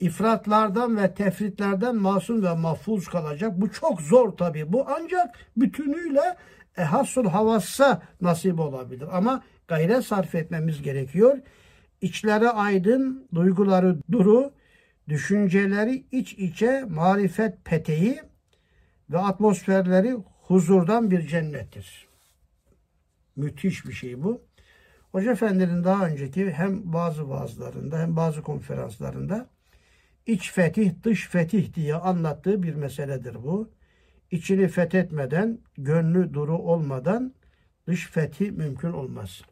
ifratlardan 0.00 0.96
ve 0.96 1.14
tefritlerden 1.14 1.96
masum 1.96 2.44
ve 2.44 2.54
mahfuz 2.54 3.08
kalacak. 3.08 3.60
Bu 3.60 3.72
çok 3.72 4.00
zor 4.00 4.32
tabi. 4.32 4.72
Bu 4.72 4.86
ancak 4.88 5.34
bütünüyle 5.56 6.36
ehassul 6.76 7.26
havassa 7.26 8.02
nasip 8.20 8.60
olabilir. 8.60 9.08
Ama 9.12 9.42
gayret 9.68 10.04
sarf 10.04 10.34
etmemiz 10.34 10.82
gerekiyor. 10.82 11.38
İçleri 12.00 12.48
aydın, 12.48 13.28
duyguları 13.34 13.98
duru, 14.12 14.52
düşünceleri 15.08 16.06
iç 16.12 16.32
içe 16.32 16.84
marifet 16.88 17.64
peteği 17.64 18.20
ve 19.10 19.18
atmosferleri 19.18 20.16
huzurdan 20.42 21.10
bir 21.10 21.26
cennettir. 21.26 22.05
Müthiş 23.36 23.86
bir 23.86 23.92
şey 23.92 24.22
bu. 24.22 24.42
Hoca 25.12 25.32
Efendi'nin 25.32 25.84
daha 25.84 26.06
önceki 26.06 26.50
hem 26.50 26.92
bazı 26.92 27.28
vaazlarında 27.28 27.98
hem 27.98 28.16
bazı 28.16 28.42
konferanslarında 28.42 29.48
iç 30.26 30.52
fetih 30.52 30.92
dış 31.02 31.28
fetih 31.28 31.74
diye 31.74 31.94
anlattığı 31.94 32.62
bir 32.62 32.74
meseledir 32.74 33.34
bu. 33.34 33.70
İçini 34.30 34.68
fethetmeden, 34.68 35.58
gönlü 35.78 36.34
duru 36.34 36.58
olmadan 36.58 37.34
dış 37.86 38.06
fetih 38.06 38.50
mümkün 38.50 38.92
olmaz. 38.92 39.42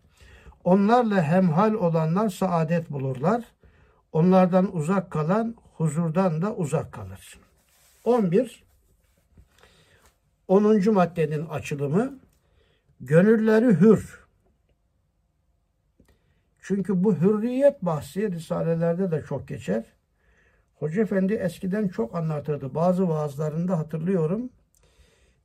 Onlarla 0.65 1.23
hemhal 1.23 1.75
olanlar 1.75 2.29
saadet 2.29 2.91
bulurlar. 2.91 3.45
Onlardan 4.13 4.77
uzak 4.77 5.11
kalan 5.11 5.57
huzurdan 5.77 6.43
da 6.43 6.55
uzak 6.55 6.93
kalır. 6.93 7.39
11 8.05 8.65
10. 10.49 10.93
maddenin 10.93 11.47
açılımı 11.47 12.19
gönülleri 13.01 13.81
hür. 13.81 14.25
Çünkü 16.61 17.05
bu 17.05 17.17
hürriyet 17.17 17.83
bahsi 17.83 18.33
risalelerde 18.33 19.11
de 19.11 19.25
çok 19.29 19.49
geçer. 19.49 19.85
Hoca 20.75 21.03
Efendi 21.03 21.35
eskiden 21.35 21.89
çok 21.89 22.15
anlatırdı. 22.15 22.75
Bazı 22.75 23.09
vaazlarında 23.09 23.79
hatırlıyorum. 23.79 24.51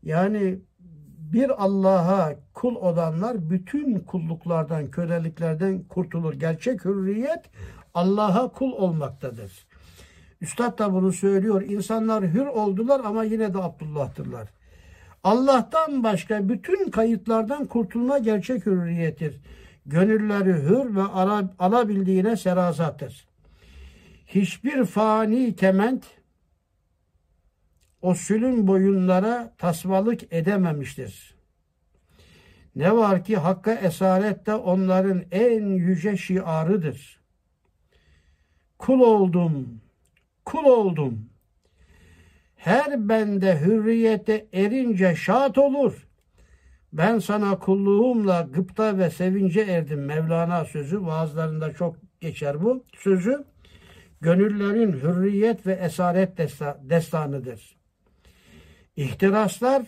Yani 0.03 0.59
bir 1.19 1.63
Allah'a 1.63 2.35
kul 2.53 2.75
olanlar 2.75 3.49
bütün 3.49 3.99
kulluklardan, 3.99 4.91
köleliklerden 4.91 5.83
kurtulur. 5.83 6.33
Gerçek 6.33 6.85
hürriyet 6.85 7.49
Allah'a 7.93 8.51
kul 8.51 8.71
olmaktadır. 8.71 9.67
Üstad 10.41 10.79
da 10.79 10.93
bunu 10.93 11.13
söylüyor. 11.13 11.61
İnsanlar 11.61 12.23
hür 12.23 12.45
oldular 12.45 13.01
ama 13.05 13.23
yine 13.23 13.53
de 13.53 13.57
Abdullah'tırlar. 13.57 14.49
Allah'tan 15.23 16.03
başka 16.03 16.49
bütün 16.49 16.91
kayıtlardan 16.91 17.65
kurtulma 17.65 18.17
gerçek 18.17 18.65
hürriyettir. 18.65 19.35
Gönülleri 19.85 20.53
hür 20.53 20.95
ve 20.95 21.01
alabildiğine 21.59 22.35
serazattır. 22.35 23.27
Hiçbir 24.27 24.85
fani 24.85 25.55
kement 25.55 26.05
o 28.01 28.15
sülün 28.15 28.67
boyunlara 28.67 29.53
tasmalık 29.57 30.33
edememiştir. 30.33 31.35
Ne 32.75 32.95
var 32.95 33.23
ki 33.23 33.37
Hakk'a 33.37 33.73
esaret 33.73 34.45
de 34.45 34.53
onların 34.53 35.23
en 35.31 35.65
yüce 35.65 36.17
şiarıdır. 36.17 37.19
Kul 38.77 38.99
oldum, 38.99 39.81
kul 40.45 40.63
oldum. 40.63 41.28
Her 42.59 43.09
bende 43.09 43.61
hürriyete 43.61 44.47
erince 44.53 45.15
şat 45.15 45.57
olur. 45.57 46.07
Ben 46.93 47.19
sana 47.19 47.59
kulluğumla 47.59 48.41
gıpta 48.41 48.97
ve 48.97 49.09
sevince 49.09 49.61
erdim. 49.61 50.05
Mevlana 50.05 50.65
sözü 50.65 51.05
vaazlarında 51.05 51.73
çok 51.73 51.95
geçer 52.21 52.61
bu 52.61 52.85
sözü. 52.97 53.43
Gönüllerin 54.21 54.91
hürriyet 54.91 55.67
ve 55.67 55.73
esaret 55.73 56.37
destanıdır. 56.89 57.77
İhtiraslar 58.95 59.83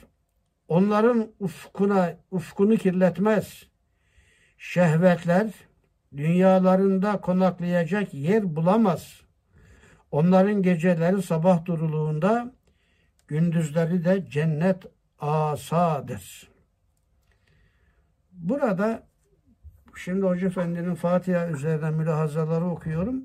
onların 0.67 1.27
ufkuna 1.39 2.17
ufkunu 2.31 2.77
kirletmez. 2.77 3.63
Şehvetler 4.57 5.51
dünyalarında 6.17 7.21
konaklayacak 7.21 8.13
yer 8.13 8.55
bulamaz. 8.55 9.21
Onların 10.11 10.61
geceleri 10.61 11.21
sabah 11.21 11.65
duruluğunda, 11.65 12.53
gündüzleri 13.31 14.05
de 14.05 14.25
cennet 14.29 14.85
asadır. 15.19 16.51
Burada 18.31 19.03
şimdi 19.95 20.25
Hoca 20.25 20.47
Efendi'nin 20.47 20.95
Fatiha 20.95 21.47
üzerine 21.47 21.91
mülahazaları 21.91 22.65
okuyorum. 22.65 23.23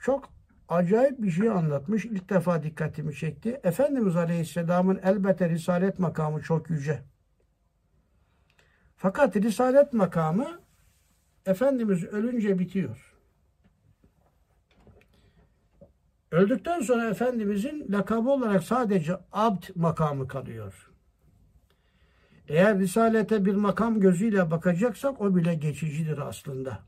Çok 0.00 0.28
acayip 0.68 1.22
bir 1.22 1.30
şey 1.30 1.50
anlatmış. 1.50 2.04
İlk 2.04 2.30
defa 2.30 2.62
dikkatimi 2.62 3.14
çekti. 3.14 3.60
Efendimiz 3.64 4.16
Aleyhisselam'ın 4.16 5.00
elbette 5.02 5.48
risalet 5.48 5.98
makamı 5.98 6.42
çok 6.42 6.70
yüce. 6.70 7.02
Fakat 8.96 9.36
risalet 9.36 9.92
makamı 9.92 10.60
Efendimiz 11.46 12.04
ölünce 12.04 12.58
bitiyor. 12.58 13.13
Öldükten 16.34 16.80
sonra 16.80 17.10
Efendimizin 17.10 17.92
lakabı 17.92 18.30
olarak 18.30 18.64
sadece 18.64 19.16
abd 19.32 19.62
makamı 19.74 20.28
kalıyor. 20.28 20.90
Eğer 22.48 22.78
risalete 22.78 23.44
bir 23.44 23.54
makam 23.54 24.00
gözüyle 24.00 24.50
bakacaksak 24.50 25.20
o 25.20 25.36
bile 25.36 25.54
geçicidir 25.54 26.18
aslında. 26.18 26.78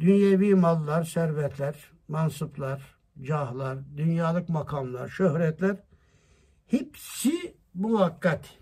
Dünyevi 0.00 0.54
mallar, 0.54 1.04
servetler, 1.04 1.90
mansıplar, 2.08 2.96
cahlar, 3.22 3.78
dünyalık 3.96 4.48
makamlar, 4.48 5.08
şöhretler 5.08 5.76
hepsi 6.66 7.56
muhakkat. 7.74 8.58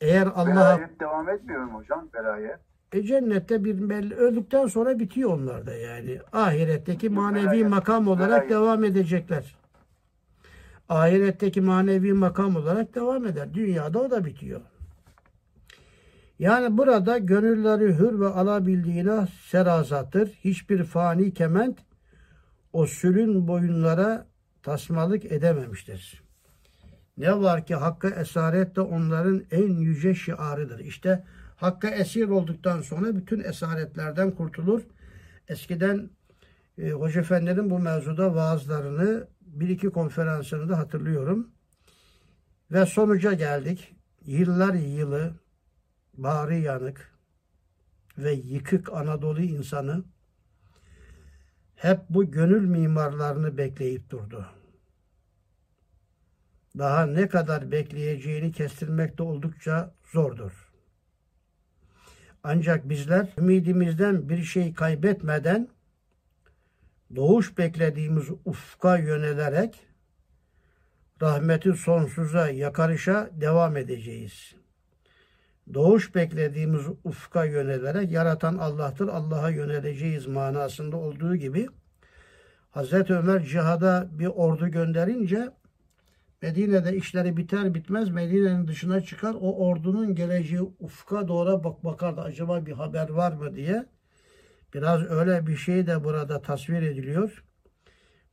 Eğer 0.00 0.26
Allah 0.34 0.50
Velayet 0.50 1.00
devam 1.00 1.28
etmiyor 1.28 1.64
mu 1.64 1.78
hocam? 1.78 2.08
Velayet. 2.14 2.65
E 2.96 3.02
cennette 3.02 3.64
bir 3.64 3.88
belli 3.88 4.14
öldükten 4.14 4.66
sonra 4.66 4.98
bitiyor 4.98 5.30
onlar 5.30 5.66
da 5.66 5.74
yani. 5.74 6.18
Ahiretteki 6.32 7.08
manevi 7.08 7.64
makam 7.64 8.08
olarak 8.08 8.50
devam 8.50 8.84
edecekler. 8.84 9.56
Ahiretteki 10.88 11.60
manevi 11.60 12.12
makam 12.12 12.56
olarak 12.56 12.94
devam 12.94 13.26
eder. 13.26 13.54
Dünyada 13.54 13.98
o 13.98 14.10
da 14.10 14.24
bitiyor. 14.24 14.60
Yani 16.38 16.78
burada 16.78 17.18
gönülleri 17.18 17.98
hür 17.98 18.20
ve 18.20 18.26
alabildiğine 18.26 19.26
serazattır. 19.50 20.28
Hiçbir 20.28 20.84
fani 20.84 21.34
kement 21.34 21.78
o 22.72 22.86
sülün 22.86 23.48
boyunlara 23.48 24.26
tasmalık 24.62 25.24
edememiştir. 25.24 26.22
Ne 27.18 27.40
var 27.40 27.66
ki 27.66 27.74
Hakk'a 27.74 28.08
esaret 28.08 28.76
de 28.76 28.80
onların 28.80 29.42
en 29.50 29.72
yüce 29.72 30.14
şiarıdır. 30.14 30.78
İşte 30.78 31.24
Hakk'a 31.56 31.90
esir 31.90 32.28
olduktan 32.28 32.80
sonra 32.80 33.16
bütün 33.16 33.40
esaretlerden 33.40 34.30
kurtulur. 34.30 34.82
Eskiden 35.48 36.10
e, 36.78 36.90
Hoca 36.90 37.20
Efendi'nin 37.20 37.70
bu 37.70 37.78
mevzuda 37.78 38.34
vaazlarını 38.34 39.28
bir 39.40 39.68
iki 39.68 39.90
konferansını 39.90 40.68
da 40.68 40.78
hatırlıyorum. 40.78 41.50
Ve 42.72 42.86
sonuca 42.86 43.32
geldik. 43.32 43.94
Yıllar 44.26 44.74
yılı 44.74 45.34
bağrı 46.14 46.54
yanık 46.54 47.12
ve 48.18 48.32
yıkık 48.32 48.92
Anadolu 48.92 49.40
insanı 49.40 50.04
hep 51.76 52.00
bu 52.10 52.30
gönül 52.30 52.68
mimarlarını 52.68 53.58
bekleyip 53.58 54.10
durdu. 54.10 54.46
Daha 56.78 57.06
ne 57.06 57.28
kadar 57.28 57.70
bekleyeceğini 57.70 58.52
kestirmek 58.52 59.18
de 59.18 59.22
oldukça 59.22 59.94
zordur. 60.12 60.65
Ancak 62.48 62.88
bizler 62.88 63.26
ümidimizden 63.38 64.28
bir 64.28 64.42
şey 64.42 64.74
kaybetmeden 64.74 65.68
doğuş 67.16 67.58
beklediğimiz 67.58 68.24
ufka 68.44 68.98
yönelerek 68.98 69.80
rahmeti 71.22 71.72
sonsuza 71.72 72.48
yakarışa 72.48 73.30
devam 73.32 73.76
edeceğiz. 73.76 74.54
Doğuş 75.74 76.14
beklediğimiz 76.14 76.82
ufka 77.04 77.44
yönelerek 77.44 78.10
yaratan 78.12 78.58
Allah'tır, 78.58 79.08
Allah'a 79.08 79.50
yöneleceğiz 79.50 80.26
manasında 80.26 80.96
olduğu 80.96 81.36
gibi 81.36 81.68
Hazreti 82.70 83.14
Ömer 83.14 83.44
cihada 83.44 84.08
bir 84.10 84.26
ordu 84.26 84.68
gönderince 84.68 85.50
Medine'de 86.42 86.96
işleri 86.96 87.36
biter 87.36 87.74
bitmez 87.74 88.08
Medine'nin 88.08 88.68
dışına 88.68 89.00
çıkar. 89.00 89.34
O 89.40 89.66
ordunun 89.66 90.14
geleceği 90.14 90.60
ufka 90.60 91.28
doğru 91.28 91.64
bak 91.64 91.84
bakardı. 91.84 92.20
Acaba 92.20 92.66
bir 92.66 92.72
haber 92.72 93.08
var 93.08 93.32
mı 93.32 93.54
diye. 93.54 93.86
Biraz 94.74 95.10
öyle 95.10 95.46
bir 95.46 95.56
şey 95.56 95.86
de 95.86 96.04
burada 96.04 96.42
tasvir 96.42 96.82
ediliyor. 96.82 97.44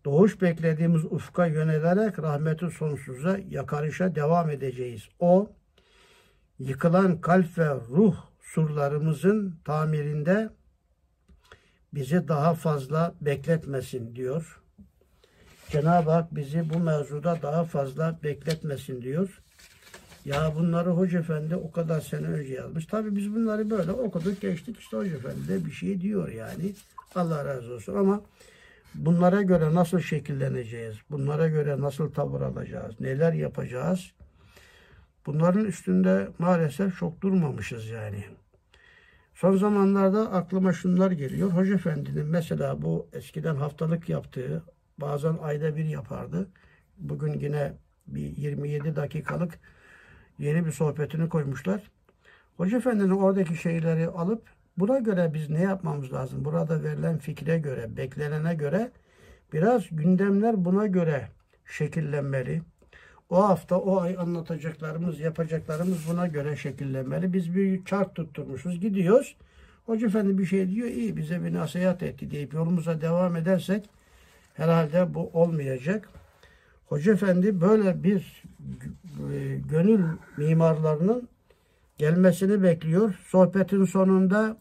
Doğuş 0.05 0.41
beklediğimiz 0.41 1.05
ufka 1.05 1.45
yönelerek 1.45 2.19
rahmeti 2.19 2.69
sonsuza 2.69 3.37
yakarışa 3.49 4.15
devam 4.15 4.49
edeceğiz. 4.49 5.09
O 5.19 5.51
yıkılan 6.59 7.21
kalp 7.21 7.57
ve 7.57 7.69
ruh 7.69 8.15
surlarımızın 8.41 9.55
tamirinde 9.65 10.49
bizi 11.93 12.27
daha 12.27 12.53
fazla 12.53 13.15
bekletmesin 13.21 14.15
diyor. 14.15 14.62
Cenab-ı 15.73 16.11
Hak 16.11 16.35
bizi 16.35 16.69
bu 16.69 16.79
mevzuda 16.79 17.37
daha 17.41 17.63
fazla 17.63 18.19
bekletmesin 18.23 19.01
diyor. 19.01 19.41
Ya 20.25 20.53
bunları 20.55 20.89
Hoca 20.89 21.19
Efendi 21.19 21.55
o 21.55 21.71
kadar 21.71 22.01
sene 22.01 22.27
önce 22.27 22.53
yazmış. 22.53 22.85
Tabi 22.85 23.15
biz 23.15 23.35
bunları 23.35 23.69
böyle 23.69 23.91
okuduk 23.91 24.41
geçtik. 24.41 24.79
İşte 24.79 24.97
Hoca 24.97 25.15
Efendi 25.15 25.47
de 25.47 25.65
bir 25.65 25.71
şey 25.71 26.01
diyor 26.01 26.29
yani. 26.29 26.73
Allah 27.15 27.45
razı 27.45 27.73
olsun 27.73 27.95
ama 27.95 28.21
bunlara 28.95 29.41
göre 29.41 29.73
nasıl 29.73 29.99
şekilleneceğiz? 29.99 30.95
Bunlara 31.11 31.47
göre 31.47 31.81
nasıl 31.81 32.11
tavır 32.11 32.41
alacağız? 32.41 32.99
Neler 32.99 33.33
yapacağız? 33.33 34.11
Bunların 35.25 35.65
üstünde 35.65 36.27
maalesef 36.39 36.97
çok 36.97 37.21
durmamışız 37.21 37.89
yani. 37.89 38.23
Son 39.33 39.57
zamanlarda 39.57 40.31
aklıma 40.31 40.73
şunlar 40.73 41.11
geliyor. 41.11 41.49
Hoca 41.49 41.75
Efendi'nin 41.75 42.25
mesela 42.25 42.81
bu 42.81 43.07
eskiden 43.13 43.55
haftalık 43.55 44.09
yaptığı, 44.09 44.63
bazen 44.97 45.37
ayda 45.41 45.75
bir 45.75 45.85
yapardı. 45.85 46.47
Bugün 46.97 47.33
yine 47.33 47.73
bir 48.07 48.37
27 48.37 48.95
dakikalık 48.95 49.59
yeni 50.39 50.65
bir 50.65 50.71
sohbetini 50.71 51.29
koymuşlar. 51.29 51.91
Hoca 52.57 52.77
Efendi'nin 52.77 53.09
oradaki 53.09 53.55
şeyleri 53.55 54.07
alıp 54.07 54.41
buna 54.77 54.99
göre 54.99 55.31
biz 55.33 55.49
ne 55.49 55.61
yapmamız 55.61 56.13
lazım? 56.13 56.45
Burada 56.45 56.83
verilen 56.83 57.17
fikre 57.17 57.57
göre, 57.57 57.97
beklenene 57.97 58.55
göre 58.55 58.91
biraz 59.53 59.83
gündemler 59.91 60.65
buna 60.65 60.87
göre 60.87 61.27
şekillenmeli. 61.65 62.61
O 63.29 63.43
hafta, 63.49 63.77
o 63.77 64.01
ay 64.01 64.17
anlatacaklarımız, 64.17 65.19
yapacaklarımız 65.19 66.09
buna 66.09 66.27
göre 66.27 66.55
şekillenmeli. 66.55 67.33
Biz 67.33 67.55
bir 67.55 67.85
çark 67.85 68.15
tutturmuşuz, 68.15 68.79
gidiyoruz. 68.79 69.35
Hoca 69.85 70.07
Efendi 70.07 70.37
bir 70.37 70.45
şey 70.45 70.69
diyor, 70.69 70.87
iyi 70.87 71.17
bize 71.17 71.43
bir 71.43 71.53
nasihat 71.53 72.03
etti 72.03 72.31
deyip 72.31 72.53
yolumuza 72.53 73.01
devam 73.01 73.35
edersek 73.35 73.89
herhalde 74.53 75.13
bu 75.13 75.29
olmayacak. 75.33 76.09
Hoca 76.85 77.13
Efendi 77.13 77.61
böyle 77.61 78.03
bir 78.03 78.43
e, 79.33 79.55
gönül 79.69 80.05
mimarlarının 80.37 81.29
gelmesini 81.97 82.63
bekliyor. 82.63 83.19
Sohbetin 83.27 83.85
sonunda 83.85 84.57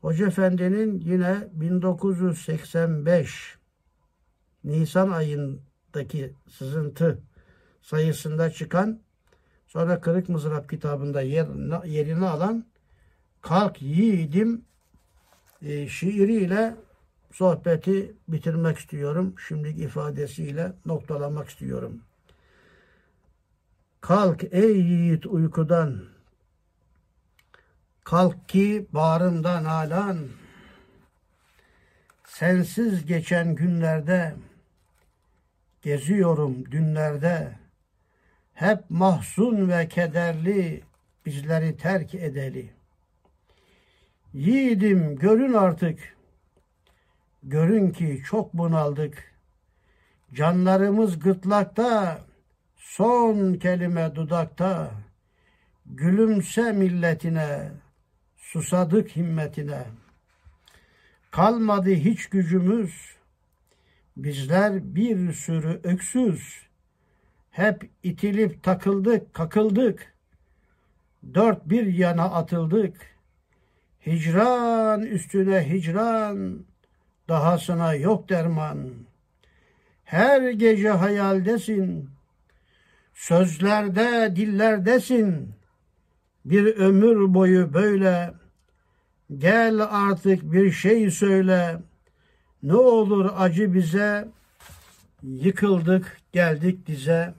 Hoca 0.00 0.26
Efendi'nin 0.26 1.00
yine 1.00 1.48
1985 1.52 3.58
Nisan 4.64 5.10
ayındaki 5.10 6.34
sızıntı 6.48 7.18
sayısında 7.82 8.50
çıkan 8.50 9.00
sonra 9.66 10.00
Kırık 10.00 10.28
Mızrap 10.28 10.70
kitabında 10.70 11.22
yerini, 11.22 12.26
alan 12.26 12.64
Kalk 13.40 13.82
Yiğidim 13.82 14.64
e, 15.62 15.88
şiiriyle 15.88 16.74
sohbeti 17.32 18.14
bitirmek 18.28 18.78
istiyorum. 18.78 19.34
Şimdiki 19.48 19.82
ifadesiyle 19.82 20.72
noktalamak 20.86 21.48
istiyorum. 21.48 22.00
Kalk 24.00 24.44
ey 24.50 24.80
yiğit 24.80 25.26
uykudan, 25.26 26.04
kalk 28.04 28.48
ki 28.48 28.86
bağrımdan 28.92 29.64
alan, 29.64 30.18
sensiz 32.24 33.06
geçen 33.06 33.54
günlerde, 33.54 34.34
geziyorum 35.82 36.70
dünlerde, 36.70 37.58
hep 38.54 38.90
mahzun 38.90 39.68
ve 39.68 39.88
kederli 39.88 40.82
bizleri 41.26 41.76
terk 41.76 42.14
edeli. 42.14 42.70
Yiğidim 44.32 45.16
görün 45.16 45.52
artık, 45.52 46.16
görün 47.42 47.90
ki 47.90 48.22
çok 48.26 48.54
bunaldık. 48.54 49.32
Canlarımız 50.34 51.18
gırtlakta, 51.18 52.20
son 52.76 53.54
kelime 53.54 54.14
dudakta. 54.14 54.90
Gülümse 55.86 56.72
milletine, 56.72 57.72
susadık 58.36 59.16
himmetine. 59.16 59.84
Kalmadı 61.30 61.90
hiç 61.90 62.26
gücümüz, 62.26 63.16
bizler 64.16 64.94
bir 64.94 65.32
sürü 65.32 65.80
öksüz. 65.84 66.66
Hep 67.50 67.90
itilip 68.02 68.62
takıldık, 68.62 69.34
kakıldık. 69.34 70.14
Dört 71.34 71.68
bir 71.68 71.86
yana 71.86 72.24
atıldık. 72.24 72.96
Hicran 74.06 75.02
üstüne 75.02 75.68
hicran, 75.70 76.64
dahasına 77.32 77.94
yok 77.94 78.28
derman. 78.28 78.78
Her 80.04 80.50
gece 80.50 80.90
hayaldesin, 80.90 82.10
sözlerde, 83.14 84.36
dillerdesin. 84.36 85.54
Bir 86.44 86.76
ömür 86.76 87.34
boyu 87.34 87.74
böyle, 87.74 88.34
gel 89.38 89.80
artık 89.90 90.52
bir 90.52 90.70
şey 90.72 91.10
söyle. 91.10 91.78
Ne 92.62 92.74
olur 92.74 93.30
acı 93.36 93.74
bize, 93.74 94.28
yıkıldık, 95.22 96.18
geldik 96.32 96.86
dize. 96.86 97.34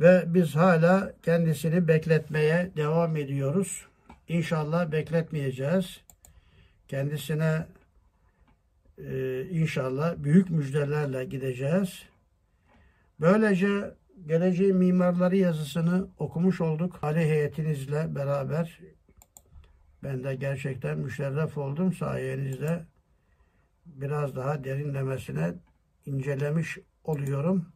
Ve 0.00 0.24
biz 0.26 0.56
hala 0.56 1.12
kendisini 1.22 1.88
bekletmeye 1.88 2.70
devam 2.76 3.16
ediyoruz. 3.16 3.86
İnşallah 4.28 4.92
bekletmeyeceğiz. 4.92 6.00
Kendisine 6.88 7.66
e, 8.98 9.42
inşallah 9.50 10.16
büyük 10.16 10.50
müjdelerle 10.50 11.24
gideceğiz. 11.24 12.02
Böylece 13.20 13.94
geleceğin 14.26 14.76
mimarları 14.76 15.36
yazısını 15.36 16.08
okumuş 16.18 16.60
olduk. 16.60 16.98
Ali 17.02 17.20
heyetinizle 17.20 18.14
beraber 18.14 18.80
ben 20.02 20.24
de 20.24 20.34
gerçekten 20.34 20.98
müşerref 20.98 21.58
oldum 21.58 21.92
sayenizde 21.92 22.86
biraz 23.86 24.36
daha 24.36 24.64
derinlemesine 24.64 25.54
incelemiş 26.06 26.78
oluyorum. 27.04 27.66